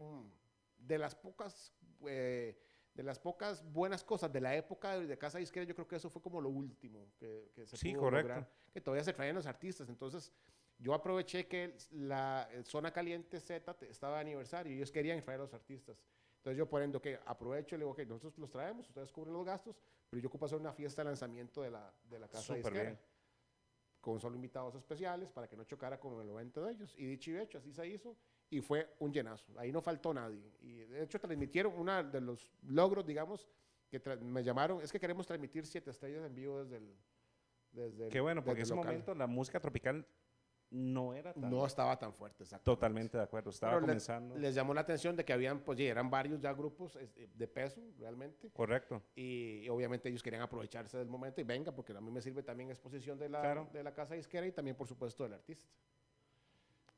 de 0.78 0.98
las 0.98 1.16
pocas... 1.16 1.72
eh, 2.08 2.58
de 2.94 3.04
las 3.04 3.20
pocas 3.20 3.62
buenas 3.74 4.06
cosas 4.06 4.32
de 4.32 4.40
la 4.40 4.56
época 4.56 4.98
de, 4.98 5.18
Casa 5.18 5.38
Disquera, 5.38 5.66
yo 5.66 5.76
creo 5.76 5.86
que 5.86 5.98
eso 5.98 6.10
fue 6.10 6.22
como 6.22 6.40
lo 6.40 6.48
último 6.48 7.12
que, 7.18 7.52
que 7.54 7.66
se 7.68 7.76
Sí, 7.76 7.92
pudo 7.92 8.04
correcto. 8.04 8.30
lograr, 8.30 8.50
que 8.74 8.80
todavía 8.80 9.04
se 9.04 9.12
traían 9.12 9.36
los 9.36 9.46
artistas. 9.48 9.90
Entonces, 9.90 10.32
yo 10.80 10.94
aproveché 10.94 11.46
que 11.46 11.76
la 11.92 12.48
Zona 12.64 12.92
Caliente 12.94 13.42
Z 13.42 13.76
estaba 13.90 14.16
de 14.16 14.22
aniversario 14.22 14.72
y 14.72 14.78
ellos 14.78 14.94
querían 14.94 15.22
traer 15.22 15.42
a 15.42 15.44
los 15.44 15.54
artistas. 15.54 15.98
Entonces 16.46 16.60
yo 16.60 16.70
por 16.70 16.84
ende, 16.84 16.96
ok, 17.00 17.08
aprovecho 17.26 17.74
y 17.74 17.80
le 17.80 17.86
digo, 17.86 17.94
ok, 17.94 18.02
nosotros 18.08 18.38
los 18.38 18.52
traemos, 18.52 18.88
ustedes 18.88 19.12
cubren 19.12 19.34
los 19.34 19.44
gastos, 19.44 19.82
pero 20.08 20.22
yo 20.22 20.28
ocupo 20.28 20.46
hacer 20.46 20.60
una 20.60 20.72
fiesta 20.72 21.02
de 21.02 21.06
lanzamiento 21.06 21.64
de 21.64 21.72
la, 21.72 21.92
de 22.08 22.20
la 22.20 22.28
casa 22.28 22.44
Súper 22.44 22.58
disquera. 22.66 22.84
bien. 22.84 23.00
Con 24.00 24.20
solo 24.20 24.36
invitados 24.36 24.76
especiales 24.76 25.32
para 25.32 25.48
que 25.48 25.58
no 25.58 25.64
chocara 25.64 26.00
con 26.00 26.22
el 26.22 26.30
evento 26.30 26.64
de 26.64 26.74
ellos. 26.74 26.94
Y 27.00 27.08
dicho 27.08 27.32
y 27.32 27.38
hecho, 27.38 27.58
así 27.58 27.74
se 27.74 27.88
hizo. 27.88 28.16
Y 28.52 28.62
fue 28.62 28.94
un 29.00 29.12
llenazo. 29.12 29.58
Ahí 29.58 29.72
no 29.72 29.82
faltó 29.82 30.14
nadie. 30.14 30.54
Y 30.62 30.82
de 30.84 31.02
hecho 31.02 31.20
transmitieron 31.20 31.74
uno 31.76 32.04
de 32.04 32.22
los 32.22 32.54
logros, 32.62 33.04
digamos, 33.08 33.48
que 33.90 34.00
me 34.22 34.44
llamaron, 34.44 34.84
es 34.84 34.92
que 34.92 35.00
queremos 35.00 35.26
transmitir 35.26 35.66
siete 35.66 35.90
estrellas 35.90 36.24
en 36.28 36.36
vivo 36.36 36.64
desde 36.64 36.78
el... 36.78 36.96
Desde 37.72 38.10
Qué 38.10 38.20
bueno, 38.22 38.44
porque 38.44 38.60
en 38.60 38.66
ese 38.66 38.76
local. 38.76 38.92
momento 38.92 39.16
la 39.16 39.26
música 39.26 39.60
tropical 39.60 40.06
no 40.76 41.14
era 41.14 41.34
tan. 41.34 41.50
no 41.50 41.66
estaba 41.66 41.98
tan 41.98 42.14
fuerte, 42.14 42.44
exacto. 42.44 42.72
Totalmente 42.74 43.18
de 43.18 43.24
acuerdo. 43.24 43.50
Estaba 43.50 43.74
Pero 43.74 43.82
comenzando. 43.82 44.36
Les 44.38 44.54
llamó 44.54 44.74
la 44.74 44.82
atención 44.82 45.16
de 45.16 45.24
que 45.24 45.34
habían, 45.34 45.60
pues, 45.62 45.78
ya 45.78 45.86
eran 45.86 46.10
varios 46.10 46.40
ya 46.42 46.52
grupos 46.54 46.96
este, 46.98 47.28
de 47.34 47.48
peso, 47.48 47.82
realmente. 47.98 48.50
Correcto. 48.52 49.02
Y, 49.16 49.62
y 49.64 49.70
obviamente 49.70 50.10
ellos 50.10 50.22
querían 50.22 50.42
aprovecharse 50.42 50.98
del 50.98 51.08
momento 51.08 51.40
y 51.42 51.44
venga, 51.44 51.72
porque 51.72 51.94
a 51.94 52.02
mí 52.02 52.12
me 52.12 52.22
sirve 52.22 52.44
también 52.44 52.70
exposición 52.70 53.18
de 53.18 53.30
la, 53.30 53.42
Claro. 53.42 53.70
de 53.72 53.84
la 53.84 53.94
casa 53.94 54.14
disquera 54.16 54.46
y 54.46 54.52
también, 54.52 54.76
por 54.76 54.88
supuesto, 54.88 55.24
del 55.24 55.34
artista. 55.34 55.66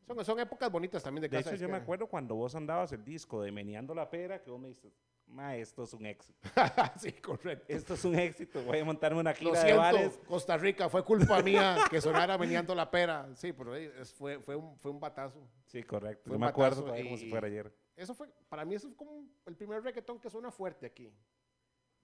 Son, 0.05 0.23
son 0.23 0.39
épocas 0.39 0.71
bonitas 0.71 1.03
también 1.03 1.21
de 1.23 1.27
De 1.29 1.37
casa 1.37 1.49
hecho, 1.53 1.61
yo 1.61 1.69
me 1.69 1.77
acuerdo 1.77 2.07
cuando 2.07 2.33
vos 2.35 2.55
andabas 2.55 2.91
el 2.93 3.03
disco 3.03 3.41
de 3.41 3.51
Meneando 3.51 3.93
la 3.93 4.09
Pera, 4.09 4.41
que 4.41 4.49
vos 4.49 4.59
me 4.59 4.69
dices, 4.69 4.93
ma, 5.27 5.55
esto 5.55 5.83
es 5.83 5.93
un 5.93 6.05
éxito. 6.05 6.39
sí, 6.99 7.11
correcto. 7.13 7.65
Esto 7.67 7.93
es 7.93 8.05
un 8.05 8.15
éxito. 8.17 8.63
Voy 8.63 8.79
a 8.79 8.85
montarme 8.85 9.19
una 9.19 9.31
Lo 9.31 9.35
gira 9.37 9.51
de 9.51 9.61
siento, 9.61 9.81
bares. 9.81 10.19
Costa 10.27 10.57
Rica, 10.57 10.89
fue 10.89 11.03
culpa 11.03 11.41
mía 11.41 11.77
que 11.89 12.01
sonara 12.01 12.37
meneando 12.37 12.73
la 12.73 12.89
pera. 12.89 13.29
Sí, 13.35 13.53
pero 13.53 13.75
eh, 13.75 13.93
es- 13.99 14.13
fue, 14.13 14.39
fue, 14.39 14.55
un, 14.55 14.77
fue 14.79 14.91
un 14.91 14.99
batazo. 14.99 15.47
Sí, 15.65 15.83
correcto. 15.83 16.23
Fue 16.25 16.31
Yo 16.31 16.35
un 16.35 16.41
me 16.41 16.47
acuerdo 16.47 16.81
todavía 16.81 17.03
como 17.03 17.17
si 17.17 17.29
fuera 17.29 17.47
ayer. 17.47 17.73
Eso 17.95 18.13
fue, 18.13 18.29
para 18.49 18.63
mí, 18.65 18.75
eso 18.75 18.87
fue 18.87 18.97
como 18.97 19.27
el 19.45 19.55
primer 19.55 19.81
reggaetón 19.83 20.19
que 20.19 20.29
suena 20.29 20.51
fuerte 20.51 20.85
aquí. 20.85 21.11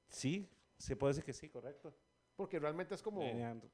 Sí, 0.07 0.49
se 0.77 0.95
puede 0.95 1.12
decir 1.12 1.23
que 1.23 1.33
sí, 1.33 1.49
correcto. 1.49 1.95
Porque 2.36 2.59
realmente 2.59 2.95
es 2.95 3.01
como... 3.01 3.19
Meneando. 3.21 3.69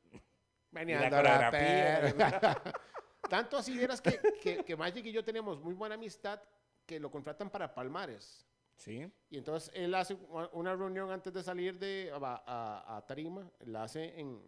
Meneando 0.71 1.21
la 1.21 1.39
la 1.39 1.51
pera. 1.51 2.61
Tanto 3.29 3.57
así 3.57 3.73
vieras 3.73 4.01
que, 4.01 4.19
que, 4.41 4.63
que 4.65 4.75
Magic 4.75 5.05
y 5.05 5.11
yo 5.11 5.23
tenemos 5.23 5.59
muy 5.61 5.73
buena 5.73 5.95
amistad 5.95 6.41
que 6.85 6.99
lo 6.99 7.09
contratan 7.11 7.49
para 7.49 7.73
Palmares. 7.73 8.48
Sí, 8.79 9.11
Y 9.29 9.37
entonces 9.37 9.69
él 9.75 9.93
hace 9.93 10.15
una- 10.53 10.73
reunión 10.75 11.11
antes 11.11 11.33
de 11.33 11.43
salir 11.43 11.77
de, 11.77 12.11
a, 12.13 12.43
a- 12.47 12.97
a 12.97 13.05
Tarima, 13.05 13.51
la 13.65 13.83
hace 13.83 14.17
en, 14.19 14.41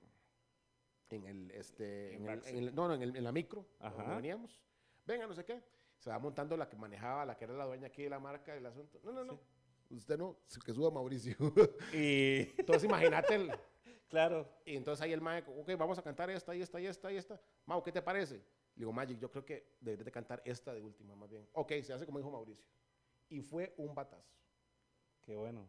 en 1.09 1.25
el, 1.27 1.51
este, 1.51 2.13
En 2.15 2.15
en 2.15 2.21
el- 2.21 2.27
backstage. 2.27 2.55
en 2.57 2.63
el- 2.69 2.75
no, 2.75 2.87
no, 2.87 2.93
en, 2.93 3.01
el- 3.01 3.15
en 3.17 3.23
la 3.25 3.31
micro, 3.33 3.67
donde 3.79 4.15
veníamos. 4.15 4.61
Venga, 5.05 5.27
no 5.27 5.33
sé 5.33 5.43
qué. 5.43 5.61
Se 5.97 6.09
va 6.09 6.17
montando 6.17 6.55
la 6.55 6.67
que 6.69 6.77
manejaba, 6.77 7.25
la 7.25 7.35
que 7.35 7.43
era 7.43 7.53
la 7.53 7.65
dueña 7.65 7.87
aquí 7.87 8.03
de 8.03 8.09
la 8.09 8.19
marca 8.19 8.53
del 8.53 8.65
asunto. 8.65 8.99
No, 9.03 9.11
no, 9.11 9.25
no. 9.25 9.39
Usted 9.89 10.17
no, 10.17 10.37
que 10.65 10.73
suba 10.73 10.89
Mauricio. 10.89 11.35
y 11.93 12.49
entonces 12.57 12.85
imagínate 12.85 13.35
el, 13.35 13.51
claro, 14.07 14.47
y 14.65 14.77
entonces 14.77 15.03
ahí 15.03 15.11
el 15.11 15.19
mae, 15.19 15.43
ok, 15.45 15.71
vamos 15.77 15.99
a 15.99 16.01
cantar 16.01 16.29
esta, 16.29 16.55
y 16.55 16.61
esta, 16.61 16.79
y 16.79 16.85
esta, 16.87 17.11
y 17.11 17.17
esta. 17.17 17.39
Mau, 17.65 17.83
¿qué 17.83 17.91
te 17.91 18.01
parece? 18.01 18.35
Le 18.37 18.43
digo, 18.85 18.93
Magic, 18.93 19.19
yo 19.19 19.29
creo 19.29 19.43
que 19.43 19.75
deberías 19.81 20.05
de 20.05 20.11
cantar 20.13 20.41
esta 20.45 20.73
de 20.73 20.81
última, 20.81 21.13
más 21.15 21.29
bien. 21.29 21.45
Ok, 21.51 21.73
se 21.83 21.91
hace 21.91 22.05
como 22.05 22.17
dijo 22.19 22.31
Mauricio. 22.31 22.65
Y 23.31 23.41
fue 23.41 23.73
un 23.77 23.95
batazo. 23.95 24.35
qué 25.21 25.35
bueno. 25.35 25.67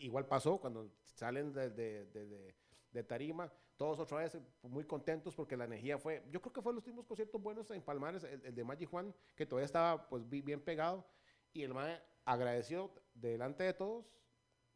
Igual 0.00 0.26
pasó 0.26 0.58
cuando 0.60 0.90
salen 1.04 1.52
de, 1.52 1.70
de- 1.70 2.04
de- 2.06 2.54
de- 2.90 3.04
Tarima, 3.04 3.52
todos 3.76 3.98
otra 4.00 4.18
vez 4.18 4.36
muy 4.62 4.84
contentos 4.84 5.34
porque 5.36 5.56
la 5.56 5.64
energía 5.66 5.98
fue, 5.98 6.24
yo 6.30 6.40
creo 6.40 6.52
que 6.52 6.62
fue 6.62 6.72
los 6.72 6.78
últimos 6.82 7.06
conciertos 7.06 7.40
buenos 7.42 7.70
en 7.70 7.82
Palmares, 7.82 8.24
el, 8.24 8.44
el 8.44 8.54
de 8.54 8.64
Magic 8.64 8.88
Juan, 8.90 9.14
que 9.36 9.44
todavía 9.46 9.66
estaba 9.66 10.08
pues 10.08 10.26
bi- 10.28 10.40
bien 10.40 10.60
pegado, 10.62 11.06
y 11.52 11.62
el 11.62 11.74
mae 11.74 12.02
agradeció 12.24 12.90
delante 13.14 13.64
de 13.64 13.74
todos 13.74 14.06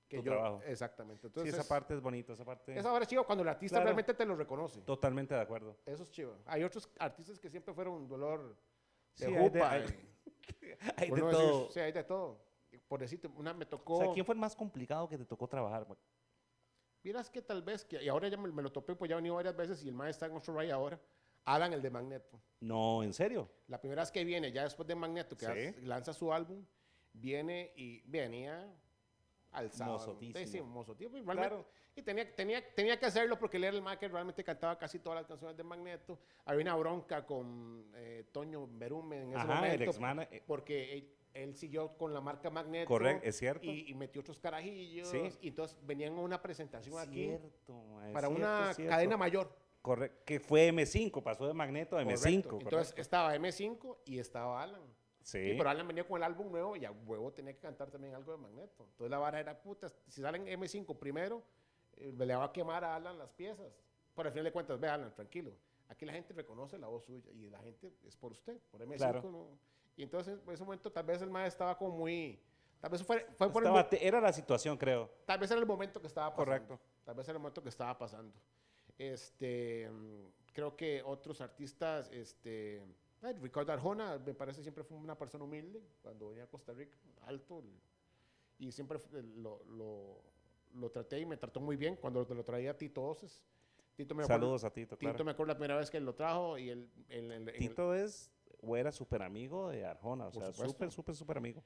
que 0.06 0.18
Tu 0.18 0.24
yo, 0.24 0.32
trabajo. 0.32 0.60
exactamente. 0.66 1.22
Sí, 1.22 1.26
Entonces, 1.28 1.54
esa 1.54 1.66
parte 1.68 1.94
es 1.94 2.00
bonita, 2.00 2.34
esa 2.34 2.44
parte. 2.44 2.76
esa 2.78 2.92
hora 2.92 3.02
es 3.04 3.08
chido 3.08 3.24
cuando 3.24 3.42
el 3.42 3.48
artista 3.48 3.76
Claro. 3.76 3.86
realmente 3.86 4.12
te 4.14 4.24
lo 4.26 4.36
reconoce. 4.36 4.82
Totalmente 4.82 5.34
de 5.34 5.40
acuerdo. 5.40 5.78
Eso 5.86 6.02
es 6.02 6.10
chido. 6.10 6.36
Hay 6.46 6.62
otros 6.62 6.88
artistas 6.98 7.38
que 7.40 7.48
siempre 7.48 7.72
fueron 7.74 7.94
un 7.94 8.06
dolor 8.08 8.56
de 9.16 9.24
Sí, 9.24 9.24
hay 9.24 9.32
de- 9.34 9.40
jupa. 9.40 9.70
hay- 9.72 9.84
Hay 10.96 11.10
de 11.10 11.16
decir- 11.16 11.30
todo. 11.30 11.70
sí, 11.70 11.80
hay 11.80 11.92
de 11.92 12.04
todo. 12.04 12.40
Por 12.88 13.00
decirte, 13.00 13.28
una 13.28 13.52
me 13.52 13.66
tocó. 13.66 13.94
O 13.96 13.98
sea, 14.04 14.12
¿quién 14.12 14.24
fue 14.24 14.34
el 14.34 14.40
más 14.40 14.54
complicado 14.54 15.08
que 15.08 15.18
te 15.18 15.24
tocó 15.24 15.48
trabajar? 15.48 15.88
ma? 15.88 15.96
Miras 17.02 17.30
que 17.30 17.40
tal 17.42 17.62
vez, 17.62 17.84
que, 17.84 18.02
y 18.02 18.08
ahora 18.08 18.28
ya 18.28 18.36
me, 18.36 18.50
me 18.52 18.62
lo 18.62 18.70
topé, 18.70 18.94
pues 18.94 19.08
ya 19.08 19.14
ha 19.14 19.18
venido 19.18 19.34
varias 19.34 19.56
veces 19.56 19.82
y 19.84 19.88
el 19.88 19.94
maestro 19.94 20.26
está 20.26 20.32
en 20.34 20.38
otro 20.38 20.58
ride 20.58 20.70
ahora. 20.72 21.00
Alan, 21.46 21.72
el 21.72 21.80
de 21.80 21.90
Magneto. 21.90 22.40
No, 22.60 23.02
¿en 23.02 23.12
serio? 23.14 23.50
La 23.66 23.80
primera 23.80 24.02
vez 24.02 24.12
que 24.12 24.22
viene, 24.24 24.52
ya 24.52 24.64
después 24.64 24.86
de 24.86 24.94
Magneto, 24.94 25.36
que 25.36 25.72
Sí. 25.72 25.80
lanza 25.80 26.12
su 26.12 26.32
álbum, 26.32 26.64
viene 27.12 27.72
y 27.76 28.02
venía 28.02 28.70
alzado. 29.52 29.92
Mozotísimo. 29.92 30.46
Sí, 30.46 30.60
mozotísimo. 30.62 31.18
Y, 31.18 31.22
Claro. 31.24 31.66
y 31.96 32.02
tenía, 32.02 32.34
tenía, 32.34 32.74
tenía 32.74 32.98
que 32.98 33.06
hacerlo 33.06 33.38
porque 33.38 33.56
él 33.56 33.64
era 33.64 33.76
el 33.76 33.98
que 33.98 34.08
realmente 34.08 34.44
cantaba 34.44 34.78
casi 34.78 34.98
todas 34.98 35.18
las 35.20 35.26
canciones 35.26 35.56
de 35.56 35.64
Magneto. 35.64 36.18
Había 36.44 36.62
una 36.62 36.76
bronca 36.76 37.24
con 37.26 37.90
eh, 37.94 38.24
Toño 38.32 38.68
Berume 38.70 39.22
en 39.22 39.28
ese 39.30 39.38
Ajá, 39.38 39.54
momento. 39.56 40.22
eh, 40.30 40.42
porque 40.46 40.92
él, 40.94 41.12
él 41.34 41.54
siguió 41.56 41.96
con 41.96 42.12
la 42.14 42.20
marca 42.20 42.50
Magneto. 42.50 42.88
Correcto, 42.88 43.26
es 43.28 43.36
cierto. 43.38 43.64
Y, 43.66 43.90
y 43.90 43.94
metió 43.94 44.20
otros 44.20 44.38
carajillos. 44.38 45.08
Sí. 45.08 45.20
Y 45.40 45.48
entonces 45.48 45.78
venían 45.82 46.16
a 46.16 46.20
una 46.20 46.40
presentación 46.42 46.98
aquí 46.98 47.26
Cierto, 47.26 47.46
es 48.06 48.12
para 48.12 48.28
cierto, 48.28 48.30
una 48.46 48.70
es 48.70 48.76
cierto. 48.76 48.90
cadena 48.90 49.16
mayor. 49.16 49.56
Correcto. 49.82 50.22
Que 50.26 50.40
fue 50.40 50.70
M5, 50.72 51.22
pasó 51.22 51.46
de 51.46 51.54
Magneto 51.54 51.96
a 51.96 52.02
M5. 52.02 52.14
Correcto. 52.14 52.58
Entonces 52.60 52.68
correcto. 52.88 53.00
estaba 53.00 53.34
M5 53.34 53.96
y 54.04 54.18
estaba 54.18 54.62
Alan. 54.62 54.82
Sí. 55.22 55.38
Y 55.38 55.56
pero 55.56 55.70
Alan 55.70 55.86
venía 55.86 56.06
con 56.06 56.16
el 56.16 56.22
álbum 56.22 56.50
nuevo 56.50 56.76
y 56.76 56.84
a 56.84 56.90
huevo 56.90 57.32
tenía 57.32 57.52
que 57.52 57.60
cantar 57.60 57.90
también 57.90 58.14
algo 58.14 58.32
de 58.32 58.38
Magneto. 58.38 58.84
Entonces 58.84 59.10
la 59.10 59.18
vara 59.18 59.40
era, 59.40 59.60
puta, 59.60 59.88
si 60.08 60.20
salen 60.20 60.46
M5 60.46 60.98
primero, 60.98 61.42
eh, 61.96 62.12
le 62.16 62.36
va 62.36 62.44
a 62.44 62.52
quemar 62.52 62.84
a 62.84 62.96
Alan 62.96 63.18
las 63.18 63.30
piezas. 63.32 63.72
Por 64.14 64.26
al 64.26 64.32
final 64.32 64.44
de 64.44 64.52
cuentas, 64.52 64.78
ve 64.78 64.88
Alan, 64.88 65.14
tranquilo. 65.14 65.52
Aquí 65.88 66.04
la 66.04 66.12
gente 66.12 66.32
reconoce 66.32 66.78
la 66.78 66.86
voz 66.86 67.04
suya 67.04 67.30
y 67.32 67.50
la 67.50 67.58
gente 67.60 67.92
es 68.06 68.16
por 68.16 68.32
usted, 68.32 68.58
por 68.70 68.80
M5. 68.80 68.96
Claro. 68.96 69.22
no. 69.30 69.48
Y 69.96 70.02
entonces, 70.02 70.38
en 70.46 70.52
ese 70.52 70.64
momento, 70.64 70.90
tal 70.90 71.04
vez 71.04 71.20
el 71.20 71.30
maestro 71.30 71.64
estaba 71.64 71.76
como 71.76 71.98
muy... 71.98 72.40
Tal 72.80 72.90
vez 72.90 73.02
fue, 73.02 73.26
fue 73.36 73.52
por 73.52 73.62
el 73.62 73.68
Estaba 73.68 73.88
era 74.00 74.20
la 74.20 74.32
situación, 74.32 74.78
creo. 74.78 75.10
Tal 75.26 75.38
vez 75.38 75.50
era 75.50 75.60
el 75.60 75.66
momento 75.66 76.00
que 76.00 76.06
estaba 76.06 76.30
pasando. 76.30 76.44
Correcto. 76.44 76.80
Tal 77.04 77.14
vez 77.14 77.28
era 77.28 77.36
el 77.36 77.42
momento 77.42 77.62
que 77.62 77.68
estaba 77.68 77.98
pasando. 77.98 78.34
Este, 78.96 79.90
mm, 79.90 80.26
creo 80.52 80.76
que 80.76 81.02
otros 81.02 81.40
artistas, 81.40 82.10
este, 82.12 82.82
Ricardo 83.40 83.72
Arjona, 83.72 84.18
me 84.24 84.34
parece 84.34 84.62
siempre 84.62 84.82
fue 84.84 84.96
una 84.96 85.16
persona 85.16 85.44
humilde 85.44 85.82
cuando 86.02 86.28
venía 86.28 86.44
a 86.44 86.46
Costa 86.46 86.72
Rica, 86.72 86.96
alto, 87.26 87.62
y 88.58 88.72
siempre 88.72 88.98
fue- 88.98 89.22
lo, 89.22 89.62
lo, 89.64 90.22
lo 90.74 90.90
traté 90.90 91.20
y 91.20 91.26
me 91.26 91.36
trató 91.36 91.60
muy 91.60 91.76
bien 91.76 91.96
cuando 91.96 92.24
lo, 92.28 92.34
lo 92.34 92.44
traía 92.44 92.76
Tito 92.76 93.02
Oces. 93.04 93.40
Tito 93.96 94.14
me 94.14 94.22
acuerdo- 94.24 94.40
Saludos 94.46 94.64
a 94.64 94.72
Tito, 94.72 94.96
claro. 94.96 95.14
Tito 95.16 95.24
me 95.24 95.32
acuerdo 95.32 95.52
la 95.52 95.56
primera 95.58 95.76
vez 95.76 95.90
que 95.90 96.00
lo 96.00 96.14
trajo 96.14 96.56
y 96.56 96.70
el, 96.70 96.88
el- 97.08 97.30
el- 97.32 97.48
el- 97.48 97.58
Tito 97.58 97.94
es 97.94 98.30
o 98.62 98.76
era 98.76 98.90
súper 98.92 99.22
amigo 99.22 99.68
de 99.70 99.84
Arjona, 99.84 100.26
o 100.26 100.32
sea, 100.32 100.52
súper, 100.52 100.90
súper, 100.90 101.14
súper 101.16 101.36
amigo. 101.38 101.62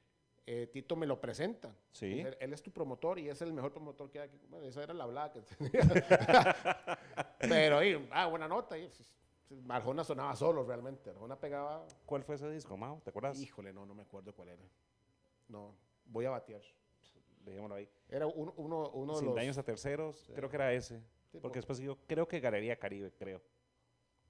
eh, 0.46 0.66
Tito 0.72 0.94
me 0.96 1.06
lo 1.06 1.20
presenta. 1.20 1.74
Sí. 1.92 2.20
Él, 2.20 2.36
él 2.40 2.52
es 2.52 2.62
tu 2.62 2.70
promotor 2.72 3.18
y 3.18 3.28
es 3.28 3.40
el 3.42 3.52
mejor 3.52 3.72
promotor 3.72 4.10
que 4.10 4.20
hay 4.20 4.28
aquí. 4.28 4.38
Bueno, 4.48 4.66
esa 4.66 4.82
era 4.82 4.92
la 4.94 5.04
hablada 5.04 5.32
que 5.32 5.40
tenía. 5.42 5.80
Pero, 7.38 7.82
y, 7.84 8.08
ah, 8.10 8.26
buena 8.26 8.46
nota. 8.48 8.76
y, 8.78 8.86
pues, 8.88 9.04
Arjona 9.68 10.04
sonaba 10.04 10.34
solo 10.36 10.64
realmente. 10.64 11.10
Arjona 11.10 11.38
pegaba. 11.38 11.86
¿Cuál 12.06 12.24
fue 12.24 12.34
ese 12.36 12.50
disco, 12.50 12.76
Mao? 12.76 13.00
¿Te 13.02 13.10
acuerdas? 13.10 13.38
Híjole, 13.40 13.72
no, 13.72 13.84
no 13.86 13.94
me 13.94 14.02
acuerdo 14.02 14.34
cuál 14.34 14.48
era. 14.48 14.62
No, 15.48 15.74
voy 16.06 16.24
a 16.24 16.30
batear. 16.30 16.62
Dejémoslo 17.44 17.74
ahí. 17.76 17.88
Era 18.08 18.26
uno, 18.26 18.54
uno, 18.56 18.88
uno 18.90 19.12
de 19.12 19.18
Sin 19.18 19.26
los. 19.28 19.36
daños 19.36 19.58
a 19.58 19.62
terceros, 19.62 20.30
creo 20.34 20.48
que 20.48 20.56
era 20.56 20.72
ese. 20.72 20.98
Sí, 21.30 21.38
Porque 21.40 21.40
por- 21.40 21.52
después 21.56 21.78
yo 21.78 21.98
creo 22.06 22.26
que 22.26 22.40
Galería 22.40 22.78
Caribe, 22.78 23.12
creo. 23.12 23.42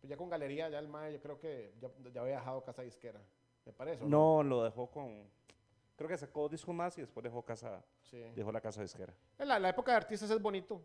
pues 0.00 0.10
ya 0.10 0.16
con 0.16 0.28
galería, 0.28 0.68
ya 0.68 0.78
el 0.80 0.88
mae, 0.88 1.12
yo 1.12 1.20
creo 1.20 1.38
que 1.38 1.72
ya, 1.80 1.88
ya 2.12 2.20
había 2.20 2.36
dejado 2.36 2.62
casa 2.64 2.82
disquera. 2.82 3.20
¿Me 3.64 3.72
parece? 3.72 4.04
o 4.04 4.06
No, 4.08 4.42
lo 4.42 4.64
dejó 4.64 4.90
con. 4.90 5.30
Creo 5.96 6.08
que 6.08 6.18
sacó 6.18 6.48
discos 6.48 6.74
más 6.74 6.98
y 6.98 7.02
después 7.02 7.22
dejó 7.22 7.42
casa, 7.42 7.82
Sí. 8.02 8.18
dejó 8.34 8.50
la 8.50 8.60
casa 8.60 8.82
disquera. 8.82 9.14
La, 9.38 9.58
la 9.60 9.68
época 9.68 9.92
de 9.92 9.96
artistas 9.98 10.28
es 10.30 10.42
bonito. 10.42 10.82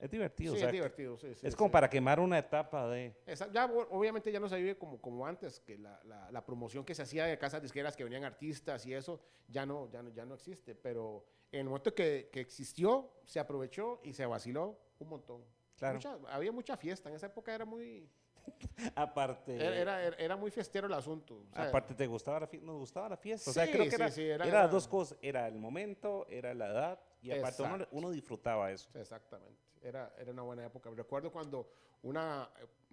Es 0.00 0.10
divertido, 0.10 0.52
sí, 0.54 0.56
o 0.56 0.60
sea, 0.60 0.68
es 0.68 0.72
divertido. 0.72 1.16
Sí, 1.18 1.34
sí, 1.34 1.46
es 1.46 1.54
como 1.54 1.70
para 1.70 1.88
quemar 1.90 2.18
una 2.20 2.38
etapa 2.38 2.88
de. 2.88 3.14
Esa- 3.26 3.50
ya, 3.52 3.66
obviamente 3.66 4.32
ya 4.32 4.40
no 4.40 4.48
se 4.48 4.56
vive 4.56 4.78
como, 4.78 4.98
como 5.00 5.26
antes, 5.26 5.60
que 5.60 5.76
la, 5.78 6.00
la- 6.04 6.30
la 6.30 6.44
promoción 6.44 6.84
que 6.84 6.94
se 6.94 7.02
hacía 7.02 7.26
de 7.26 7.36
casas 7.38 7.60
disqueras 7.60 7.96
que 7.96 8.04
venían 8.04 8.24
artistas 8.24 8.86
y 8.86 8.94
eso, 8.94 9.20
ya 9.48 9.66
no, 9.66 9.90
ya 9.90 10.02
no, 10.02 10.08
ya 10.10 10.24
no 10.24 10.34
existe. 10.34 10.74
Pero 10.74 11.24
en 11.52 11.60
el 11.60 11.66
momento 11.66 11.94
que, 11.94 12.30
que 12.32 12.40
existió, 12.40 13.12
se 13.26 13.38
aprovechó 13.40 14.00
y 14.02 14.14
se 14.14 14.24
vaciló 14.24 14.78
un 14.98 15.08
montón. 15.08 15.44
Claro. 15.76 15.94
Mucha- 15.94 16.18
había 16.34 16.50
mucha 16.52 16.76
fiesta, 16.76 17.08
en 17.10 17.16
esa 17.16 17.26
época 17.26 17.54
era 17.54 17.64
muy, 17.66 18.08
Aparte. 18.94 19.54
era, 19.80 20.02
era, 20.06 20.36
muy 20.36 20.50
fiestero 20.50 20.86
el 20.86 20.92
asunto. 20.94 21.44
o 21.50 21.54
sea, 21.54 21.68
Aparte, 21.68 21.94
¿te 21.94 22.06
gustaba 22.06 22.40
la 22.40 22.46
fiesta? 22.46 22.66
Nos 22.66 22.76
gustaba 22.78 23.08
la 23.10 23.16
fiesta. 23.16 23.50
o 23.50 23.52
sea, 23.52 23.66
creo 23.70 23.84
que 23.84 23.90
sí, 23.90 23.96
era, 23.96 24.10
sí, 24.10 24.22
era- 24.22 24.34
era 24.36 24.44
las 24.46 24.54
era- 24.54 24.68
dos 24.68 24.88
cosas. 24.88 25.18
Era 25.20 25.46
el 25.48 25.58
momento, 25.58 26.26
era 26.28 26.54
la 26.54 26.66
edad. 26.68 27.00
Y 27.22 27.30
aparte, 27.32 27.62
uno 27.90 28.10
disfrutaba 28.10 28.72
eso. 28.72 28.88
Exactamente. 28.94 29.60
Era, 29.82 30.12
era 30.18 30.30
una 30.32 30.42
buena 30.42 30.64
época. 30.64 30.90
Recuerdo 30.90 31.30
cuando 31.32 31.68
una 32.02 32.48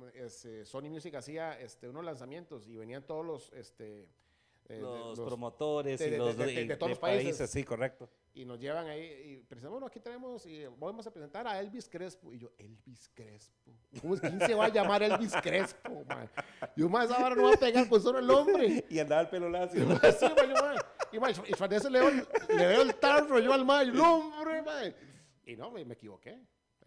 eh, 0.06 0.12
este, 0.26 0.66
Sony 0.66 0.90
Music 0.90 1.16
hacía 1.16 1.60
este, 1.60 1.88
unos 1.90 2.04
lanzamientos 2.06 2.68
y 2.68 2.76
venían 2.78 3.04
todos 3.04 3.26
los, 3.26 3.54
este, 3.54 4.04
eh, 4.04 4.08
de- 4.76 4.82
los, 4.82 5.18
los- 5.18 5.28
promotores 5.28 6.00
de- 6.00 6.08
y 6.08 6.18
los 6.18 6.38
de- 6.38 6.66
de, 6.66 6.78
todos 6.78 6.90
los 6.92 7.00
países. 7.00 7.50
Sí, 7.50 7.64
correcto. 7.64 8.10
y 8.34 8.46
nos 8.46 8.60
llevan 8.60 8.86
ahí 8.88 9.02
y 9.02 9.38
presentamos, 9.48 9.74
bueno, 9.80 9.88
aquí 9.88 10.00
tenemos 10.00 10.46
y 10.46 10.66
vamos 10.78 11.08
a 11.08 11.12
presentar 11.12 11.48
a 11.48 11.60
Elvis 11.60 11.90
Crespo. 11.90 12.32
Y 12.34 12.38
yo, 12.40 12.52
Elvis 12.58 13.10
Crespo. 13.14 13.72
¿Cómo 14.00 14.14
es? 14.14 14.22
¿Quién 14.22 14.40
se 14.40 14.54
va 14.54 14.66
a 14.66 14.70
llamar 14.70 15.02
Elvis 15.04 15.34
Crespo, 15.42 16.06
man? 16.08 16.30
Yo, 16.76 16.88
más 16.88 17.10
vara 17.10 17.34
no 17.36 17.44
va 17.46 17.54
a 17.54 17.58
pegar 17.58 17.90
con 17.90 18.00
solo 18.02 18.20
el 18.20 18.28
nombre. 18.28 18.86
Y 18.90 19.00
andaba 19.00 19.22
el 19.22 19.30
pelo 19.30 19.50
lacio. 19.50 19.86
Man, 19.88 20.00
yo, 20.02 20.62
man. 20.62 20.76
Y, 21.12 21.20
man, 21.20 21.32
y 21.48 21.68
de 21.70 21.76
eso 21.78 21.90
le 21.90 22.00
veo, 22.02 22.12
le 22.50 22.68
veo 22.68 22.82
el 22.82 22.94
tarro 22.96 23.40
yo 23.40 23.54
al 23.54 23.64
mayo, 23.66 23.92
el 23.94 24.00
hombre, 24.02 24.62
man. 24.62 24.94
Y 25.46 25.56
no, 25.56 25.72
me, 25.72 25.84
me 25.86 25.94
equivoqué. 25.94 26.38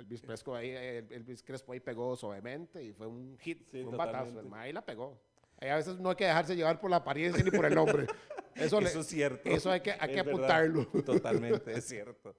Elvis 0.01 0.23
Crespo 0.23 0.55
ahí, 0.55 0.71
el- 0.71 1.13
Elvis 1.13 1.43
Crespo 1.43 1.73
ahí 1.73 1.81
pegó 1.81 2.17
suavemente 2.17 2.83
y 2.83 2.93
fue 2.93 3.07
un 3.07 3.37
hit, 3.39 3.59
Sí, 3.71 3.83
fue 3.83 3.93
un 3.93 3.97
batazo. 3.97 4.19
totalmente. 4.27 4.51
Man 4.51 4.61
ahí 4.61 4.73
la 4.73 4.85
pegó. 4.85 5.19
Ahí 5.59 5.69
a 5.69 5.77
veces 5.77 5.99
no 5.99 6.11
hay 6.11 6.17
que 6.17 6.25
dejarse 6.25 6.57
llevar 6.57 6.81
por 6.81 6.91
la 6.91 6.97
apariencia 6.97 7.43
ni 7.45 7.51
por 7.51 7.65
el 7.67 7.75
nombre. 7.75 8.07
Eso, 8.55 8.81
le- 8.81 8.89
Eso 8.89 9.01
es 9.01 9.07
cierto. 9.07 9.49
eso 9.49 9.71
hay 9.71 9.81
que, 9.81 9.93
hay 9.93 9.99
Es 10.01 10.09
que 10.11 10.21
apuntarlo. 10.21 10.87
Totalmente, 11.07 11.73
es 11.73 11.85
cierto. 11.87 12.35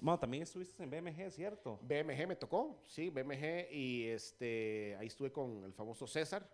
Mano, 0.00 0.18
también 0.18 0.42
estuviste 0.42 0.82
en 0.82 0.90
BMG, 0.90 1.30
¿cierto? 1.30 1.78
BMG 1.82 2.26
me 2.26 2.36
tocó, 2.36 2.80
sí, 2.86 3.08
BMG 3.08 3.68
y 3.70 4.08
este, 4.08 4.96
ahí 4.98 5.06
estuve 5.06 5.30
con 5.30 5.62
el 5.64 5.72
famoso 5.72 6.06
César. 6.06 6.46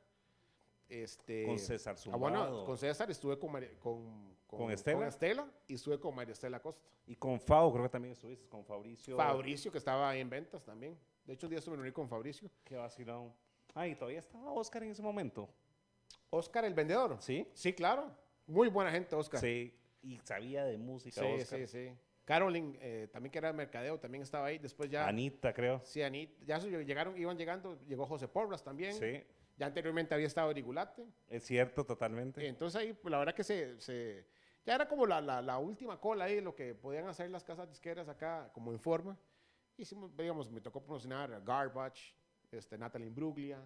Este, 0.90 1.46
Con 1.46 1.58
César 1.58 1.96
Ah, 2.10 2.16
bueno, 2.16 2.38
Zumbado. 2.38 2.64
con 2.64 2.76
César 2.76 3.10
estuve 3.10 3.38
con, 3.38 3.52
con, 3.78 4.34
¿Con 4.46 4.70
Estela? 4.72 5.06
Estela 5.06 5.48
y 5.68 5.74
estuve 5.74 6.00
con 6.00 6.14
María 6.14 6.32
Estela 6.32 6.60
Costa. 6.60 6.88
Y 7.06 7.14
con 7.14 7.40
Fao, 7.40 7.72
creo 7.72 7.84
que 7.84 7.88
también 7.90 8.12
estuviste, 8.12 8.48
con 8.48 8.64
Fabricio. 8.64 9.16
Fabricio, 9.16 9.70
que 9.70 9.78
estaba 9.78 10.10
ahí 10.10 10.20
en 10.20 10.28
ventas 10.28 10.64
también. 10.64 10.98
De 11.24 11.34
hecho, 11.34 11.46
un 11.46 11.50
día 11.50 11.60
estuve 11.60 11.76
reuní 11.76 11.92
con 11.92 12.08
Fabricio. 12.08 12.50
Qué 12.64 12.74
vacilón. 12.76 13.32
Ah, 13.74 13.86
y 13.86 13.94
todavía 13.94 14.18
estaba 14.18 14.52
Oscar 14.52 14.82
en 14.82 14.90
ese 14.90 15.02
momento. 15.02 15.48
Oscar, 16.30 16.64
el 16.64 16.74
vendedor. 16.74 17.16
¿Sí? 17.20 17.46
Sí, 17.54 17.72
claro. 17.72 18.10
Muy 18.46 18.68
buena 18.68 18.90
gente, 18.90 19.14
Oscar. 19.14 19.40
Sí. 19.40 19.72
Y 20.02 20.18
sabía 20.24 20.64
de 20.64 20.76
música, 20.76 21.20
sí, 21.20 21.26
Oscar. 21.26 21.58
sí, 21.60 21.66
sí. 21.66 21.92
Carolyn, 22.24 22.76
eh, 22.80 23.08
también 23.12 23.30
que 23.30 23.38
era 23.38 23.48
de 23.48 23.54
mercadeo, 23.54 23.98
también 23.98 24.22
estaba 24.22 24.46
ahí. 24.46 24.58
Después 24.58 24.88
ya... 24.90 25.06
Anita, 25.06 25.52
creo. 25.52 25.80
Sí, 25.84 26.02
Anit, 26.02 26.30
ya 26.44 26.58
llegaron, 26.58 27.16
iban 27.16 27.36
llegando, 27.36 27.78
llegó 27.86 28.06
José 28.06 28.28
Porras 28.28 28.62
también. 28.62 28.94
Sí. 28.94 29.24
Ya 29.60 29.66
anteriormente 29.66 30.14
había 30.14 30.26
estado 30.26 30.50
Rigulate. 30.54 31.04
Es 31.28 31.44
cierto, 31.44 31.84
totalmente. 31.84 32.46
Entonces 32.48 32.80
ahí, 32.80 32.94
pues, 32.94 33.12
la 33.12 33.18
verdad 33.18 33.34
que 33.34 33.44
se, 33.44 33.78
se- 33.78 34.26
ya 34.64 34.74
era 34.74 34.88
como 34.88 35.04
la, 35.04 35.20
la- 35.20 35.42
la 35.42 35.58
última 35.58 36.00
cola 36.00 36.24
ahí, 36.24 36.40
lo 36.40 36.54
que 36.54 36.74
podían 36.74 37.06
hacer 37.08 37.30
las 37.30 37.44
casas 37.44 37.68
disqueras 37.68 38.08
acá, 38.08 38.50
como 38.54 38.72
en 38.72 38.80
forma. 38.80 39.18
Hicimos, 39.76 40.16
digamos, 40.16 40.50
me 40.50 40.62
tocó 40.62 40.80
promocionar 40.82 41.42
Garbage, 41.44 42.14
este, 42.50 42.78
Natalie 42.78 43.08
Imbruglia. 43.08 43.60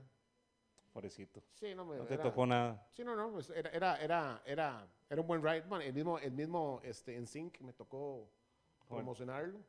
Pobrecito. 0.92 1.40
Sí, 1.54 1.76
no, 1.76 1.85
me, 1.85 1.96
No 1.96 2.07
te 2.07 2.14
era- 2.14 2.24
tocó 2.24 2.44
nada. 2.44 2.85
Sí, 2.92 3.04
no, 3.04 3.14
no, 3.14 3.30
pues, 3.30 3.50
era, 3.50 3.70
era, 3.70 3.96
era, 4.02 4.42
era, 4.44 4.88
era 5.09 5.20
un 5.20 5.28
buen 5.28 5.44
ride. 5.44 5.61
Bueno, 5.61 5.85
el 5.85 5.92
mismo, 5.94 6.18
el 6.18 6.33
mismo 6.33 6.80
este, 6.83 7.16
NSYNC 7.20 7.61
me 7.61 7.72
tocó 7.72 8.28
promocionarlo. 8.88 9.61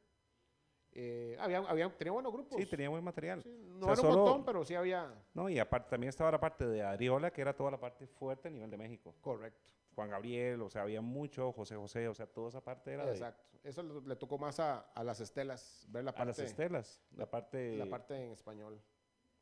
Eh, 0.97 1.35
había, 1.39 1.57
había, 1.59 1.89
tenía 1.97 2.13
buenos 2.13 2.31
grupos. 2.31 2.57
Sí, 2.57 2.65
tenía 2.65 2.87
buen 2.89 3.03
material. 3.03 3.43
Sí, 3.43 3.49
no 3.67 3.75
O 3.77 3.79
sea, 3.79 3.93
era 3.93 4.01
un 4.01 4.07
solo- 4.13 4.23
montón, 4.25 4.45
pero 4.45 4.63
sí 4.63 4.75
había. 4.75 5.13
No, 5.33 5.49
y 5.49 5.59
aparte 5.59 5.89
también 5.89 6.07
estaba 6.09 6.31
la 6.31 6.39
parte 6.39 6.65
de 6.65 6.81
Ariola, 6.81 7.31
que 7.31 7.41
era 7.41 7.53
toda 7.55 7.69
la 7.71 7.79
parte 7.79 8.07
fuerte 8.07 8.47
a 8.47 8.51
nivel 8.51 8.69
de 8.71 8.77
México. 8.77 9.13
Correcto. 9.21 9.71
Juan 9.93 10.09
Gabriel, 10.09 10.61
o 10.61 10.69
sea, 10.69 10.83
había 10.83 11.01
mucho, 11.01 11.51
José 11.51 11.75
José, 11.75 12.07
o 12.07 12.13
sea, 12.13 12.25
toda 12.27 12.49
esa 12.49 12.61
parte 12.61 12.93
era 12.93 13.05
de- 13.05 13.11
Exacto. 13.11 13.43
Eso 13.63 13.81
le, 13.83 14.01
le 14.07 14.15
tocó 14.15 14.37
más 14.37 14.59
a, 14.59 14.79
a 14.93 15.03
las 15.03 15.19
estelas, 15.19 15.85
ver 15.89 16.03
la 16.05 16.11
a 16.11 16.15
parte, 16.15 16.27
las 16.29 16.39
estelas. 16.39 17.01
La 17.15 17.29
parte, 17.29 17.75
la 17.77 17.85
parte 17.89 18.15
en 18.15 18.31
español. 18.31 18.79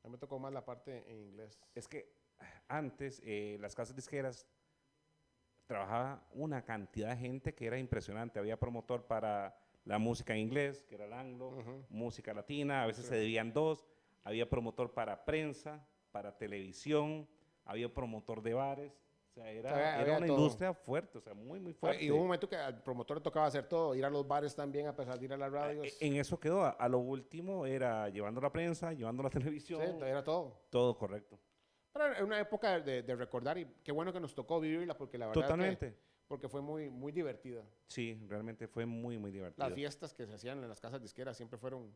A 0.03 0.07
mí 0.07 0.11
me 0.13 0.17
tocó 0.17 0.39
más 0.39 0.51
la 0.53 0.65
parte 0.65 1.03
en 1.11 1.19
inglés. 1.19 1.59
es 1.75 1.87
que 1.87 2.11
antes 2.67 3.21
eh, 3.25 3.57
las 3.59 3.75
casas 3.75 3.95
disqueras 3.95 4.47
trabajaba 5.67 6.23
una 6.33 6.63
cantidad 6.63 7.09
de 7.09 7.17
gente 7.17 7.53
que 7.53 7.65
era 7.67 7.77
impresionante. 7.77 8.39
Había 8.39 8.59
promotor 8.59 9.05
para 9.05 9.55
la 9.85 9.97
música 9.99 10.33
en 10.33 10.39
inglés, 10.39 10.83
que 10.87 10.95
era 10.95 11.05
el 11.05 11.13
anglo, 11.13 11.49
Ujú. 11.49 11.85
música 11.89 12.33
latina, 12.33 12.83
a 12.83 12.87
veces 12.87 13.03
Sí. 13.05 13.09
se 13.09 13.15
debían 13.15 13.51
dos. 13.53 13.85
Había 14.23 14.49
promotor 14.49 14.93
para 14.93 15.25
prensa, 15.25 15.85
para 16.11 16.37
televisión, 16.37 17.27
había 17.65 17.93
promotor 17.93 18.41
de 18.41 18.53
bares. 18.53 18.93
O 19.29 19.33
sea, 19.33 19.49
era, 19.49 19.71
había- 19.71 19.89
era 19.95 20.01
había 20.01 20.17
una 20.19 20.27
todo. 20.27 20.37
industria 20.37 20.73
fuerte, 20.75 21.17
o 21.17 21.21
sea, 21.21 21.33
muy, 21.33 21.59
muy 21.59 21.73
fuerte. 21.73 22.03
Y 22.03 22.11
hubo 22.11 22.19
un 22.19 22.25
momento 22.27 22.47
que 22.47 22.55
al 22.55 22.83
promotor 22.83 23.17
le 23.17 23.23
tocaba 23.23 23.47
hacer 23.47 23.67
todo, 23.67 23.95
ir 23.95 24.05
a 24.05 24.09
los 24.09 24.27
bares 24.27 24.55
también, 24.55 24.85
a 24.87 24.95
pesar 24.95 25.17
de 25.17 25.25
ir 25.25 25.33
a 25.33 25.37
las 25.37 25.51
radios. 25.51 25.87
Eh, 25.87 25.97
En 26.01 26.15
eso 26.17 26.39
quedó. 26.39 26.63
A, 26.63 26.87
lo 26.87 26.99
último 26.99 27.65
era 27.65 28.07
llevando 28.09 28.39
la 28.39 28.51
prensa, 28.51 28.93
llevando 28.93 29.23
la 29.23 29.29
Sí, 29.33 29.39
televisión. 29.39 29.81
era 30.03 30.23
todo. 30.23 30.61
todo 30.69 30.95
correcto. 30.95 31.39
Pero 31.91 32.05
era 32.13 32.23
una 32.23 32.39
época 32.39 32.79
de, 32.79 33.01
de 33.03 33.15
recordar 33.15 33.57
y 33.57 33.65
qué 33.83 33.91
bueno 33.91 34.13
que 34.13 34.19
nos 34.19 34.33
tocó 34.35 34.59
vivirla 34.59 34.95
porque 34.95 35.17
la 35.17 35.27
verdad 35.27 35.41
que- 35.41 35.47
Totalmente. 35.47 35.97
Porque 36.33 36.49
fue 36.49 36.61
muy, 36.61 36.89
muy 36.89 37.11
divertida. 37.11 37.63
Sí, 37.85 38.19
realmente 38.27 38.67
fue 38.67 38.87
muy, 38.87 39.19
muy 39.19 39.29
divertido. 39.29 39.67
Las 39.67 39.75
fiestas 39.75 40.15
que 40.15 40.25
se 40.25 40.33
hacían 40.33 40.63
en 40.63 40.67
las 40.67 40.79
casas 40.81 40.99
disqueras 40.99 41.37
siempre 41.37 41.59
fueron, 41.59 41.95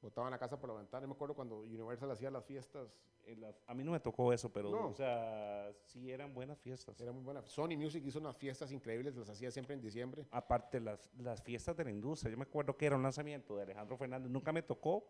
botaban 0.00 0.30
la 0.30 0.38
casa 0.38 0.58
por 0.58 0.70
la 0.70 0.76
ventana. 0.76 1.02
Yo 1.02 1.08
me 1.08 1.12
acuerdo 1.14 1.34
cuando 1.34 1.58
Universal 1.58 2.10
hacía 2.10 2.30
las 2.30 2.42
fiestas, 2.46 2.88
las- 3.36 3.62
a 3.66 3.74
mí 3.74 3.84
no 3.84 3.92
me 3.92 4.00
tocó 4.00 4.32
eso, 4.32 4.50
pero, 4.50 4.70
No. 4.70 4.88
o 4.88 4.94
sea, 4.94 5.70
sí 5.84 6.10
eran 6.10 6.32
buenas 6.32 6.58
fiestas. 6.58 6.98
era 7.02 7.12
muy 7.12 7.22
buena. 7.22 7.42
Sony 7.44 7.76
Music 7.76 8.02
hizo 8.06 8.18
unas 8.18 8.34
fiestas 8.38 8.72
increíbles, 8.72 9.14
las 9.14 9.28
hacía 9.28 9.50
siempre 9.50 9.74
en 9.74 9.82
diciembre. 9.82 10.24
Aparte, 10.30 10.80
las, 10.80 11.10
las 11.18 11.42
fiestas 11.42 11.76
de 11.76 11.84
la 11.84 11.90
industria. 11.90 12.30
Yo 12.30 12.38
me 12.38 12.44
acuerdo 12.44 12.78
que 12.78 12.86
era 12.86 12.96
un 12.96 13.02
lanzamiento 13.02 13.56
de 13.56 13.64
Alejandro 13.64 13.98
Fernández. 13.98 14.30
Nunca 14.30 14.52
me 14.52 14.62
tocó, 14.62 15.06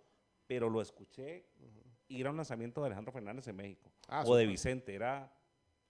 pero 0.49 0.69
lo 0.69 0.81
escuché 0.81 1.47
ir 2.09 2.27
a 2.27 2.31
un 2.31 2.37
lanzamiento 2.37 2.81
de 2.81 2.87
Alejandro 2.89 3.13
Fernández 3.13 3.47
en 3.47 3.55
México. 3.55 3.93
Ah, 4.09 4.25
o 4.27 4.35
de 4.35 4.43
súper. 4.43 4.49
Vicente. 4.49 4.93
Era, 4.95 5.33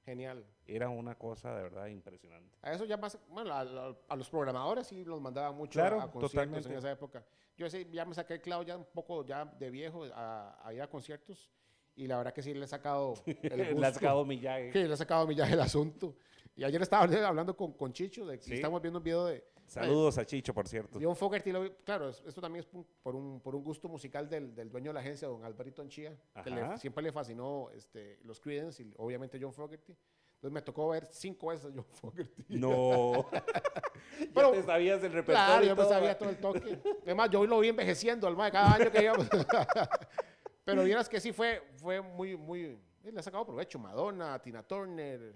Genial. 0.07 0.47
era 0.67 0.89
una 0.89 1.17
cosa 1.17 1.55
de 1.55 1.65
verdad 1.65 1.87
impresionante. 1.89 2.57
A 2.63 2.73
eso 2.73 2.85
ya 2.85 2.97
más, 2.97 3.19
bueno, 3.29 3.53
a, 3.53 3.61
a- 3.63 3.97
a 4.09 4.17
los 4.17 4.31
programadores 4.31 4.87
sí 4.87 5.05
los 5.05 5.21
mandaba 5.21 5.51
mucho 5.53 5.73
Claro, 5.81 6.01
a, 6.01 6.05
a 6.05 6.11
conciertos 6.11 6.31
totalmente. 6.33 6.69
en 6.71 6.79
esa 6.79 6.91
época. 6.93 7.27
Yo 7.57 7.69
sí, 7.69 7.87
ya 7.93 8.05
me 8.05 8.15
saqué 8.15 8.35
el 8.35 8.41
clavo 8.41 8.63
ya 8.63 8.77
un 8.77 8.85
poco 8.85 9.25
ya 9.27 9.45
de 9.45 9.69
viejo 9.71 10.05
a, 10.15 10.59
a 10.65 10.73
ir 10.73 10.81
a 10.81 10.89
conciertos 10.89 11.51
y 11.97 12.07
la 12.07 12.19
verdad 12.19 12.33
que 12.33 12.43
sí 12.43 12.55
le 12.55 12.65
he 12.65 12.69
sacado 12.69 13.15
el 13.27 13.35
gusto. 13.73 13.81
Le 13.81 13.87
ha 13.87 13.93
sacado 13.93 14.25
millaje. 14.25 14.73
Sí, 14.73 14.79
le 14.85 14.95
he 14.95 14.97
sacado 14.97 15.27
millaje 15.27 15.55
el 15.55 15.61
asunto. 15.61 16.15
Y 16.55 16.63
ayer 16.65 16.81
estaba 16.81 17.05
hablando 17.27 17.57
con, 17.57 17.73
con 17.73 17.93
Chicho, 17.93 18.25
de 18.27 18.39
que 18.39 18.45
Sí. 18.45 18.55
estamos 18.55 18.81
viendo 18.81 18.99
un 18.99 19.05
video 19.05 19.25
de 19.27 19.45
Saludos 19.67 20.17
a 20.19 20.25
Chicho, 20.25 20.55
por 20.55 20.69
cierto. 20.69 20.99
John 21.03 21.17
Fogerty. 21.17 21.53
claro, 21.85 22.09
es- 22.09 22.23
esto 22.27 22.41
también 22.41 22.64
es 22.64 22.85
por 23.03 23.17
un, 23.17 23.41
por 23.41 23.55
un 23.57 23.64
gusto 23.64 23.89
musical 23.89 24.29
del, 24.29 24.55
del 24.55 24.71
dueño 24.71 24.91
de 24.91 24.95
la 24.95 25.01
agencia, 25.01 25.27
don 25.29 25.45
Alberto 25.45 25.83
Anchía, 25.83 26.17
que 26.45 26.51
le- 26.51 26.61
Ajá. 26.62 26.79
siempre 26.79 27.03
le 27.03 27.12
fascinó 27.12 27.71
este, 27.75 28.19
los 28.25 28.41
Creedence 28.41 28.83
y 28.83 28.93
obviamente 28.97 29.39
John 29.41 29.53
Fogerty. 29.53 29.97
Entonces 30.37 30.53
me 30.53 30.62
tocó 30.62 30.89
ver 30.91 31.07
cinco 31.07 31.49
veces 31.49 31.67
a 31.67 31.71
John 31.75 31.85
Fogerty. 31.93 32.45
No. 32.59 33.27
Pero- 34.35 34.53
ya 34.55 34.61
te 34.61 34.67
sabías 34.67 35.03
el 35.03 35.12
repertorio. 35.12 35.47
Claro, 35.47 35.64
yo 35.64 35.71
me 35.77 35.83
todo, 35.83 35.89
sabía 35.89 36.19
todo 36.19 36.29
el 36.31 36.37
toque. 36.39 36.79
Además, 37.05 37.31
yo 37.31 37.45
lo 37.47 37.59
vi 37.61 37.69
envejeciendo 37.69 38.27
al 38.29 38.37
mae 38.37 38.53
cada 38.53 38.75
año 38.75 38.91
que 38.91 39.03
íbamos. 39.03 39.27
Pero 40.64 40.85
vieras 40.85 41.09
que 41.09 41.21
sí 41.21 41.33
fue, 41.33 41.62
fue 41.77 42.01
muy, 42.01 42.37
muy. 42.37 42.79
Le 43.03 43.19
ha 43.21 43.23
sacado 43.23 43.47
provecho. 43.47 43.79
Madonna, 43.79 44.39
Tina 44.41 44.62
Turner, 44.62 45.35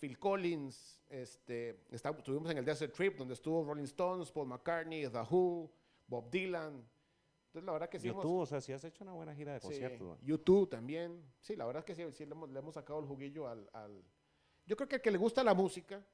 Phil 0.00 0.18
Collins. 0.18 1.00
Este, 1.08 1.80
está- 1.90 2.10
estuvimos 2.10 2.50
en 2.50 2.58
el 2.58 2.64
Desert 2.64 2.92
Trip, 2.94 3.16
donde 3.16 3.34
estuvo 3.34 3.64
Rolling 3.64 3.84
Stones, 3.84 4.30
Paul 4.30 4.48
McCartney, 4.48 5.08
The 5.08 5.20
Who, 5.30 5.70
Bob 6.06 6.30
Dylan. 6.30 6.84
Entonces, 7.48 7.64
la 7.66 7.72
verdad 7.72 7.88
que 7.88 7.98
sí. 7.98 8.08
hemos- 8.08 8.22
YouTube, 8.22 8.40
o 8.40 8.46
sea, 8.46 8.60
sí 8.60 8.72
has 8.72 8.84
hecho 8.84 9.02
una 9.04 9.12
buena 9.12 9.34
gira 9.34 9.52
de 9.54 9.60
Sí, 9.60 9.66
conciertos. 9.68 10.18
YouTube 10.22 10.68
también. 10.68 11.22
Sí, 11.40 11.56
la 11.56 11.64
verdad 11.64 11.80
es 11.80 11.86
que 11.86 11.94
sí, 11.94 12.12
sí 12.12 12.26
le, 12.26 12.32
hemos, 12.32 12.50
le 12.50 12.58
hemos 12.58 12.74
sacado 12.74 12.98
el 13.00 13.06
juguillo 13.06 13.48
al, 13.48 13.68
al- 13.72 14.02
Yo 14.66 14.76
creo 14.76 14.88
que 14.88 14.96
el 14.96 15.02
que 15.02 15.10
le 15.10 15.18
gusta 15.18 15.42
la 15.44 15.54
música 15.54 16.04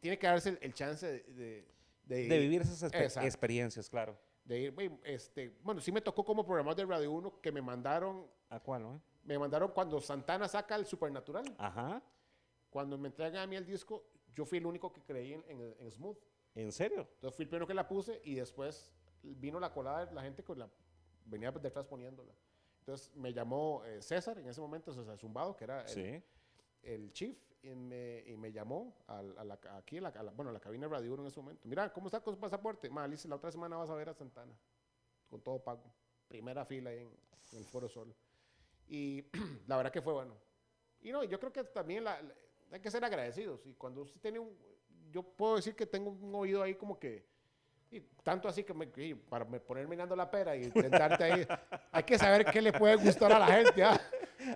tiene 0.00 0.18
que 0.18 0.26
darse 0.26 0.50
el, 0.50 0.58
el 0.62 0.72
chance 0.74 1.06
de, 1.06 1.20
de, 1.34 1.68
de 2.04 2.28
De 2.28 2.36
ir- 2.36 2.40
vivir 2.40 2.62
esas 2.62 2.82
exper- 2.92 3.24
experiencias, 3.24 3.90
claro. 3.90 4.16
de 4.44 4.60
ir, 4.60 5.00
este, 5.04 5.56
bueno, 5.64 5.80
sí 5.80 5.90
me 5.90 6.00
tocó 6.00 6.24
como 6.24 6.44
programador 6.46 6.76
de 6.76 6.94
Radio 6.94 7.10
1 7.12 7.40
que 7.40 7.50
me 7.50 7.60
mandaron, 7.60 8.26
¿A 8.48 8.60
cuál, 8.60 8.82
no? 8.84 9.02
me 9.24 9.36
mandaron 9.38 9.72
cuando 9.72 10.00
Santana 10.00 10.46
saca 10.46 10.76
el 10.76 10.86
Supernatural, 10.86 11.44
Ajá. 11.58 12.00
Cuando 12.76 12.98
me 12.98 13.08
entregan 13.08 13.36
a 13.42 13.46
mí 13.46 13.56
el 13.56 13.64
disco, 13.64 14.04
yo 14.34 14.44
fui 14.44 14.58
el 14.58 14.66
único 14.66 14.92
que 14.92 15.00
creí 15.02 15.32
en, 15.32 15.42
en- 15.48 15.74
en 15.78 15.90
Smooth. 15.90 16.18
¿En 16.54 16.70
serio? 16.70 17.08
Entonces 17.14 17.34
fui 17.34 17.44
el 17.44 17.48
primero 17.48 17.66
que 17.66 17.72
la 17.72 17.88
puse 17.88 18.20
y 18.22 18.34
después 18.34 18.92
vino 19.22 19.58
la 19.58 19.72
colada 19.72 20.04
de 20.04 20.12
la 20.12 20.20
gente 20.20 20.44
con 20.44 20.58
la, 20.58 20.68
venía 21.24 21.50
detrás 21.52 21.86
poniéndola. 21.86 22.34
Entonces 22.80 23.16
me 23.16 23.32
llamó 23.32 23.82
eh, 23.86 24.02
César 24.02 24.36
en 24.38 24.46
ese 24.46 24.60
momento, 24.60 24.92
César 24.92 25.16
Zumbado, 25.16 25.56
que 25.56 25.64
era 25.64 25.80
el, 25.84 25.88
Sí. 25.88 26.22
el 26.82 27.12
chief, 27.14 27.38
y 27.62 27.74
me, 27.74 28.22
y 28.26 28.36
me 28.36 28.52
llamó 28.52 28.94
al- 29.06 29.38
a 29.38 29.44
la, 29.44 29.58
aquí, 29.78 29.96
a 29.96 30.02
la, 30.02 30.08
a 30.10 30.22
la- 30.22 30.32
bueno, 30.32 30.50
a 30.50 30.52
la 30.52 30.60
cabina 30.60 30.86
de 30.86 30.92
Radio 30.92 31.14
1 31.14 31.22
en 31.22 31.28
ese 31.28 31.40
momento. 31.40 31.66
Mira, 31.66 31.90
¿cómo 31.94 32.08
está 32.08 32.20
con 32.20 32.34
su 32.34 32.38
pasaporte? 32.38 32.90
Ma, 32.90 33.04
Alice, 33.04 33.26
la 33.26 33.36
otra 33.36 33.50
semana 33.50 33.78
vas 33.78 33.88
a 33.88 33.94
ver 33.94 34.10
a 34.10 34.12
Santana, 34.12 34.52
con 35.30 35.40
todo 35.40 35.64
pago. 35.64 35.82
Primera 36.28 36.66
fila 36.66 36.90
ahí 36.90 36.98
en, 36.98 37.08
en 37.52 37.58
el 37.58 37.64
Foro 37.64 37.88
Sol. 37.88 38.14
Y 38.86 39.24
la 39.66 39.78
verdad 39.78 39.90
que 39.90 40.02
fue 40.02 40.12
bueno. 40.12 40.34
Y 41.00 41.10
no, 41.10 41.24
yo 41.24 41.40
creo 41.40 41.52
que 41.54 41.64
también 41.64 42.04
la- 42.04 42.20
hay 42.72 42.80
que 42.80 42.90
ser 42.90 43.04
agradecidos. 43.04 43.64
Y 43.66 43.74
cuando 43.74 44.02
usted 44.02 44.20
tiene 44.20 44.38
un, 44.38 44.50
yo 45.10 45.22
puedo 45.22 45.56
decir 45.56 45.74
que 45.74 45.86
tengo 45.86 46.10
un 46.10 46.34
oído 46.34 46.62
ahí 46.62 46.74
como 46.74 46.98
que, 46.98 47.24
y 47.90 48.00
tanto 48.22 48.48
así 48.48 48.64
que 48.64 48.74
me, 48.74 48.86
para 49.28 49.44
me 49.44 49.60
poner 49.60 49.86
mirando 49.86 50.16
la 50.16 50.30
pera 50.30 50.56
y 50.56 50.64
intentarte 50.64 51.24
ahí, 51.24 51.46
hay 51.92 52.02
que 52.02 52.18
saber 52.18 52.44
qué 52.46 52.60
le 52.60 52.72
puede 52.72 52.96
gustar 52.96 53.32
a 53.32 53.38
la 53.38 53.46
gente. 53.46 53.82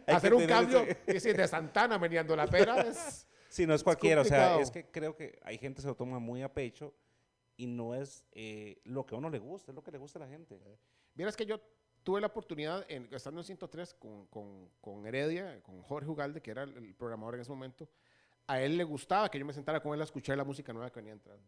Hay 0.06 0.14
Hacer 0.14 0.34
un 0.34 0.46
cambio, 0.46 0.82
ese- 0.82 0.98
y 1.06 1.12
decir, 1.14 1.36
de 1.36 1.48
Santana 1.48 1.98
meneando 1.98 2.36
la 2.36 2.46
pera 2.46 2.80
es... 2.86 3.26
Sí, 3.48 3.66
no 3.66 3.74
es 3.74 3.82
cualquiera. 3.82 4.20
O 4.20 4.24
sea, 4.24 4.50
complicado. 4.52 4.60
es 4.60 4.70
que 4.70 4.90
creo 4.92 5.16
que 5.16 5.40
hay 5.42 5.58
gente 5.58 5.76
que 5.76 5.82
se 5.82 5.88
lo 5.88 5.96
toma 5.96 6.20
muy 6.20 6.42
a 6.42 6.52
pecho 6.52 6.94
y 7.56 7.66
no 7.66 7.94
es 7.94 8.24
eh, 8.32 8.78
lo 8.84 9.04
que 9.04 9.14
a 9.14 9.18
uno 9.18 9.30
le 9.30 9.38
gusta, 9.40 9.72
es 9.72 9.74
lo 9.74 9.82
que 9.82 9.90
le 9.90 9.98
gusta 9.98 10.18
a 10.20 10.22
la 10.22 10.28
gente. 10.28 10.60
Vieras 11.14 11.34
que 11.36 11.44
yo 11.44 11.60
tuve 12.02 12.20
la 12.20 12.28
oportunidad, 12.28 12.84
en, 12.88 13.08
estando 13.12 13.40
en 13.40 13.44
103 13.44 13.94
con, 13.94 14.26
con, 14.26 14.68
con 14.80 15.06
Heredia, 15.06 15.62
con 15.62 15.82
Jorge 15.82 16.08
Ugalde, 16.08 16.40
que 16.40 16.50
era 16.50 16.62
el, 16.62 16.76
el 16.76 16.94
programador 16.94 17.34
en 17.34 17.40
ese 17.42 17.50
momento, 17.50 17.88
a 18.46 18.60
él 18.60 18.76
le 18.76 18.84
gustaba 18.84 19.30
que 19.30 19.38
yo 19.38 19.46
me 19.46 19.52
sentara 19.52 19.80
con 19.80 19.94
él 19.94 20.00
a 20.00 20.04
escuchar 20.04 20.36
la 20.36 20.44
música 20.44 20.72
nueva 20.72 20.90
que 20.90 21.00
venía 21.00 21.12
entrando. 21.12 21.46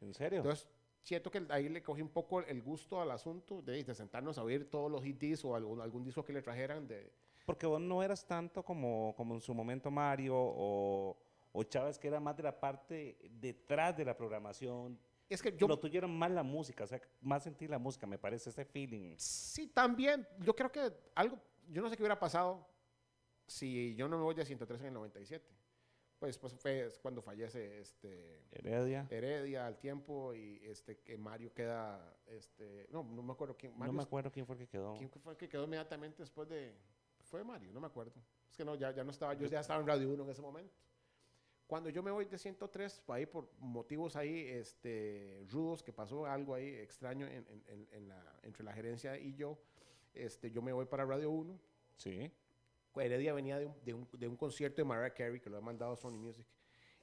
¿En 0.00 0.14
serio? 0.14 0.38
Entonces, 0.38 0.68
siento 1.02 1.30
que 1.30 1.44
ahí 1.50 1.68
le 1.68 1.82
cogí 1.82 2.02
un 2.02 2.08
poco 2.08 2.40
el 2.40 2.62
gusto 2.62 3.00
al 3.00 3.10
asunto 3.10 3.62
de, 3.62 3.82
de 3.82 3.94
sentarnos 3.94 4.38
a 4.38 4.42
oír 4.42 4.70
todos 4.70 4.90
los 4.90 5.04
hits 5.04 5.44
o 5.44 5.54
algún, 5.54 5.80
algún 5.80 6.04
disco 6.04 6.24
que 6.24 6.32
le 6.32 6.42
trajeran 6.42 6.86
de... 6.86 7.12
Porque 7.44 7.66
vos 7.66 7.80
no 7.80 8.02
eras 8.02 8.26
tanto 8.26 8.62
como, 8.62 9.14
como 9.16 9.34
en 9.34 9.40
su 9.40 9.54
momento 9.54 9.90
Mario 9.90 10.34
o, 10.36 11.18
o 11.52 11.62
Chávez, 11.64 11.98
que 11.98 12.08
era 12.08 12.20
más 12.20 12.36
de 12.36 12.42
la 12.42 12.60
parte 12.60 13.16
detrás 13.30 13.96
de 13.96 14.04
la 14.04 14.16
programación. 14.16 14.98
Es 15.28 15.42
que 15.42 15.54
yo... 15.56 15.68
lo 15.68 15.78
tuyo 15.78 15.98
era 15.98 16.06
más 16.06 16.30
la 16.30 16.42
música, 16.42 16.84
o 16.84 16.86
sea, 16.86 17.00
más 17.20 17.42
sentir 17.42 17.68
la 17.68 17.78
música, 17.78 18.06
me 18.06 18.18
parece, 18.18 18.50
ese 18.50 18.64
feeling. 18.64 19.14
Sí, 19.18 19.66
también. 19.68 20.26
Yo 20.40 20.54
creo 20.54 20.72
que 20.72 20.92
algo, 21.14 21.38
yo 21.68 21.82
no 21.82 21.90
sé 21.90 21.96
qué 21.96 22.02
hubiera 22.02 22.18
pasado 22.18 22.66
si 23.46 23.94
yo 23.94 24.08
no 24.08 24.16
me 24.16 24.24
voy 24.24 24.34
de 24.34 24.44
103 24.44 24.80
en 24.80 24.86
el 24.86 24.94
97. 24.94 25.46
Pues, 26.18 26.36
pues 26.36 26.52
fue 26.54 26.88
cuando 27.00 27.22
fallece 27.22 27.78
este, 27.78 28.42
Heredia. 28.50 29.06
Heredia 29.08 29.66
al 29.66 29.78
tiempo 29.78 30.34
y 30.34 30.60
este, 30.64 30.98
que 30.98 31.16
Mario 31.16 31.54
queda, 31.54 32.18
este, 32.26 32.88
no, 32.90 33.04
no 33.04 33.22
me 33.22 33.32
acuerdo 33.32 33.56
quién, 33.56 33.72
no 33.72 33.78
Mario, 33.78 33.92
me 33.92 34.02
acuerdo 34.02 34.32
quién 34.32 34.44
fue 34.44 34.56
el 34.56 34.62
que 34.62 34.66
quedó. 34.66 34.94
¿quién 34.94 35.08
fue 35.10 35.32
el 35.32 35.38
que 35.38 35.48
quedó 35.48 35.64
inmediatamente 35.64 36.20
después 36.20 36.48
de, 36.48 36.74
fue 37.22 37.44
Mario, 37.44 37.72
no 37.72 37.80
me 37.80 37.86
acuerdo. 37.86 38.12
Es 38.50 38.56
que 38.56 38.64
no, 38.64 38.74
ya, 38.74 38.90
ya 38.90 39.04
no 39.04 39.12
estaba, 39.12 39.34
yo 39.34 39.46
ya 39.46 39.60
estaba 39.60 39.80
en 39.80 39.86
Radio 39.86 40.10
1 40.10 40.24
en 40.24 40.30
ese 40.30 40.42
momento. 40.42 40.74
Cuando 41.68 41.90
yo 41.90 42.02
me 42.02 42.10
voy 42.10 42.24
de 42.24 42.38
103, 42.38 43.02
ahí 43.08 43.26
por 43.26 43.48
motivos 43.60 44.16
ahí, 44.16 44.46
este, 44.48 45.44
rudos, 45.50 45.82
que 45.82 45.92
pasó 45.92 46.24
algo 46.26 46.54
ahí 46.54 46.66
extraño 46.76 47.26
en, 47.26 47.46
en- 47.68 47.88
en- 47.92 48.08
la, 48.08 48.40
entre 48.42 48.64
la 48.64 48.72
gerencia 48.72 49.18
y 49.18 49.34
yo, 49.34 49.58
este, 50.14 50.50
yo 50.50 50.62
me 50.62 50.72
voy 50.72 50.86
para 50.86 51.04
Radio 51.04 51.30
1. 51.30 51.60
Sí. 51.96 52.32
Heredia 52.96 53.32
venía 53.34 53.58
de 53.58 53.66
un, 53.66 53.84
de 53.84 53.92
un- 53.94 54.08
de 54.12 54.26
un 54.28 54.36
concierto 54.36 54.76
de 54.80 54.84
Mariah 54.86 55.12
Carey 55.14 55.40
que 55.40 55.50
lo 55.50 55.58
ha 55.58 55.60
mandado 55.60 55.94
Sony 55.94 56.16
Music. 56.18 56.46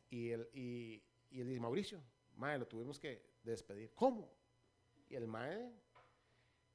Y 0.10 0.32
él, 0.32 0.50
y, 0.52 1.02
y 1.30 1.42
él 1.42 1.48
dice, 1.48 1.60
Mauricio, 1.62 2.02
mae, 2.36 2.58
lo 2.58 2.68
tuvimos 2.68 3.00
que 3.00 3.22
despedir. 3.44 3.92
¿Cómo? 3.94 4.30
Y 5.08 5.16
el 5.16 5.28
mae, 5.28 5.72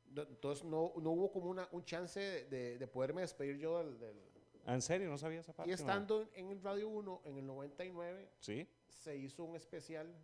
no- 0.06 0.22
entonces 0.22 0.64
no, 0.64 0.92
no 1.02 1.10
hubo 1.10 1.32
como 1.32 1.50
una, 1.50 1.68
un 1.72 1.84
chance 1.84 2.20
de, 2.20 2.44
de- 2.44 2.78
de 2.78 2.86
poderme 2.86 3.22
despedir 3.22 3.58
yo 3.58 3.78
del... 3.82 3.98
del- 3.98 4.29
¿En 4.66 4.82
serio? 4.82 5.08
No 5.08 5.18
sabía 5.18 5.40
esa 5.40 5.52
parte. 5.52 5.70
y 5.70 5.74
no? 5.74 5.80
estando 5.80 6.28
en 6.34 6.50
el 6.50 6.62
Radio 6.62 6.88
1 6.88 7.22
en 7.24 7.36
el 7.38 7.46
99, 7.46 8.30
Sí. 8.40 8.68
se 8.88 9.16
hizo 9.16 9.44
un 9.44 9.56
especial 9.56 10.14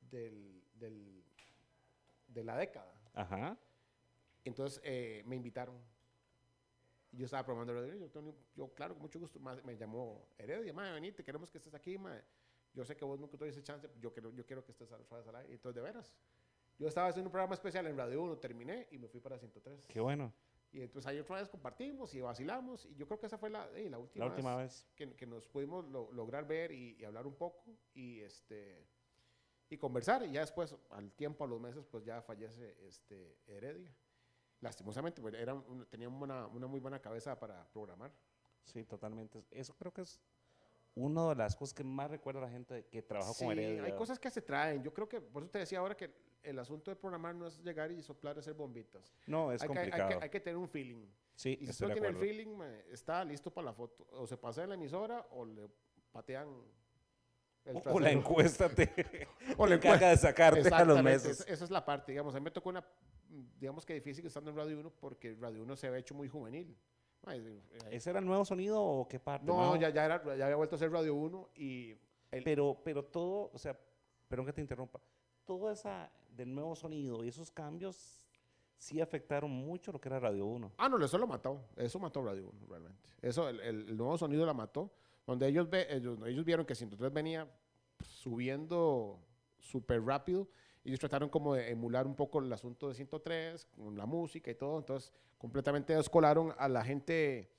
del, 0.00 0.62
del- 0.74 1.22
de 2.28 2.44
la 2.44 2.56
década. 2.56 2.92
Ajá. 3.14 3.56
Entonces 4.44 4.80
eh, 4.84 5.22
me 5.26 5.36
invitaron. 5.36 5.76
Yo 7.12 7.24
estaba 7.24 7.44
probando 7.44 7.72
Radio 7.72 7.94
Yo, 7.94 8.34
yo, 8.54 8.74
claro, 8.74 8.94
con 8.94 9.02
mucho 9.02 9.18
gusto. 9.18 9.38
me 9.40 9.76
llamó 9.76 10.28
Heredia, 10.36 10.72
madre, 10.72 10.92
venite, 10.94 11.24
queremos 11.24 11.50
que 11.50 11.58
estés 11.58 11.74
aquí, 11.74 11.96
ma. 11.98 12.20
Yo 12.74 12.84
sé 12.84 12.94
que 12.94 13.04
vos 13.06 13.18
nunca 13.18 13.38
tuviste 13.38 13.62
chance, 13.62 13.88
yo 14.00 14.12
quiero, 14.12 14.30
yo 14.34 14.44
quiero 14.44 14.62
que 14.62 14.72
estés 14.72 14.90
al 14.92 15.00
aire. 15.36 15.52
Entonces, 15.54 15.74
de 15.76 15.80
veras. 15.80 16.14
Yo 16.78 16.86
estaba 16.88 17.08
haciendo 17.08 17.28
un 17.28 17.32
programa 17.32 17.54
especial 17.54 17.86
en 17.86 17.96
Radio 17.96 18.22
1, 18.22 18.36
terminé 18.36 18.86
y 18.90 18.98
me 18.98 19.08
fui 19.08 19.18
para 19.20 19.38
103. 19.38 19.86
Qué 19.88 19.98
bueno. 20.00 20.30
Y 20.76 20.82
entonces 20.82 21.06
ahí 21.08 21.18
otra 21.18 21.36
vez 21.36 21.48
compartimos 21.48 22.12
y 22.14 22.20
vacilamos. 22.20 22.84
Y 22.84 22.94
yo 22.96 23.06
creo 23.06 23.18
que 23.18 23.24
esa 23.26 23.38
fue 23.38 23.48
la, 23.48 23.66
eh, 23.70 23.88
la 23.88 23.98
última, 23.98 24.26
La 24.26 24.30
última 24.30 24.56
vez 24.56 24.84
vez. 24.84 24.86
que, 24.94 25.16
que 25.16 25.26
nos 25.26 25.48
pudimos 25.48 25.86
lo- 25.88 26.12
lograr 26.12 26.46
ver 26.46 26.70
y, 26.70 26.96
y 27.00 27.04
hablar 27.04 27.26
un 27.26 27.34
poco 27.34 27.64
y 27.94 28.20
este 28.20 28.86
y 29.70 29.78
conversar 29.78 30.22
y 30.24 30.32
ya 30.32 30.40
después 30.40 30.76
al 30.90 31.10
tiempo 31.12 31.44
a 31.44 31.46
los 31.48 31.58
meses 31.60 31.86
pues 31.86 32.04
ya 32.04 32.20
fallece 32.22 32.76
este 32.86 33.38
Heredia 33.46 33.90
lastimosamente 34.60 35.20
pues, 35.22 35.34
era 35.34 35.54
un- 35.54 35.86
tenía 35.86 36.08
una, 36.10 36.46
una 36.46 36.66
muy 36.66 36.78
buena 36.78 37.00
cabeza 37.00 37.38
para 37.38 37.66
programar 37.72 38.12
Sí, 38.64 38.84
totalmente. 38.84 39.44
Eso 39.50 39.74
creo 39.76 39.92
que 39.92 40.02
es 40.02 40.20
una 40.94 41.28
de 41.30 41.36
las 41.36 41.56
cosas 41.56 41.72
que 41.72 41.84
más 41.84 42.10
recuerda 42.10 42.40
a 42.40 42.44
la 42.46 42.50
gente 42.50 42.84
que 42.86 43.00
trabajó 43.00 43.32
Sí, 43.32 43.44
con 43.44 43.52
Heredia. 43.58 43.84
hay 43.84 43.92
cosas 43.94 44.18
que 44.18 44.28
se 44.30 44.42
traen 44.42 44.82
yo 44.82 44.92
creo 44.92 45.08
que 45.08 45.20
por 45.22 45.42
eso 45.42 45.50
te 45.52 45.58
decía 45.60 45.78
ahora 45.78 45.96
que 45.96 46.10
el 46.46 46.58
asunto 46.58 46.90
de 46.90 46.96
programar 46.96 47.34
no 47.34 47.46
es 47.46 47.62
llegar 47.62 47.90
y 47.92 48.02
soplar 48.02 48.36
y 48.36 48.40
hacer 48.40 48.54
bombitas 48.54 49.14
No, 49.26 49.52
es 49.52 49.62
hay 49.62 49.68
que, 49.68 49.78
hay, 49.78 49.84
complicado. 49.90 50.18
que, 50.18 50.24
hay 50.24 50.30
que 50.30 50.40
tener 50.40 50.56
un 50.56 50.68
feeling 50.68 51.04
sí, 51.34 51.58
y 51.60 51.66
si 51.72 51.82
no 51.82 51.88
de 51.88 51.94
tiene 51.94 52.08
el 52.08 52.16
feeling 52.16 52.58
está 52.90 53.24
listo 53.24 53.52
para 53.52 53.66
la 53.66 53.72
foto 53.74 54.06
o 54.12 54.26
se 54.26 54.36
pasa 54.36 54.62
en 54.62 54.68
la 54.70 54.74
emisora 54.76 55.26
o 55.30 55.44
le 55.44 55.68
patean 56.12 56.48
el 57.64 57.76
O- 57.76 57.82
o 57.94 58.00
la 58.00 58.12
encuesta 58.12 58.68
te, 58.74 59.26
O 59.58 59.66
la 59.66 59.74
encarga 59.74 60.10
de 60.10 60.16
sacarte 60.16 60.68
a 60.72 60.84
los 60.84 61.02
meses. 61.02 61.40
Esa, 61.40 61.52
esa 61.52 61.64
es 61.64 61.70
la 61.70 61.84
parte, 61.84 62.12
digamos. 62.12 62.32
A 62.36 62.38
mí 62.38 62.44
me 62.44 62.52
tocó 62.52 62.68
una, 62.68 62.86
digamos 63.58 63.84
que 63.84 63.94
difícil 63.94 64.24
estando 64.24 64.50
en 64.50 64.56
Radio 64.56 64.78
1 64.78 64.90
porque 65.00 65.34
Radio 65.34 65.64
1 65.64 65.74
se 65.76 65.88
había 65.88 65.98
hecho 65.98 66.14
muy 66.14 66.28
juvenil. 66.28 66.76
Eh, 67.28 67.60
¿Ese 67.90 68.10
era 68.10 68.20
el 68.20 68.24
nuevo 68.24 68.44
sonido 68.44 68.80
o 68.80 69.08
qué 69.08 69.18
parte? 69.18 69.46
no, 69.46 69.74
ya, 69.74 69.88
ya, 69.90 70.04
era, 70.04 70.22
ya 70.36 70.44
había 70.44 70.54
vuelto 70.54 70.76
a 70.76 70.78
ser 70.78 70.92
Radio 70.92 71.16
1 71.16 71.50
y 71.56 71.90
el- 72.30 72.44
Pero, 72.44 72.80
pero 72.84 73.04
todo, 73.04 73.50
o 73.52 73.58
sea, 73.58 73.76
perdón 74.28 74.46
que 74.46 74.52
te 74.52 74.60
interrumpa, 74.60 75.00
todo 75.44 75.72
esa 75.72 76.08
del 76.36 76.54
nuevo 76.54 76.76
sonido 76.76 77.24
y 77.24 77.28
esos 77.28 77.50
cambios 77.50 78.26
sí 78.76 79.00
afectaron 79.00 79.50
mucho 79.50 79.92
lo 79.92 80.00
que 80.00 80.08
era 80.08 80.20
Radio 80.20 80.46
1. 80.46 80.72
Ah, 80.76 80.88
no, 80.88 81.02
eso 81.02 81.18
lo 81.18 81.26
mató. 81.26 81.64
Eso 81.76 81.98
mató 81.98 82.22
Radio 82.22 82.50
1, 82.52 82.66
realmente. 82.68 83.10
Eso, 83.22 83.48
el, 83.48 83.96
nuevo 83.96 84.18
sonido 84.18 84.44
la 84.44 84.54
mató. 84.54 84.92
Donde 85.26 85.48
ellos, 85.48 85.68
ve, 85.68 85.86
ellos, 85.90 86.18
ellos 86.24 86.44
vieron 86.44 86.64
que 86.64 86.74
103 86.74 87.12
venía 87.12 87.50
subiendo 88.00 89.18
súper 89.58 90.04
rápido. 90.04 90.48
Ellos 90.84 91.00
trataron 91.00 91.28
como 91.28 91.54
de 91.54 91.70
emular 91.70 92.06
un 92.06 92.14
poco 92.14 92.38
el 92.38 92.52
asunto 92.52 92.88
de 92.88 92.94
103, 92.94 93.64
con 93.64 93.96
la 93.96 94.06
música 94.06 94.50
y 94.50 94.54
todo. 94.54 94.78
Entonces, 94.78 95.12
completamente 95.38 95.96
descolaron 95.96 96.54
a 96.58 96.68
la 96.68 96.84
gente 96.84 97.50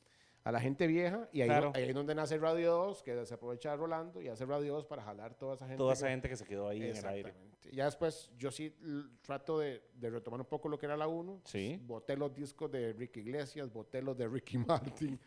a 0.47 0.51
la 0.51 0.61
gente 0.61 0.87
vieja 0.87 1.27
y 1.33 1.41
ahí, 1.41 1.47
Claro. 1.49 1.71
ahí 1.75 1.83
es 1.89 1.93
donde 1.93 2.15
nace 2.15 2.37
Radio 2.37 2.71
2, 2.71 3.03
que 3.03 3.25
se 3.25 3.33
aprovecha 3.33 3.75
Rolando 3.75 4.21
y 4.21 4.29
hace 4.29 4.45
Radio 4.45 4.73
2 4.75 4.85
para 4.85 5.03
jalar 5.03 5.33
toda 5.35 5.55
esa 5.55 5.65
gente. 5.65 5.77
Toda 5.77 5.93
que- 5.93 5.97
esa 5.97 6.07
gente 6.09 6.29
que 6.29 6.35
se 6.37 6.45
quedó 6.45 6.69
ahí 6.69 6.81
en 6.83 6.95
el 6.95 7.05
aire. 7.05 7.33
Ya 7.73 7.83
después 7.85 8.31
yo 8.37 8.49
sí 8.49 8.73
trato 9.21 9.59
de, 9.59 9.81
de 9.95 10.09
retomar 10.09 10.39
un 10.39 10.45
poco 10.45 10.69
lo 10.69 10.77
que 10.79 10.85
era 10.85 10.95
la 10.95 11.07
1. 11.07 11.41
Sí. 11.43 11.77
Boté 11.83 12.15
los 12.15 12.33
discos 12.33 12.71
de 12.71 12.93
Ricky 12.93 13.19
Iglesias, 13.19 13.71
boté 13.73 14.01
los 14.01 14.17
de 14.17 14.27
Ricky 14.27 14.57
Martin. 15.05 15.19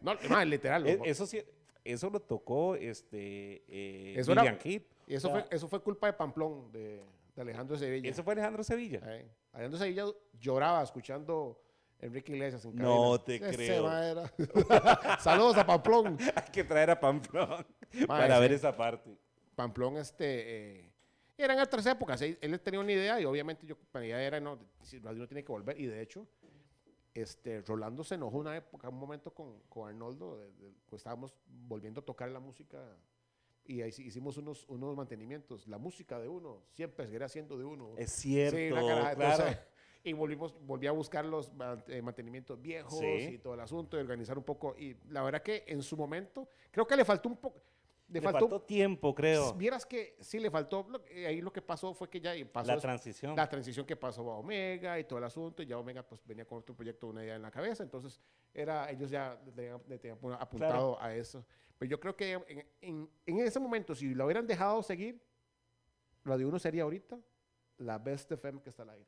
no, 0.00 0.14
más 0.30 0.46
literal. 0.46 0.86
E- 0.86 1.00
eso 1.06 1.26
sí, 1.26 1.42
eso 1.84 2.08
lo 2.10 2.20
tocó 2.20 2.76
este 2.76 3.64
eh, 3.66 4.14
Eso 4.16 4.32
Vivian 4.32 4.58
Kid. 4.58 4.82
y 5.08 5.14
eso, 5.14 5.28
o 5.28 5.32
sea, 5.32 5.40
fue, 5.44 5.56
eso 5.56 5.66
fue 5.66 5.80
culpa 5.82 6.06
de 6.06 6.12
Pamplón, 6.12 6.70
de, 6.70 7.02
de 7.34 7.42
Alejandro 7.42 7.76
Sevilla. 7.76 8.08
Eso 8.08 8.22
fue 8.22 8.34
Alejandro 8.34 8.62
Sevilla. 8.62 9.00
Alejandro 9.52 9.78
Sevilla 9.80 10.04
lloraba 10.38 10.82
escuchando 10.84 11.60
Enrique 12.02 12.32
Iglesias 12.32 12.64
en 12.66 12.76
No 12.76 13.12
cabina. 13.18 13.24
te 13.24 13.36
Ese 13.36 13.56
creo. 13.56 13.90
era- 13.92 14.32
Saludos 15.20 15.56
a 15.56 15.64
Pamplón. 15.66 16.18
Hay 16.34 16.50
que 16.52 16.64
traer 16.64 16.90
a 16.90 17.00
Pamplón 17.00 17.64
Mae, 17.94 18.06
para 18.06 18.34
sí. 18.36 18.40
ver 18.42 18.52
esa 18.52 18.76
parte. 18.76 19.16
Pamplón, 19.54 19.96
este, 19.96 20.80
eh, 20.80 20.92
eran 21.38 21.58
otras 21.60 21.86
épocas. 21.86 22.20
Él, 22.22 22.38
él 22.40 22.60
tenía 22.60 22.80
una 22.80 22.92
idea 22.92 23.20
y 23.20 23.24
obviamente 23.24 23.66
yo, 23.66 23.76
mi 23.94 24.00
idea 24.06 24.20
era, 24.22 24.40
no, 24.40 24.58
si 24.82 24.98
Radio 24.98 25.20
no 25.20 25.28
tiene 25.28 25.44
que 25.44 25.52
volver. 25.52 25.80
Y 25.80 25.86
de 25.86 26.02
hecho, 26.02 26.26
este, 27.14 27.60
Rolando 27.62 28.02
se 28.04 28.16
enojó 28.16 28.38
una 28.38 28.56
época, 28.56 28.88
un 28.88 28.98
momento 28.98 29.32
con, 29.32 29.60
con 29.68 29.88
Arnoldo, 29.88 30.38
de- 30.38 30.50
de- 30.52 30.72
pues 30.88 31.00
estábamos 31.00 31.34
volviendo 31.46 32.00
a 32.00 32.04
tocar 32.04 32.28
la 32.30 32.40
música 32.40 32.78
y 33.64 33.80
ahí 33.82 33.92
sí 33.92 34.04
hicimos 34.04 34.36
unos, 34.38 34.64
unos 34.68 34.96
mantenimientos. 34.96 35.68
La 35.68 35.78
música 35.78 36.18
de 36.18 36.26
uno 36.28 36.62
siempre 36.72 37.06
seguirá 37.06 37.28
siendo 37.28 37.56
de 37.56 37.64
uno. 37.64 37.94
Es 37.96 38.10
cierto, 38.12 38.56
Sí, 38.56 38.72
una 38.72 38.86
caraja. 38.86 39.14
claro. 39.14 39.32
Entonces, 39.44 39.58
y 40.04 40.12
volvimos, 40.12 40.54
volví 40.66 40.86
a 40.86 40.92
buscar 40.92 41.24
los 41.24 41.52
eh, 41.88 42.02
mantenimientos 42.02 42.60
viejos 42.60 42.98
Sí. 42.98 43.06
y 43.34 43.38
todo 43.38 43.54
el 43.54 43.60
asunto, 43.60 43.96
y 43.96 44.00
organizar 44.00 44.36
un 44.36 44.44
poco. 44.44 44.74
Y 44.76 44.96
la 45.10 45.22
verdad 45.22 45.42
que 45.42 45.64
en 45.66 45.82
su 45.82 45.96
momento, 45.96 46.48
creo 46.70 46.86
que 46.86 46.96
le 46.96 47.04
faltó 47.04 47.28
un 47.28 47.36
poco. 47.36 47.62
Le, 48.08 48.20
Le 48.20 48.24
faltó, 48.24 48.40
faltó 48.40 48.60
tiempo, 48.62 49.14
creo. 49.14 49.54
Vieras 49.54 49.86
que 49.86 50.16
sí 50.20 50.38
le 50.38 50.50
faltó. 50.50 50.86
lo- 50.86 51.02
eh, 51.08 51.26
ahí 51.26 51.40
lo 51.40 51.50
que 51.50 51.62
pasó 51.62 51.94
fue 51.94 52.10
que 52.10 52.20
ya 52.20 52.32
pasó 52.52 52.74
La 52.74 52.78
transición. 52.80 53.34
la 53.34 53.48
transición 53.48 53.86
que 53.86 53.96
pasó 53.96 54.30
a 54.30 54.36
Omega 54.36 54.98
y 54.98 55.04
todo 55.04 55.18
el 55.18 55.24
asunto. 55.24 55.62
Y 55.62 55.66
ya 55.66 55.78
Omega 55.78 56.02
pues 56.02 56.20
venía 56.26 56.44
con 56.44 56.58
otro 56.58 56.74
proyecto, 56.76 57.06
una 57.06 57.22
idea 57.24 57.36
en 57.36 57.42
la 57.42 57.50
cabeza. 57.50 57.82
Entonces, 57.82 58.20
era, 58.52 58.90
ellos 58.90 59.08
ya 59.08 59.40
le 59.88 59.98
tenían, 59.98 60.18
apuntado 60.38 61.00
a 61.00 61.14
eso. 61.14 61.46
Pero 61.78 61.88
yo 61.90 61.98
creo 62.00 62.14
que 62.14 62.32
en, 62.32 62.66
en- 62.82 63.10
en 63.24 63.38
ese 63.38 63.58
momento, 63.58 63.94
si 63.94 64.12
lo 64.14 64.26
hubieran 64.26 64.46
dejado 64.46 64.82
seguir, 64.82 65.18
Radio 66.24 66.48
1 66.48 66.58
sería 66.58 66.82
ahorita 66.82 67.18
la 67.78 67.98
best 67.98 68.30
FM 68.30 68.60
que 68.60 68.68
está 68.68 68.82
al 68.82 68.90
aire. 68.90 69.06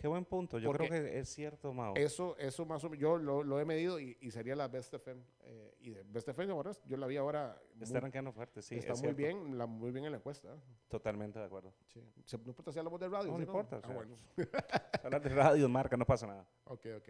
Qué 0.00 0.06
buen 0.06 0.24
punto. 0.24 0.58
Yo 0.60 0.68
Porque 0.70 0.88
creo 0.88 1.02
que 1.02 1.18
es 1.18 1.28
cierto, 1.28 1.72
Mao. 1.74 1.94
Eso, 1.96 2.36
eso 2.38 2.64
más 2.64 2.84
o 2.84 2.88
menos, 2.88 3.02
yo 3.02 3.18
lo, 3.18 3.42
lo 3.42 3.58
he 3.58 3.64
medido 3.64 3.98
y, 3.98 4.16
y 4.20 4.30
sería 4.30 4.54
la 4.54 4.68
best 4.68 4.94
FM. 4.94 5.20
eh, 5.40 5.74
y 5.80 5.90
de 5.90 6.02
best 6.04 6.28
FM, 6.28 6.52
ahora, 6.52 6.70
yo 6.86 6.96
la 6.96 7.06
vi 7.08 7.16
ahora. 7.16 7.60
Está 7.80 7.86
muy- 7.86 7.96
arrancando 7.98 8.32
fuerte, 8.32 8.62
sí. 8.62 8.76
está 8.76 8.92
es 8.92 9.02
muy 9.02 9.14
cierto. 9.14 9.38
bien, 9.40 9.58
la, 9.58 9.66
muy 9.66 9.90
bien 9.90 10.04
en 10.04 10.12
la 10.12 10.18
encuesta. 10.18 10.56
Totalmente 10.88 11.38
de 11.40 11.44
acuerdo. 11.46 11.74
Sí. 11.86 12.00
No 12.44 12.48
importa 12.50 12.70
si 12.72 12.78
hablamos 12.78 13.00
de 13.00 13.08
radio. 13.08 13.26
No, 13.26 13.32
¿sí 13.32 13.38
no 13.38 13.42
importa, 13.46 13.76
Ah, 13.82 13.86
sea, 13.86 13.94
bueno. 13.96 14.14
Hablar 15.02 15.20
de 15.22 15.28
radio, 15.30 15.68
marca, 15.68 15.96
no 15.96 16.06
pasa 16.06 16.26
nada. 16.28 16.46
Ok, 16.64 16.86
ok. 16.98 17.08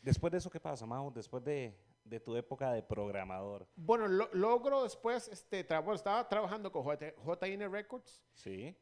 Después 0.00 0.30
de 0.30 0.38
eso, 0.38 0.48
¿qué 0.50 0.60
pasa, 0.60 0.86
Mao? 0.86 1.10
Después 1.10 1.44
de, 1.44 1.76
de 2.04 2.20
tu 2.20 2.34
época 2.36 2.72
de 2.72 2.82
programador. 2.82 3.66
Bueno, 3.76 4.08
lo- 4.08 4.30
logro 4.32 4.84
después, 4.84 5.28
este, 5.28 5.66
tra- 5.68 5.80
bueno, 5.82 5.96
estaba 5.96 6.26
trabajando 6.28 6.72
con 6.72 6.82
JN 6.84 7.68
Records 7.70 8.22
Sí. 8.32 8.74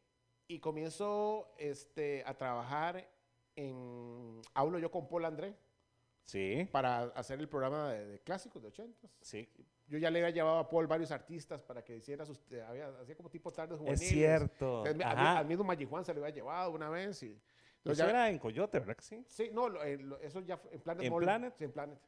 y 0.46 0.60
comienzo 0.60 1.54
este, 1.58 2.22
a 2.26 2.34
trabajar 2.36 3.08
en, 3.56 4.40
hablo 4.54 4.78
yo 4.78 4.90
con 4.90 5.08
Paul 5.08 5.24
André 5.24 5.54
Sí. 6.24 6.66
para 6.72 7.02
hacer 7.14 7.38
el 7.38 7.48
programa 7.48 7.92
de, 7.92 8.06
de 8.06 8.18
clásicos 8.20 8.62
de 8.62 8.68
80 8.68 9.08
Sí. 9.20 9.48
Yo 9.86 9.98
ya 9.98 10.10
le 10.10 10.20
había 10.20 10.30
llevado 10.30 10.58
a 10.58 10.68
Paul 10.68 10.86
varios 10.86 11.10
artistas 11.10 11.62
para 11.62 11.84
que 11.84 11.96
hiciera 11.96 12.24
sus, 12.24 12.40
eh, 12.52 12.62
había, 12.62 12.88
hacía 13.00 13.14
como 13.14 13.28
tipo 13.28 13.52
tardes 13.52 13.74
Es 13.74 13.78
juveniles. 13.80 14.08
cierto. 14.08 14.86
Entonces, 14.86 15.04
al, 15.06 15.46
mismo 15.46 15.62
Maggi 15.64 15.84
Juan 15.84 16.04
se 16.06 16.14
lo 16.14 16.22
había 16.22 16.34
llevado 16.34 16.70
una 16.70 16.88
vez 16.88 17.22
y... 17.22 17.26
entonces 17.26 17.98
Eso 17.98 18.04
ya- 18.04 18.10
era 18.10 18.30
en 18.30 18.38
Coyote, 18.38 18.78
¿verdad 18.78 18.96
que 18.96 19.02
sí? 19.02 19.22
Sí, 19.28 19.50
no, 19.52 19.68
lo- 19.68 19.82
eh, 19.84 19.98
lo- 19.98 20.18
eso 20.20 20.40
ya 20.40 20.56
fue 20.56 20.72
en 20.72 20.80
Planet 20.80 21.04
¿En 21.04 21.12
Mall. 21.12 21.22
Planet? 21.22 21.54
Sí, 21.58 21.64
en 21.64 21.72
Planet. 21.72 21.98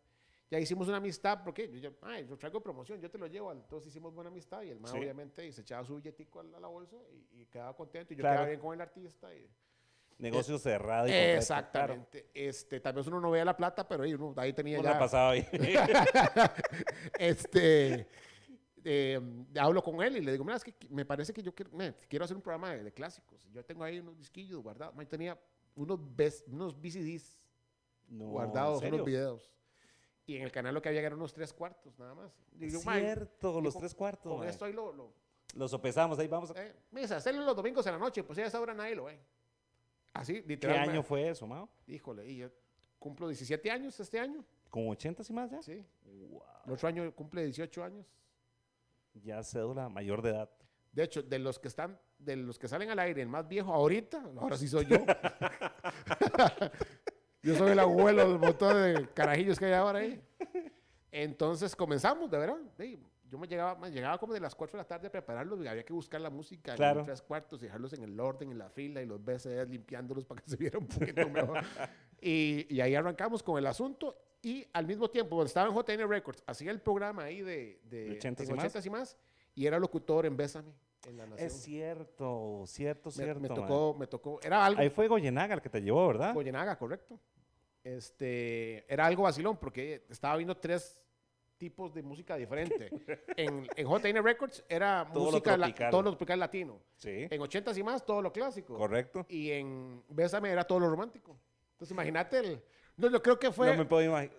Ya 0.51 0.59
hicimos 0.59 0.89
una 0.89 0.97
amistad, 0.99 1.43
porque 1.45 1.69
yo, 1.71 1.79
yo, 1.79 1.91
ay, 2.03 2.25
yo 2.27 2.39
traigo 2.39 2.63
promoción, 2.63 2.99
yo 3.01 3.11
te 3.11 3.19
lo 3.19 3.27
llevo. 3.27 3.53
Entonces 3.53 3.89
hicimos 3.91 4.15
buena 4.15 4.31
amistad 4.31 4.63
y 4.63 4.71
el 4.71 4.81
man 4.81 4.93
Sí. 4.93 4.99
obviamente 4.99 5.45
y 5.45 5.53
se 5.53 5.61
echaba 5.61 5.85
su 5.85 5.97
billetico 5.97 6.41
a 6.41 6.45
la, 6.45 6.57
a 6.57 6.61
la 6.61 6.69
bolsa 6.69 6.97
y, 7.13 7.43
y 7.43 7.47
quedaba 7.47 7.77
contento 7.77 8.15
y 8.15 8.17
yo 8.17 8.21
Claro. 8.23 8.37
quedaba 8.37 8.49
bien 8.49 8.61
con 8.61 8.73
el 8.73 8.81
artista. 8.81 9.35
Y, 9.35 9.51
Negocio 10.19 10.59
cerrado 10.59 11.07
y 11.09 11.11
completo, 11.11 11.27
claro. 11.27 11.39
exactamente. 11.39 12.31
Este, 12.33 12.81
tal 12.81 12.95
vez 12.95 13.07
uno 13.07 13.21
no 13.21 13.31
vea 13.31 13.45
la 13.45 13.57
plata, 13.57 13.87
pero 13.87 14.03
ahí, 14.05 14.15
uno, 14.15 14.33
ahí 14.39 14.53
tenía 14.55 14.79
ya... 14.83 14.91
la 14.93 14.99
pasaba 14.99 15.33
bien. 15.33 15.47
este, 17.19 18.09
eh, 18.85 19.21
hablo 19.59 19.83
con 19.83 20.03
él 20.03 20.17
y 20.17 20.21
le 20.23 20.33
digo, 20.33 20.45
mira, 20.45 20.57
es 20.57 20.65
que 20.65 20.75
me 20.91 21.05
parece 21.05 21.33
que 21.33 21.43
yo 21.43 21.55
quiero, 21.55 21.71
me- 21.73 21.95
quiero 22.09 22.25
hacer 22.25 22.37
un 22.37 22.43
programa 22.43 22.73
de, 22.73 22.85
de 22.85 22.93
clásicos. 22.93 23.47
Yo 23.53 23.65
tengo 23.65 23.85
ahí 23.85 23.99
unos 23.99 24.17
disquillos 24.17 24.63
guardados. 24.63 24.95
Man, 24.95 25.07
tenía 25.07 25.39
unos, 25.75 25.99
bes- 25.99 26.45
unos 26.47 26.75
VCDs 26.81 27.39
No, 28.09 28.29
guardados, 28.29 28.83
¿en 28.83 28.95
unos 28.95 29.07
videos. 29.07 29.53
Y 30.25 30.37
en 30.37 30.43
el 30.43 30.51
canal 30.51 30.75
lo 30.75 30.83
que 30.83 30.89
había 30.89 31.01
eran 31.03 31.15
unos 31.15 31.33
tres 31.33 31.53
cuartos, 31.53 31.99
nada 31.99 32.15
más. 32.15 32.33
Y 32.59 32.71
yo, 32.71 32.81
"Mae, 32.83 33.01
cierto, 33.01 33.61
los 33.61 33.75
con- 33.75 33.81
tres 33.83 33.95
cuartos. 33.95 34.33
Con 34.33 34.41
mae. 34.41 34.49
esto 34.51 34.65
ahí 34.65 34.73
lo... 34.73 34.93
lo 34.93 35.13
Lo 35.55 35.69
sopesamos, 35.69 36.19
ahí 36.19 36.27
vamos. 36.27 36.51
a- 36.51 36.65
eh, 36.65 36.75
mira, 36.91 37.17
hacerlo 37.17 37.45
los 37.45 37.55
domingos 37.55 37.87
en 37.87 37.93
la 37.93 37.99
noche, 37.99 38.25
pues 38.25 38.37
ya 38.39 38.45
a 38.45 38.49
esa 38.49 38.61
hora 38.61 38.75
nadie 38.75 38.95
lo 38.97 39.05
ve. 39.05 39.21
Así, 40.21 40.43
¿Qué 40.43 40.69
año 40.69 41.03
fue 41.03 41.29
eso, 41.29 41.47
Mao? 41.47 41.69
Híjole, 41.87 42.27
y 42.27 42.39
yo 42.39 42.49
cumplo 42.99 43.29
17 43.29 43.71
años 43.71 43.99
este 44.01 44.19
año. 44.19 44.45
¿Con 44.71 44.89
80 44.89 45.23
y 45.29 45.33
más 45.33 45.51
ya? 45.51 45.63
Sí. 45.63 45.85
Wow. 46.05 46.43
El 46.67 46.73
otro 46.73 46.89
año 46.89 47.15
cumple 47.15 47.45
18 47.45 47.85
años. 47.85 48.07
Ya 49.15 49.43
cédula 49.43 49.89
mayor 49.89 50.23
de 50.23 50.31
edad. 50.31 50.51
De 50.93 51.05
hecho, 51.05 51.23
de 51.23 51.39
los 51.39 51.59
que 51.59 51.69
están, 51.69 51.99
de 52.19 52.37
los 52.37 52.59
que 52.59 52.69
salen 52.69 52.91
al 52.91 52.99
aire, 52.99 53.23
el 53.23 53.29
más 53.29 53.47
viejo 53.47 53.73
ahorita, 53.73 54.31
ahora 54.39 54.57
sí 54.57 54.67
soy 54.67 54.87
yo. 54.87 54.97
yo 57.43 57.55
soy 57.55 57.73
el 57.73 57.79
abuelo 57.79 58.29
del 58.29 58.39
montón 58.39 58.75
de 58.83 59.09
carajillos 59.13 59.59
que 59.59 59.67
hay 59.67 59.73
ahora 59.73 60.01
ahí. 60.01 60.23
Entonces 61.11 61.77
comenzamos, 61.77 62.31
de 62.31 62.39
verdad. 62.39 62.59
Yo 63.29 63.39
me 63.39 63.47
llegaba, 63.49 63.75
me 63.77 63.91
llegaba 63.91 64.19
como 64.19 64.33
de 64.35 64.41
las 64.41 64.55
4 64.55 64.77
de 64.77 64.83
la 64.83 64.87
tarde 64.89 65.09
a 65.09 65.11
prepararlos 65.11 65.61
y 65.63 65.67
había 65.67 65.85
que 65.85 65.93
buscar 65.93 66.21
la 66.21 66.31
música 66.31 66.73
en 66.73 66.77
Claro. 66.77 66.99
los 66.99 67.07
tres 67.07 67.23
cuartos 67.23 67.61
y 67.61 67.65
dejarlos 67.67 67.93
en 67.93 68.03
el 68.05 68.19
orden, 68.21 68.51
en 68.53 68.59
la 68.59 68.71
fila 68.71 69.03
y 69.03 69.07
los 69.07 69.23
BCDs 69.25 69.69
limpiándolos 69.69 70.25
para 70.25 70.41
que 70.43 70.51
se 70.51 70.57
viera 70.57 70.79
un 70.79 70.87
poquito 70.87 71.29
mejor. 71.29 71.59
y, 72.21 72.67
y 72.75 72.81
ahí 72.81 72.95
arrancamos 72.95 73.43
con 73.43 73.59
el 73.59 73.67
asunto 73.67 74.17
y 74.43 74.65
al 74.73 74.87
mismo 74.87 75.11
tiempo, 75.11 75.35
bueno, 75.37 75.47
estaba 75.47 75.69
en 75.69 75.75
JN 75.75 76.09
Records, 76.09 76.43
hacía 76.47 76.71
el 76.71 76.81
programa 76.81 77.25
ahí 77.25 77.41
de, 77.43 77.81
de, 77.85 78.05
¿De 78.11 78.21
80s 78.21 78.41
en 78.45 78.51
y 78.51 78.55
más? 78.55 78.75
80s 78.77 78.87
y 78.87 78.91
más 78.91 79.17
y 79.57 79.67
era 79.67 79.79
locutor 79.79 80.25
en 80.27 80.37
Bésame, 80.37 80.73
en 81.09 81.17
La 81.17 81.27
Nación. 81.27 81.47
Es 81.49 81.53
cierto, 81.63 82.63
cierto, 82.67 83.09
Me- 83.09 83.13
cierto. 83.25 83.41
me, 83.41 83.49
tocó, 83.49 83.95
me 83.99 84.07
tocó, 84.07 84.39
era 84.43 84.65
algo, 84.65 84.81
Ahí 84.81 84.91
fue 84.91 85.09
Goyenaga 85.09 85.55
el 85.55 85.63
que 85.63 85.71
te 85.71 85.81
llevó, 85.81 86.07
¿verdad? 86.09 86.33
Goyenaga, 86.35 86.79
correcto. 86.79 87.19
Este, 87.83 88.85
era 88.93 89.07
algo 89.07 89.23
vacilón 89.25 89.57
porque 89.57 90.05
estaba 90.11 90.37
viendo 90.37 90.57
tres 90.57 91.01
tipos 91.57 91.93
de 91.95 92.03
música 92.03 92.37
diferente. 92.37 92.91
en, 93.37 93.67
en 93.77 93.87
JN 93.87 94.23
Records 94.23 94.65
era 94.69 95.09
Todo 95.13 95.27
lo 95.27 95.31
música, 95.33 95.57
la- 95.57 95.67
tropical. 95.67 95.91
todo 95.91 96.03
lo 96.03 96.11
tropical 96.11 96.41
latino. 96.41 96.81
Sí. 96.97 97.27
En 97.31 97.41
80s 97.41 97.77
y 97.79 97.83
más, 97.83 98.05
todo 98.05 98.23
lo 98.23 98.33
clásico. 98.33 98.77
Correcto. 98.77 99.25
Y 99.29 99.51
en 99.51 100.03
Bésame 100.09 100.51
era 100.51 100.65
todo 100.65 100.81
lo 100.81 100.89
romántico. 100.91 101.39
Entonces 101.73 101.93
imagínate 101.93 102.39
el... 102.39 102.63
No, 102.97 103.11
yo 103.11 103.23
creo 103.23 103.39
que 103.39 103.51
fue... 103.53 103.71
No 103.73 103.77
me 103.79 103.85
puedo 103.85 104.03
imaginar. 104.03 104.37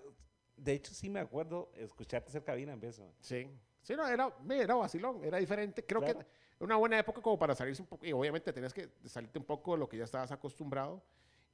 De 0.55 0.73
hecho, 0.73 0.91
sí 0.93 1.09
me 1.09 1.19
acuerdo 1.19 1.71
escucharte 1.75 2.29
hacer 2.29 2.43
cabina 2.43 2.73
en 2.73 2.79
beso. 2.79 3.13
Sí. 3.19 3.47
Sí, 3.81 3.95
no, 3.95 4.07
era, 4.07 4.33
era 4.49 4.75
vacilón, 4.75 5.23
era 5.23 5.37
diferente. 5.37 5.85
Creo 5.85 6.01
Claro. 6.01 6.19
que 6.19 6.25
una 6.59 6.75
buena 6.75 6.97
época 6.97 7.21
como 7.21 7.37
para 7.37 7.53
salirse 7.53 7.81
un 7.83 7.87
poco, 7.87 8.03
y 8.05 8.11
obviamente 8.11 8.51
tenías 8.51 8.73
que 8.73 8.89
salirte 9.05 9.37
un 9.37 9.45
poco 9.45 9.73
de 9.73 9.77
lo 9.77 9.87
que 9.87 9.97
ya 9.97 10.03
estabas 10.05 10.31
acostumbrado. 10.31 11.03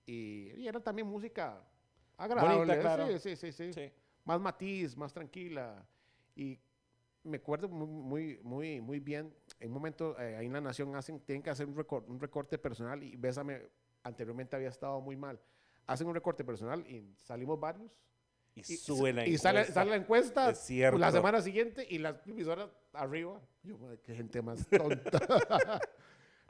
Y, 0.05 0.51
y 0.57 0.67
era 0.67 0.79
también 0.79 1.07
música 1.07 1.61
agradable. 2.17 2.55
Bonita, 2.59 2.79
claro. 2.79 3.07
Sí, 3.07 3.19
sí, 3.19 3.35
sí, 3.35 3.51
sí. 3.51 3.73
Sí. 3.73 3.91
Más 4.25 4.39
matiz, 4.39 4.95
más 4.95 5.13
tranquila. 5.13 5.85
Y 6.35 6.59
me 7.23 7.37
acuerdo 7.37 7.67
muy, 7.69 8.39
muy, 8.43 8.81
muy, 8.81 8.99
bien. 8.99 9.33
En 9.59 9.67
un 9.69 9.73
momento, 9.75 10.19
eh, 10.19 10.35
ahí 10.37 10.45
en 10.45 10.53
La 10.53 10.61
Nación 10.61 10.95
hacen, 10.95 11.19
tienen 11.21 11.41
que 11.41 11.49
hacer 11.49 11.67
un, 11.67 11.75
recor- 11.75 12.05
un 12.07 12.19
recorte 12.19 12.57
personal 12.57 13.01
y 13.03 13.15
Bésame 13.15 13.61
anteriormente 14.03 14.55
había 14.55 14.69
estado 14.69 14.99
muy 15.01 15.15
mal. 15.15 15.39
Hacen 15.87 16.07
un 16.07 16.13
recorte 16.15 16.43
personal 16.43 16.85
y 16.87 17.13
salimos 17.17 17.59
varios. 17.59 17.91
Y, 18.55 18.59
Y, 18.61 18.63
sube 18.77 19.11
la 19.13 19.25
y 19.25 19.37
sale, 19.37 19.59
encuesta. 19.61 19.73
sale 19.73 19.89
la 19.89 19.95
encuesta 19.97 20.49
Es 20.51 20.59
cierto. 20.59 20.97
la 20.99 21.11
semana 21.11 21.41
siguiente 21.41 21.85
y 21.89 21.97
las 21.97 22.25
emisoras 22.27 22.69
arriba. 22.93 23.41
Yo, 23.63 23.77
qué 24.03 24.13
gente 24.15 24.41
más 24.41 24.67
tonta. 24.69 25.19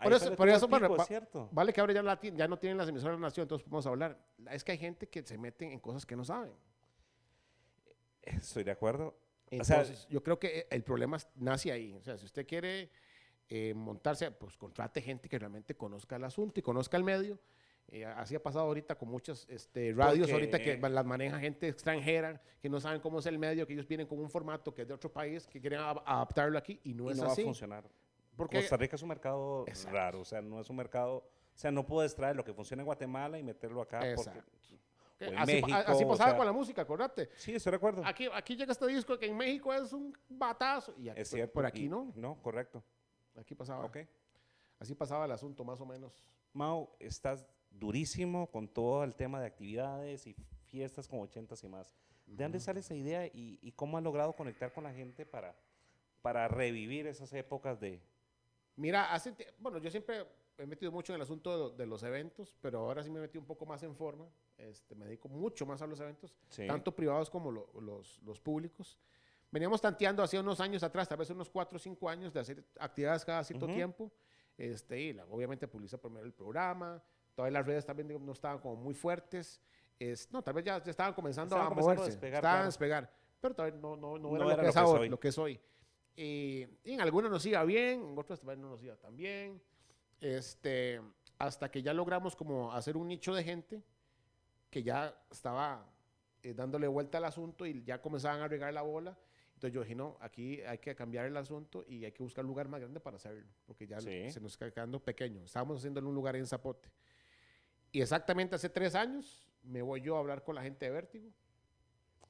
Por 0.01 0.11
eso, 0.11 0.25
sale 0.25 0.35
por 0.35 0.49
eso 0.49 0.67
pico, 0.67 0.97
va- 0.97 1.47
vale 1.51 1.71
que 1.71 1.79
ahora 1.79 1.93
ya, 1.93 2.03
la 2.03 2.19
ya 2.21 2.47
no 2.47 2.59
tienen 2.59 2.77
las 2.77 2.89
emisoras 2.89 3.15
de 3.15 3.21
la 3.21 3.27
nación, 3.27 3.43
entonces 3.45 3.63
podemos 3.63 3.85
hablar. 3.87 4.19
Es 4.51 4.63
que 4.63 4.73
hay 4.73 4.77
gente 4.77 5.07
que 5.07 5.23
se 5.23 5.37
mete 5.37 5.71
en 5.71 5.79
cosas 5.79 6.05
que 6.05 6.15
no 6.15 6.25
saben. 6.25 6.51
Estoy 8.23 8.63
de 8.63 8.71
acuerdo. 8.71 9.15
O 9.59 9.63
sea, 9.63 9.81
Entonces, 9.81 10.07
yo 10.09 10.23
creo 10.23 10.39
que 10.39 10.67
el 10.69 10.83
problema 10.83 11.17
nace 11.35 11.71
ahí. 11.71 11.93
O 11.93 12.01
sea, 12.01 12.17
si 12.17 12.25
usted 12.25 12.45
quiere 12.47 12.89
eh, 13.49 13.73
montarse, 13.75 14.31
pues 14.31 14.57
contrate 14.57 15.01
gente 15.01 15.29
que 15.29 15.37
realmente 15.37 15.75
conozca 15.75 16.15
el 16.15 16.23
asunto 16.23 16.59
y 16.59 16.63
conozca 16.63 16.97
el 16.97 17.03
medio. 17.03 17.37
Eh, 17.89 18.05
así 18.05 18.33
ha 18.33 18.41
pasado 18.41 18.65
ahorita 18.65 18.95
con 18.95 19.09
muchas 19.09 19.45
este, 19.49 19.93
radios, 19.93 20.29
Porque- 20.31 20.33
ahorita 20.33 20.59
que 20.59 20.77
las 20.89 21.05
maneja 21.05 21.37
gente 21.39 21.67
extranjera, 21.67 22.41
que 22.61 22.69
no 22.69 22.79
saben 22.79 23.01
cómo 23.01 23.19
es 23.19 23.25
el 23.27 23.37
medio, 23.37 23.67
que 23.67 23.73
ellos 23.73 23.87
vienen 23.87 24.07
con 24.07 24.19
un 24.19 24.29
formato 24.29 24.73
que 24.73 24.83
es 24.83 24.87
de 24.87 24.93
otro 24.93 25.11
país, 25.11 25.45
que 25.45 25.59
quieren 25.59 25.79
adaptarlo 25.81 26.57
aquí 26.57 26.79
y 26.83 26.93
no 26.93 27.09
y 27.09 27.11
es 27.11 27.17
no 27.17 27.23
va 27.25 27.29
a 27.29 27.33
así. 27.33 27.43
funcionar. 27.43 27.83
Porque 28.35 28.57
Costa 28.57 28.77
Rica 28.77 28.95
es 28.95 29.01
un 29.03 29.09
mercado 29.09 29.65
Exacto. 29.67 29.95
raro, 29.95 30.21
o 30.21 30.25
sea, 30.25 30.41
no 30.41 30.59
es 30.59 30.67
un 30.69 30.77
mercado, 30.77 31.17
o 31.17 31.57
sea, 31.57 31.69
no 31.69 31.85
puedes 31.85 32.15
traer 32.15 32.35
lo 32.35 32.43
que 32.43 32.53
funciona 32.53 32.81
en 32.81 32.85
Guatemala 32.85 33.37
y 33.37 33.43
meterlo 33.43 33.81
acá. 33.81 33.99
Porque, 33.99 34.13
Exacto. 34.13 34.51
o 34.57 34.82
en 35.27 35.37
así, 35.37 35.53
México, 35.53 35.77
así 35.85 36.03
o 36.03 36.07
pasaba 36.07 36.29
sea- 36.31 36.37
con 36.37 36.45
la 36.45 36.51
música, 36.51 36.81
acordate. 36.81 37.29
sí, 37.35 37.53
estoy 37.55 37.71
de 37.71 37.77
acuerdo. 37.77 38.01
Aquí, 38.05 38.27
aquí 38.33 38.55
llega 38.55 38.71
este 38.71 38.87
disco 38.87 39.17
que 39.17 39.25
en 39.27 39.37
México 39.37 39.73
es 39.73 39.91
un 39.93 40.15
batazo. 40.29 40.93
Y 40.97 41.09
aquí- 41.09 41.21
es 41.21 41.29
por- 41.29 41.37
cierto. 41.37 41.53
por 41.53 41.65
aquí 41.65 41.85
y- 41.85 41.89
no. 41.89 42.11
No, 42.15 42.41
correcto. 42.41 42.83
Aquí 43.35 43.55
pasaba. 43.55 43.85
Ok. 43.85 43.97
Así 44.79 44.93
pasaba 44.95 45.25
el 45.25 45.31
asunto, 45.31 45.63
más 45.63 45.79
o 45.81 45.85
menos. 45.85 46.13
Mau, 46.53 46.89
estás 46.99 47.45
durísimo 47.69 48.47
con 48.51 48.67
todo 48.67 49.03
el 49.03 49.15
tema 49.15 49.39
de 49.39 49.47
actividades 49.47 50.27
y 50.27 50.35
fiestas 50.65 51.07
con 51.07 51.19
ochentas 51.21 51.63
y 51.63 51.67
más. 51.67 51.95
¿De 52.25 52.43
dónde 52.43 52.59
sale 52.59 52.79
esa 52.79 52.93
idea 52.95 53.25
y, 53.27 53.59
y 53.61 53.71
cómo 53.71 53.97
has 53.97 54.03
logrado 54.03 54.33
conectar 54.33 54.71
con 54.73 54.83
la 54.83 54.93
gente 54.93 55.25
para, 55.25 55.55
para 56.21 56.47
revivir 56.47 57.07
esas 57.07 57.31
épocas 57.33 57.79
de... 57.79 58.01
Mira, 58.75 59.13
hace, 59.13 59.33
bueno, 59.59 59.77
yo 59.79 59.89
siempre 59.91 60.25
he 60.57 60.65
metido 60.67 60.91
mucho 60.91 61.13
en 61.13 61.15
el 61.15 61.21
asunto 61.23 61.71
de, 61.71 61.77
de 61.77 61.85
los 61.87 62.03
eventos, 62.03 62.55
pero 62.61 62.79
ahora 62.79 63.03
sí 63.03 63.09
me 63.09 63.19
he 63.19 63.21
metido 63.21 63.41
un 63.41 63.47
poco 63.47 63.65
más 63.65 63.81
en 63.83 63.95
forma. 63.95 64.27
Este, 64.57 64.95
me 64.95 65.05
dedico 65.05 65.27
mucho 65.27 65.65
más 65.65 65.81
a 65.81 65.87
los 65.87 65.99
eventos, 65.99 66.35
Sí. 66.49 66.67
tanto 66.67 66.95
privados 66.95 67.29
como 67.29 67.51
lo- 67.51 67.69
los, 67.81 68.21
los 68.23 68.39
públicos. 68.39 68.97
Veníamos 69.51 69.81
tanteando 69.81 70.23
hace 70.23 70.39
unos 70.39 70.59
años 70.59 70.81
atrás, 70.83 71.07
tal 71.07 71.17
vez 71.17 71.29
unos 71.29 71.49
4 71.49 71.75
o 71.75 71.79
5 71.79 72.09
años, 72.09 72.33
de 72.33 72.39
hacer 72.39 72.63
actividades 72.79 73.23
cada 73.25 73.43
cierto 73.43 73.65
Ujú. 73.65 73.75
tiempo. 73.75 74.11
Este, 74.57 74.99
y 74.99 75.13
la- 75.13 75.25
obviamente 75.25 75.67
publica 75.67 75.97
primero 75.97 76.25
el 76.25 76.33
programa. 76.33 77.01
Todas 77.35 77.51
las 77.51 77.65
redes 77.65 77.85
también 77.85 78.07
digo, 78.07 78.19
no 78.19 78.31
estaban 78.33 78.59
como 78.59 78.75
muy 78.75 78.93
fuertes. 78.93 79.59
Es, 79.99 80.31
no, 80.31 80.41
tal 80.43 80.53
vez 80.55 80.65
ya, 80.65 80.83
ya 80.83 80.91
estaban 80.91 81.13
comenzando 81.13 81.55
Estaban 81.55 81.67
a 81.67 81.69
comenzando 81.69 81.91
a 81.93 81.95
moverse. 82.05 82.11
despegar, 82.17 82.37
estaban 82.39 82.55
a 82.55 82.59
claro. 82.59 82.65
despegar. 82.67 83.13
Pero 83.41 83.55
todavía 83.55 83.79
no, 83.79 83.95
no, 83.97 84.17
no, 84.17 84.29
No 84.29 84.35
era, 84.35 84.45
lo, 84.45 84.51
era 84.51 84.61
que 84.61 84.67
lo 84.67 84.73
que 84.73 84.79
es 84.79 84.85
hoy. 84.85 85.09
lo 85.09 85.19
que 85.19 85.27
es 85.29 85.37
hoy. 85.37 85.59
Y, 86.15 86.67
y 86.83 86.93
en 86.93 87.01
algunos 87.01 87.31
nos 87.31 87.43
iba 87.45 87.63
bien, 87.63 88.01
en 88.03 88.17
otros 88.17 88.43
no 88.43 88.55
nos 88.55 88.83
iba 88.83 88.95
tan 88.97 89.15
bien. 89.17 89.61
Este, 90.23 91.01
hasta 91.37 91.69
que 91.69 91.81
ya 91.83 91.93
logramos 91.93 92.35
como 92.35 92.71
hacer 92.71 92.95
un 92.95 93.07
nicho 93.09 93.33
de 93.33 93.43
gente 93.43 93.83
que 94.69 94.81
ya 94.83 95.13
estaba 95.29 95.85
eh, 96.41 96.53
dándole 96.53 96.87
vuelta 96.87 97.17
al 97.17 97.25
asunto 97.25 97.65
y 97.65 97.83
ya 97.83 98.01
comenzaban 98.01 98.41
a 98.41 98.47
regar 98.47 98.73
la 98.73 98.81
bola. 98.81 99.17
Entonces 99.55 99.73
yo 99.73 99.81
dije, 99.81 99.95
no, 99.95 100.17
aquí 100.19 100.61
hay 100.61 100.77
que 100.79 100.95
cambiar 100.95 101.25
el 101.25 101.37
asunto 101.37 101.83
y 101.87 102.05
hay 102.05 102.11
que 102.11 102.23
buscar 102.23 102.43
un 102.43 102.49
lugar 102.49 102.67
más 102.67 102.79
grande 102.81 102.99
para 102.99 103.17
hacerlo, 103.17 103.45
porque 103.65 103.85
ya 103.85 103.99
Sí. 104.01 104.31
se 104.31 104.39
nos 104.41 104.53
está 104.53 104.71
quedando 104.71 104.99
pequeño. 105.01 105.43
Estábamos 105.43 105.77
haciendo 105.77 105.99
en 105.99 106.07
un 106.07 106.15
lugar 106.15 106.35
en 106.35 106.47
Zapote. 106.47 106.89
Y 107.91 108.01
exactamente 108.01 108.55
hace 108.55 108.69
tres 108.69 108.95
años 108.95 109.47
me 109.61 109.81
voy 109.81 110.01
yo 110.01 110.15
a 110.15 110.19
hablar 110.19 110.43
con 110.43 110.55
la 110.55 110.63
gente 110.63 110.85
de 110.85 110.91
Vértigo. 110.91 111.29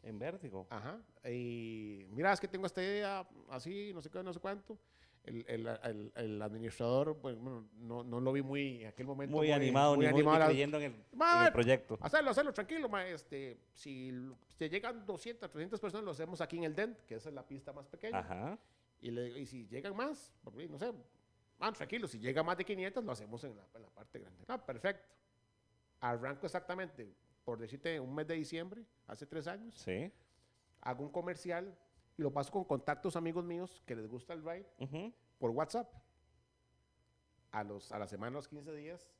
En 0.03 0.19
Vértigo. 0.19 0.67
Ajá. 0.69 0.99
Y 1.29 2.05
mira, 2.09 2.33
es 2.33 2.39
que 2.39 2.47
tengo 2.47 2.65
esta 2.65 2.83
idea 2.83 3.27
así, 3.49 3.91
no 3.93 4.01
sé 4.01 4.09
qué, 4.09 4.21
no 4.21 4.33
sé 4.33 4.39
cuánto. 4.39 4.77
El, 5.24 5.45
el, 5.47 5.67
el- 5.84 6.11
el 6.15 6.41
administrador, 6.41 7.17
pues, 7.17 7.38
bueno, 7.38 7.65
no, 7.78 8.03
no 8.03 8.19
lo 8.19 8.34
vi 8.34 8.41
muy 8.41 8.82
en 8.82 8.88
aquel 8.88 9.07
momento. 9.07 9.36
muy, 9.38 9.51
animado, 9.51 9.93
ni 9.93 9.99
muy 9.99 10.07
animado 10.07 10.36
a 10.36 10.39
la- 10.39 10.45
creyendo 10.47 10.78
en 10.78 10.84
el, 10.84 10.91
en 11.13 11.45
el 11.45 11.53
proyecto. 11.53 11.97
Hacerlo, 12.01 12.32
hacerlo, 12.32 12.51
tranquilo, 12.51 12.89
ma, 12.89 13.07
este, 13.07 13.57
si 13.74 14.11
si 14.57 14.67
llegan 14.69 15.05
200, 15.05 15.49
300 15.49 15.80
personas, 15.80 16.03
lo 16.03 16.11
hacemos 16.11 16.41
aquí 16.41 16.57
en 16.57 16.65
el 16.65 16.76
DENT, 16.76 16.99
que 17.05 17.15
esa 17.15 17.30
es 17.30 17.36
la 17.36 17.47
pista 17.47 17.71
más 17.71 17.88
pequeña. 17.88 18.19
Ajá. 18.19 18.59
Y, 19.01 19.11
le 19.11 19.30
y 19.39 19.45
si 19.45 19.65
llegan 19.67 19.95
más, 19.95 20.34
porque, 20.43 20.67
no 20.67 20.78
sé, 20.78 20.91
ah, 21.59 21.71
tranquilo, 21.71 22.05
si 22.07 22.19
llega 22.19 22.43
más 22.43 22.57
de 22.57 22.65
500, 22.65 23.03
lo 23.03 23.11
hacemos 23.13 23.41
en 23.45 23.55
la, 23.55 23.65
en 23.76 23.82
la 23.82 23.89
parte 23.89 24.19
grande. 24.19 24.43
Ah, 24.49 24.57
perfecto. 24.65 25.07
Arranco 26.01 26.45
exactamente, 26.45 27.13
por 27.45 27.59
decirte, 27.59 27.97
un 27.99 28.13
mes 28.13 28.28
de 28.28 28.36
diciembre, 28.36 28.84
hace 29.07 29.26
tres 29.26 29.47
años, 29.47 29.74
Sí. 29.78 30.11
hago 30.82 31.03
un 31.03 31.11
comercial 31.11 31.74
y 32.18 32.22
lo 32.22 32.32
paso 32.32 32.51
con 32.51 32.64
contactos 32.66 33.16
amigos 33.16 33.43
míos 33.43 33.82
que 33.86 33.95
les 33.95 34.07
gusta 34.07 34.34
el 34.34 34.43
ride 34.43 34.66
por 35.39 35.51
WhatsApp. 35.51 35.91
A, 37.51 37.64
los, 37.64 37.91
a 37.91 37.99
la 37.99 38.07
semana, 38.07 38.30
a 38.30 38.39
los 38.39 38.47
15 38.47 38.74
días, 38.74 39.11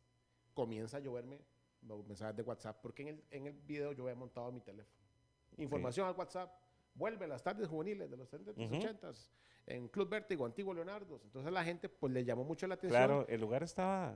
comienza 0.56 0.98
a 0.98 1.00
lloverme 1.00 1.40
los 1.84 2.06
mensajes 2.08 2.36
de 2.36 2.42
WhatsApp, 2.42 2.80
porque 2.82 3.04
en 3.04 3.08
el, 3.10 3.24
en 3.30 3.48
el 3.48 3.54
video 3.54 3.92
yo 3.92 4.04
había 4.04 4.16
montado 4.16 4.52
mi 4.52 4.62
teléfono. 4.62 4.98
Información 5.58 6.08
al 6.08 6.16
WhatsApp, 6.16 6.52
vuelve 6.96 7.28
las 7.28 7.44
tardes 7.44 7.68
juveniles 7.68 8.10
de 8.10 8.18
los 8.18 8.32
70s, 8.32 8.56
Ujú. 8.58 8.76
80s, 8.76 9.30
en 9.68 9.88
Club 9.88 10.10
Vértigo, 10.10 10.46
Antiguo 10.46 10.74
Leonardo. 10.74 11.20
Entonces 11.24 11.52
la 11.52 11.64
gente 11.64 11.90
pues 11.90 12.12
le 12.12 12.26
llamó 12.26 12.44
mucho 12.44 12.66
la 12.66 12.74
atención. 12.76 13.00
Claro, 13.00 13.26
el 13.28 13.40
lugar 13.40 13.62
estaba... 13.64 14.16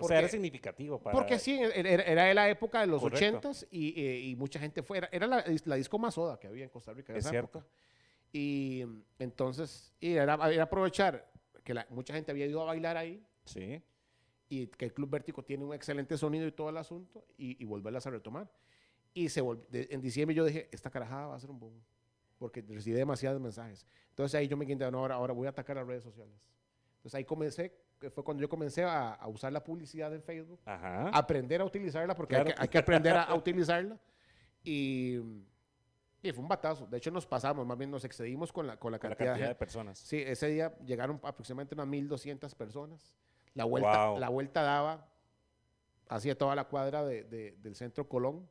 O 0.00 0.02
Porque- 0.02 0.12
sea, 0.14 0.18
era 0.20 0.28
significativo 0.28 0.98
para... 1.00 1.16
Porque 1.16 1.38
sí, 1.38 1.58
era, 1.58 1.74
era- 1.74 2.02
era 2.04 2.24
de 2.24 2.34
la 2.34 2.48
época 2.50 2.80
de 2.80 2.86
los. 2.86 3.02
80s 3.02 3.66
y, 3.70 4.00
eh, 4.02 4.20
y 4.20 4.36
mucha 4.36 4.58
gente 4.58 4.82
fue. 4.82 4.98
Era, 4.98 5.08
era 5.12 5.26
la, 5.26 5.44
la 5.64 5.74
disco 5.76 5.98
más 5.98 6.14
soda 6.14 6.38
que 6.38 6.46
había 6.48 6.64
en 6.64 6.70
Costa 6.70 6.92
Rica 6.92 7.12
en 7.12 7.18
Es 7.18 7.24
esa 7.24 7.30
cierto. 7.30 7.58
época. 7.58 7.72
Y 8.32 8.82
mm, 8.86 9.02
entonces, 9.18 9.92
y 10.00 10.12
era, 10.12 10.34
era 10.50 10.62
aprovechar 10.64 11.30
que 11.64 11.74
la- 11.74 11.86
mucha 11.90 12.14
gente 12.14 12.30
había 12.30 12.46
ido 12.46 12.60
a 12.62 12.64
bailar 12.64 12.96
ahí 12.96 13.22
Sí. 13.44 13.82
y 14.48 14.66
que 14.68 14.84
el 14.86 14.92
Club 14.94 15.10
Vértigo 15.10 15.42
tiene 15.44 15.64
un 15.64 15.74
excelente 15.74 16.16
sonido 16.16 16.46
y 16.46 16.52
todo 16.52 16.70
el 16.70 16.76
asunto 16.76 17.24
y, 17.36 17.60
y 17.62 17.64
volverlas 17.66 18.06
a 18.06 18.10
retomar. 18.10 18.50
Y 19.12 19.28
se 19.28 19.42
de- 19.70 19.88
en 19.90 20.00
diciembre 20.00 20.34
yo 20.34 20.44
dije, 20.44 20.68
esta 20.72 20.90
carajada 20.90 21.26
va 21.28 21.34
a 21.36 21.40
ser 21.40 21.50
un 21.50 21.58
boom, 21.58 21.82
porque 22.38 22.62
recibí 22.62 22.96
demasiados 22.96 23.40
mensajes. 23.40 23.84
Entonces 24.10 24.34
ahí 24.38 24.46
yo 24.48 24.56
me 24.56 24.66
quedé, 24.66 24.90
no, 24.90 24.98
ahora, 24.98 25.16
ahora 25.16 25.32
voy 25.34 25.46
a 25.46 25.50
atacar 25.50 25.76
las 25.76 25.86
redes 25.86 26.04
sociales. 26.04 26.34
Entonces 26.96 27.14
ahí 27.16 27.24
comencé, 27.24 27.74
que 28.00 28.10
fue 28.10 28.24
cuando 28.24 28.40
yo 28.40 28.48
comencé 28.48 28.82
a, 28.82 29.12
a 29.12 29.28
usar 29.28 29.52
la 29.52 29.62
publicidad 29.62 30.12
en 30.14 30.22
Facebook, 30.22 30.58
Ajá. 30.64 31.10
aprender 31.10 31.60
a 31.60 31.64
utilizarla, 31.64 32.14
porque 32.16 32.34
hay, 32.36 32.42
Claro. 32.42 32.56
que, 32.56 32.62
hay 32.62 32.68
que 32.68 32.78
aprender 32.78 33.14
a, 33.16 33.22
a 33.24 33.34
utilizarla. 33.34 33.98
Y, 34.64 35.16
y 36.22 36.32
fue 36.32 36.42
un 36.42 36.48
batazo. 36.48 36.86
De 36.86 36.96
hecho 36.98 37.10
nos 37.10 37.26
pasamos, 37.26 37.66
más 37.66 37.76
bien 37.78 37.90
nos 37.90 38.04
excedimos 38.04 38.52
con 38.52 38.66
la, 38.66 38.76
con 38.78 38.90
la 38.92 38.98
con 38.98 39.10
la 39.10 39.16
cantidad, 39.16 39.48
de 39.48 39.54
personas. 39.54 39.98
Sí, 39.98 40.20
ese 40.20 40.48
día 40.48 40.74
llegaron 40.84 41.20
aproximadamente 41.22 41.74
unas 41.74 41.86
1.200 41.88 42.54
personas. 42.54 43.14
La 43.54 43.64
vuelta, 43.64 44.06
Wow. 44.10 44.18
la 44.18 44.28
vuelta 44.28 44.62
daba 44.62 45.06
hacia 46.08 46.36
toda 46.36 46.54
la 46.54 46.64
cuadra 46.64 47.04
de- 47.04 47.24
de- 47.24 47.52
del 47.58 47.74
centro 47.74 48.08
Colón. 48.08 48.48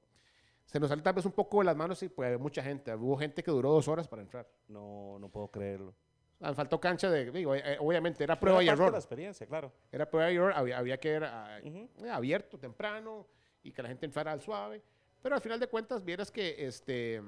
Se 0.65 0.79
nos 0.79 0.89
salió 0.89 1.03
tal 1.03 1.13
vez 1.15 1.25
un 1.25 1.31
poco 1.31 1.59
de 1.59 1.65
las 1.65 1.75
manos 1.75 2.01
y 2.03 2.09
pues 2.09 2.39
mucha 2.39 2.61
gente. 2.61 2.93
Hubo 2.93 3.17
gente 3.17 3.41
que 3.43 3.49
duró 3.51 3.71
dos 3.71 3.87
horas 3.87 4.07
para 4.07 4.21
entrar. 4.21 4.47
No, 4.67 5.17
no 5.19 5.29
puedo 5.29 5.47
creerlo. 5.49 5.95
Faltó 6.39 6.79
cancha 6.79 7.09
de, 7.09 7.31
digo, 7.31 7.53
eh, 7.53 7.77
obviamente 7.81 8.23
era 8.23 8.39
prueba 8.39 8.59
Era 8.61 8.71
y 8.71 8.73
error. 8.73 8.91
la 8.93 8.97
experiencia, 8.97 9.45
claro. 9.45 9.73
Era 9.91 10.09
prueba 10.09 10.31
y 10.31 10.35
error, 10.37 10.53
había, 10.55 10.77
había 10.77 10.97
que 10.97 11.09
ver 11.11 11.23
ah, 11.25 11.59
Ujú. 11.63 11.89
eh, 12.05 12.09
abierto 12.09 12.57
temprano 12.57 13.27
y 13.61 13.73
que 13.73 13.81
la 13.83 13.89
gente 13.89 14.05
entrara 14.05 14.31
al 14.31 14.41
suave. 14.41 14.81
Pero 15.21 15.35
al 15.35 15.41
final 15.41 15.59
de 15.59 15.67
cuentas, 15.67 16.03
vieras 16.05 16.31
que 16.31 16.65
este, 16.65 17.21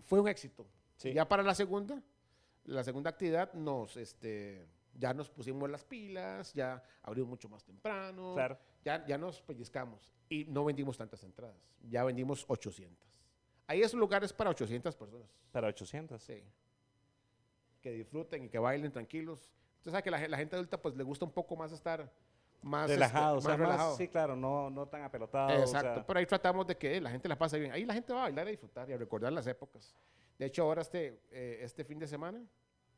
fue 0.00 0.20
un 0.20 0.28
éxito. 0.28 0.66
Sí. 0.96 1.12
Ya 1.12 1.28
para 1.28 1.42
la 1.42 1.54
segunda, 1.54 2.02
la 2.64 2.82
segunda 2.82 3.10
actividad, 3.10 3.52
nos, 3.52 3.96
este, 3.98 4.66
ya 4.94 5.12
nos 5.12 5.28
pusimos 5.28 5.68
las 5.68 5.84
pilas, 5.84 6.54
ya 6.54 6.82
abrimos 7.02 7.28
mucho 7.28 7.48
más 7.50 7.62
temprano, 7.62 8.32
Claro. 8.34 8.58
ya, 8.84 9.04
ya 9.06 9.18
nos 9.18 9.42
pellizcamos 9.42 10.14
y 10.30 10.46
no 10.46 10.64
vendimos 10.64 10.96
tantas 10.96 11.22
entradas, 11.24 11.60
ya 11.82 12.04
vendimos 12.04 12.46
800. 12.48 13.06
Ahí 13.66 13.82
es 13.82 13.92
un 13.92 14.00
lugar 14.00 14.24
es 14.24 14.32
para 14.32 14.48
800 14.48 14.96
personas. 14.96 15.28
Para 15.52 15.68
800. 15.68 16.22
Sí. 16.22 16.42
Que 17.86 17.92
disfruten 17.92 18.42
y 18.42 18.48
que 18.48 18.58
bailen 18.58 18.90
tranquilos. 18.90 19.48
Usted 19.78 19.92
sabe 19.92 20.02
que 20.02 20.10
la, 20.10 20.26
la 20.26 20.36
gente 20.36 20.56
adulta 20.56 20.76
pues 20.82 20.96
le 20.96 21.04
gusta 21.04 21.24
un 21.24 21.30
poco 21.30 21.54
más 21.54 21.70
estar 21.70 22.10
más 22.60 22.90
este, 22.90 22.94
relajado, 22.94 23.36
o 23.36 23.40
sea, 23.40 23.50
más 23.50 23.58
más- 23.60 23.68
relajado. 23.68 23.96
sí, 23.96 24.08
claro, 24.08 24.34
no, 24.34 24.70
no 24.70 24.88
tan 24.88 25.04
apelotado. 25.04 25.50
Exacto, 25.50 25.90
o 25.90 25.94
sea, 25.94 26.04
pero 26.06 26.18
ahí 26.18 26.26
tratamos 26.26 26.66
de 26.66 26.76
que 26.76 27.00
la 27.00 27.10
gente 27.12 27.28
la 27.28 27.38
pase 27.38 27.60
bien. 27.60 27.70
Ahí 27.70 27.84
la 27.84 27.94
gente 27.94 28.12
va 28.12 28.18
a 28.18 28.22
bailar, 28.24 28.48
a 28.48 28.50
disfrutar 28.50 28.90
y 28.90 28.92
a 28.92 28.96
recordar 28.96 29.32
las 29.32 29.46
épocas. 29.46 29.94
De 30.36 30.46
hecho, 30.46 30.64
ahora 30.64 30.82
este, 30.82 31.20
eh, 31.30 31.60
este 31.62 31.84
fin 31.84 32.00
de 32.00 32.08
semana 32.08 32.42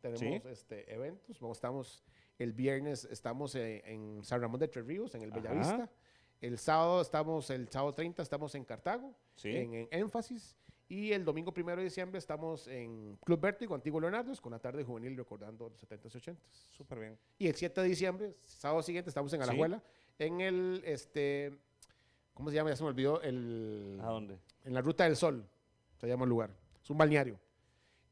tenemos 0.01 0.21
Sí. 0.21 0.41
este, 0.47 0.91
eventos. 0.91 1.39
Vamos, 1.39 1.59
estamos 1.59 2.03
el 2.39 2.55
viernes 2.55 3.05
estamos 3.05 3.55
eh, 3.57 3.83
en 3.85 4.25
San 4.25 4.41
Ramón 4.41 4.59
de 4.59 4.69
Tres 4.69 4.87
Ríos, 4.87 5.15
en 5.15 5.21
el 5.23 5.33
Ajá. 5.33 5.41
Bellavista. 5.41 5.91
El 6.41 6.57
sábado 6.57 7.03
estamos, 7.03 7.51
el 7.51 7.69
sábado 7.69 7.93
30 7.93 8.23
estamos 8.23 8.55
en 8.55 8.65
Cartago, 8.65 9.13
Sí. 9.35 9.55
en, 9.55 9.75
en 9.75 9.89
Énfasis. 9.91 10.57
Y 10.91 11.13
el 11.13 11.23
domingo 11.25 11.53
primero 11.53 11.79
de 11.79 11.85
diciembre 11.85 12.19
estamos 12.19 12.67
en 12.67 13.19
Club 13.25 13.41
Vértigo, 13.41 13.75
Antiguo 13.75 14.01
Leonardo, 14.01 14.33
con 14.41 14.53
la 14.53 14.59
tarde 14.59 14.83
juvenil 14.85 15.17
recordando 15.17 15.69
los 15.69 15.87
70s 15.87 16.15
y 16.15 16.19
80s. 16.19 16.37
Súper 16.77 16.99
bien. 16.99 17.19
Y 17.39 17.47
el 17.49 17.55
7 17.55 17.83
de 17.83 17.89
diciembre, 17.89 18.35
sábado 18.45 18.83
siguiente, 18.83 19.11
estamos 19.11 19.31
en 19.35 19.41
Sí. 19.43 19.49
Alajuela, 19.49 19.83
en 20.19 20.41
el, 20.41 20.83
este, 20.87 21.59
¿cómo 22.33 22.49
se 22.49 22.57
llama? 22.57 22.71
Ya 22.71 22.77
se 22.77 22.83
me 22.85 22.89
olvidó, 22.89 23.21
el, 23.21 23.99
¿A 24.03 24.07
dónde? 24.07 24.39
en 24.65 24.73
la 24.73 24.81
Ruta 24.81 25.05
del 25.05 25.17
Sol, 25.17 25.47
se 25.99 26.09
llama 26.09 26.25
el 26.25 26.31
lugar. 26.31 26.51
Es 26.83 26.89
un 26.89 26.97
balneario. 26.97 27.39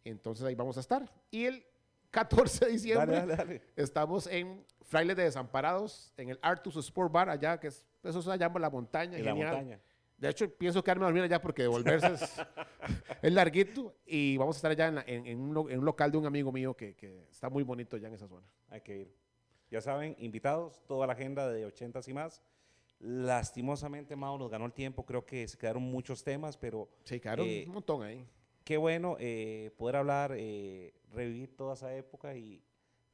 Entonces 0.05 0.45
ahí 0.45 0.55
vamos 0.55 0.77
a 0.77 0.81
estar. 0.81 1.11
Y 1.31 1.47
el 1.47 1.65
14 2.11 2.67
de 2.67 2.73
diciembre 2.73 3.17
Dale, 3.17 3.27
dale, 3.37 3.37
dale. 3.55 3.63
estamos 3.75 4.27
en 4.27 4.65
Frailes 4.83 5.17
de 5.17 5.25
Desamparados, 5.25 6.13
en 6.19 6.29
el 6.29 6.39
Artus 6.43 6.77
Sport 6.77 7.11
Bar 7.11 7.31
allá, 7.31 7.59
que 7.59 7.69
es, 7.69 7.87
eso 8.05 8.21
se 8.21 8.37
llama 8.39 8.61
La 8.61 8.69
Montaña. 8.71 9.17
En 9.19 9.25
la 9.25 9.31
genial. 9.33 9.49
montaña. 9.55 9.81
De 10.19 10.31
hecho, 10.31 10.49
pienso 10.51 10.83
quedarme 10.83 11.05
a 11.05 11.09
dormir 11.09 11.25
allá 11.25 11.41
porque 11.43 11.63
devolverse 11.63 12.15
es, 12.15 12.21
es 13.23 13.33
larguito. 13.33 13.95
Y 14.07 14.37
vamos 14.39 14.57
a 14.57 14.59
estar 14.59 14.71
allá 14.71 14.89
en, 14.89 14.95
la- 14.95 15.05
en- 15.07 15.27
en 15.27 15.39
un, 15.41 15.71
en 15.71 15.79
un 15.79 15.85
local 15.85 16.11
de 16.11 16.19
un 16.19 16.27
amigo 16.27 16.51
mío 16.53 16.75
que, 16.75 16.95
que 16.95 17.27
está 17.31 17.51
muy 17.51 17.63
bonito 17.63 17.97
allá 17.97 18.09
en 18.09 18.15
esa 18.15 18.27
zona. 18.27 18.47
Hay 18.71 18.81
que 18.81 18.97
ir. 18.97 19.15
Ya 19.71 19.81
saben, 19.81 20.15
invitados, 20.19 20.81
toda 20.87 21.07
la 21.07 21.13
agenda 21.15 21.51
de 21.51 21.67
80 21.67 22.01
y 22.07 22.13
más. 22.15 22.43
Lastimosamente, 23.01 24.17
Mao 24.17 24.39
nos 24.39 24.51
ganó 24.51 24.65
el 24.67 24.73
tiempo. 24.73 25.05
Creo 25.05 25.25
que 25.25 25.47
se 25.49 25.57
quedaron 25.59 25.83
muchos 25.83 26.23
temas, 26.25 26.57
pero 26.57 26.89
Sí, 27.05 27.21
claro, 27.21 27.43
Eh, 27.45 27.65
un 27.67 27.75
montón 27.75 28.03
ahí. 28.03 28.27
qué 28.65 28.77
bueno 28.77 29.17
eh, 29.21 29.71
poder 29.77 29.97
hablar, 29.97 30.33
eh, 30.37 30.95
revivir 31.13 31.55
toda 31.57 31.75
esa 31.75 31.95
época 31.95 32.35
y, 32.35 32.63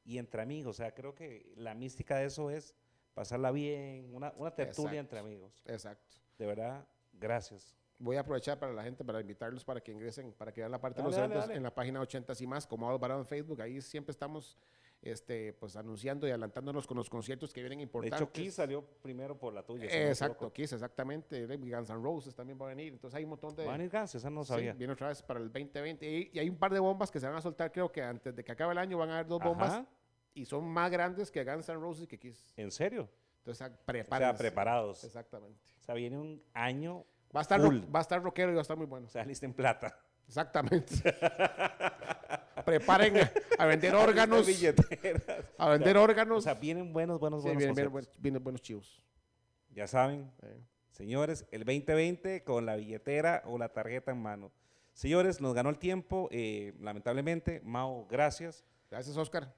y 0.05 0.19
entre 0.19 0.43
amigos. 0.43 0.71
O 0.71 0.83
sea, 0.83 0.95
creo 0.95 1.15
que 1.15 1.53
la 1.57 1.75
mística 1.75 2.17
de 2.19 2.27
eso 2.27 2.51
es 2.51 2.75
pasarla 3.15 3.51
bien, 3.51 4.15
una, 4.15 4.33
una 4.37 4.55
tertulia 4.55 5.01
entre 5.01 5.19
Exacto. 5.19 5.27
amigos. 5.29 5.63
Exacto. 5.67 6.17
De 6.39 6.47
verdad, 6.47 6.87
gracias. 7.13 7.75
Voy 7.99 8.17
a 8.17 8.21
aprovechar 8.21 8.59
para 8.59 8.73
la 8.73 8.83
gente, 8.83 9.05
para 9.05 9.21
invitarlos 9.21 9.65
para 9.65 9.81
que 9.81 9.93
ingresen, 9.93 10.33
para 10.33 10.53
que 10.53 10.61
vean 10.61 10.73
la 10.73 10.81
parte 10.81 11.01
de 11.01 11.05
los 11.07 11.15
Dale, 11.15 11.27
eventos 11.27 11.47
dale. 11.47 11.57
en 11.57 11.63
la 11.63 11.73
página 11.75 12.01
80 12.01 12.33
y 12.41 12.47
más, 12.49 12.67
como 12.67 12.99
Varado 12.99 13.21
en 13.21 13.27
Facebook. 13.27 13.61
Ahí 13.63 13.81
siempre 13.81 14.11
estamos 14.11 14.59
este, 15.03 15.53
pues, 15.53 15.77
anunciando 15.77 16.27
y 16.27 16.31
adelantándonos 16.31 16.87
con 16.87 16.97
los 16.97 17.09
conciertos 17.09 17.53
que 17.53 17.61
vienen 17.61 17.79
De 17.79 17.85
importantes. 17.85 18.21
hecho, 18.21 18.33
Kiss 18.33 18.55
salió 18.55 18.85
primero 19.03 19.39
por 19.39 19.53
la 19.53 19.63
tuya. 19.65 19.85
Exacto. 19.87 20.53
Kiss, 20.53 20.73
exactamente. 20.73 21.47
Guns 21.47 21.91
N' 21.91 22.03
Roses 22.03 22.35
también 22.35 22.59
va 22.61 22.67
a 22.67 22.69
venir. 22.71 22.93
Entonces 22.93 23.17
hay 23.17 23.23
un 23.25 23.31
montón 23.31 23.55
de... 23.55 23.67
Van 23.67 23.81
a 23.81 23.85
ir 23.85 23.91
Guns, 23.91 24.15
esa 24.17 24.31
no 24.31 24.43
Sí, 24.43 24.49
sabía. 24.49 24.73
viene 24.75 24.95
otra 24.95 25.09
vez 25.09 25.23
para 25.23 25.39
el 25.39 25.47
2020. 25.53 26.05
Y, 26.09 26.31
y 26.33 26.39
hay 26.41 26.49
un 26.49 26.57
par 26.57 26.73
de 26.73 26.81
bombas 26.81 27.09
que 27.11 27.21
se 27.21 27.27
van 27.29 27.37
a 27.37 27.41
soltar, 27.41 27.71
creo 27.71 27.91
que 27.93 28.03
antes 28.03 28.35
de 28.35 28.43
que 28.43 28.51
acabe 28.51 28.73
el 28.73 28.79
año 28.79 28.99
van 28.99 29.11
a 29.11 29.15
haber 29.15 29.27
dos 29.29 29.41
bombas. 29.41 29.71
Ajá, 29.75 29.87
Y 30.35 30.45
son 30.45 30.65
más 30.65 30.91
grandes 30.91 31.31
que 31.31 31.45
Guns 31.45 31.69
N' 31.69 31.79
Roses 31.79 32.05
y 32.05 32.07
que 32.09 32.19
Kiss. 32.19 32.53
¿En 32.57 32.71
serio? 32.73 33.09
Entonces, 33.43 33.63
ah, 33.63 33.67
O 33.67 33.75
sea, 33.75 33.85
prepárense. 33.87 34.39
preparados. 34.39 35.05
Exactamente. 35.05 35.59
O 35.81 35.85
sea, 35.85 35.95
viene 35.95 36.19
un 36.19 36.43
año, 36.55 37.05
Va 37.35 37.41
a, 37.41 37.43
estar 37.43 37.61
rock- 37.61 37.95
va 37.95 37.99
a 37.99 38.03
estar 38.03 38.23
rockero 38.23 38.51
y 38.53 38.55
va 38.55 38.61
a 38.61 38.63
estar 38.63 38.77
muy 38.77 38.87
bueno. 38.87 39.07
o 39.07 39.11
sea, 39.11 39.25
lista 39.25 39.47
en 39.47 39.55
plata. 39.55 39.99
Exactamente. 40.29 40.95
Preparen 42.65 43.17
a, 43.59 43.67
vender 43.67 43.95
órganos. 43.95 44.47
A 45.59 45.69
vender 45.71 45.97
órganos. 45.97 46.39
O 46.39 46.41
sea, 46.43 46.55
vienen 46.55 46.93
buenos, 46.93 47.19
buenos, 47.19 47.43
Sí, 47.43 47.49
buenos 47.49 47.75
vienen, 47.75 48.09
vienen 48.19 48.45
buenos 48.45 48.63
chivos. 48.63 49.03
Ya 49.71 49.87
saben, 49.87 50.31
señores, 50.91 51.47
el 51.51 51.65
2020 51.65 52.45
con 52.45 52.67
la 52.67 52.77
billetera 52.77 53.43
o 53.47 53.59
la 53.59 53.71
tarjeta 53.71 54.13
en 54.13 54.23
mano. 54.23 54.53
Señores, 54.93 55.41
nos 55.41 55.55
ganó 55.55 55.71
el 55.71 55.79
tiempo, 55.79 56.29
eh, 56.31 56.75
lamentablemente. 56.79 57.61
Mao, 57.65 58.07
gracias. 58.09 58.65
Gracias, 58.91 59.17
Oscar. 59.17 59.55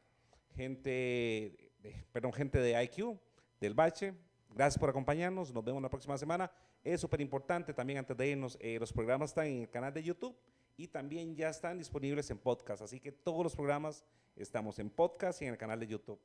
Gente, 0.55 1.73
de, 1.81 2.07
perdón, 2.13 2.33
gente 2.33 2.59
de 2.61 2.81
IQ, 2.85 3.19
del 3.61 3.75
Bache, 3.75 4.15
gracias 4.55 4.79
por 4.79 4.91
acompañarnos. 4.91 5.53
Nos 5.53 5.65
vemos 5.65 5.83
la 5.83 5.89
próxima 5.89 6.17
semana. 6.19 6.51
Es 6.83 7.01
súper 7.01 7.21
importante 7.21 7.73
también 7.73 7.99
antes 7.99 8.17
de 8.17 8.29
irnos, 8.29 8.59
eh, 8.61 8.79
los 8.79 8.93
programas 8.93 9.31
están 9.31 9.47
en 9.47 9.63
el 9.63 9.71
canal 9.71 9.93
de 9.93 10.03
YouTube 10.03 10.37
y 10.77 10.89
también 10.89 11.35
ya 11.35 11.49
están 11.49 11.79
disponibles 11.79 12.31
en 12.31 12.39
podcast. 12.39 12.83
Así 12.83 13.01
que 13.01 13.13
todos 13.13 13.43
los 13.43 13.55
programas 13.55 14.05
estamos 14.37 14.79
en 14.79 14.91
podcast 14.91 15.41
y 15.43 15.47
en 15.47 15.53
el 15.53 15.59
canal 15.59 15.81
de 15.81 15.87
YouTube. 15.87 16.21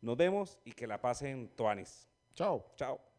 Nos 0.00 0.16
vemos 0.16 0.58
y 0.64 0.72
que 0.72 0.86
la 0.86 1.00
pasen 1.00 1.48
Tuanis. 1.56 2.06
Chao. 2.34 2.72
Chao. 2.76 3.13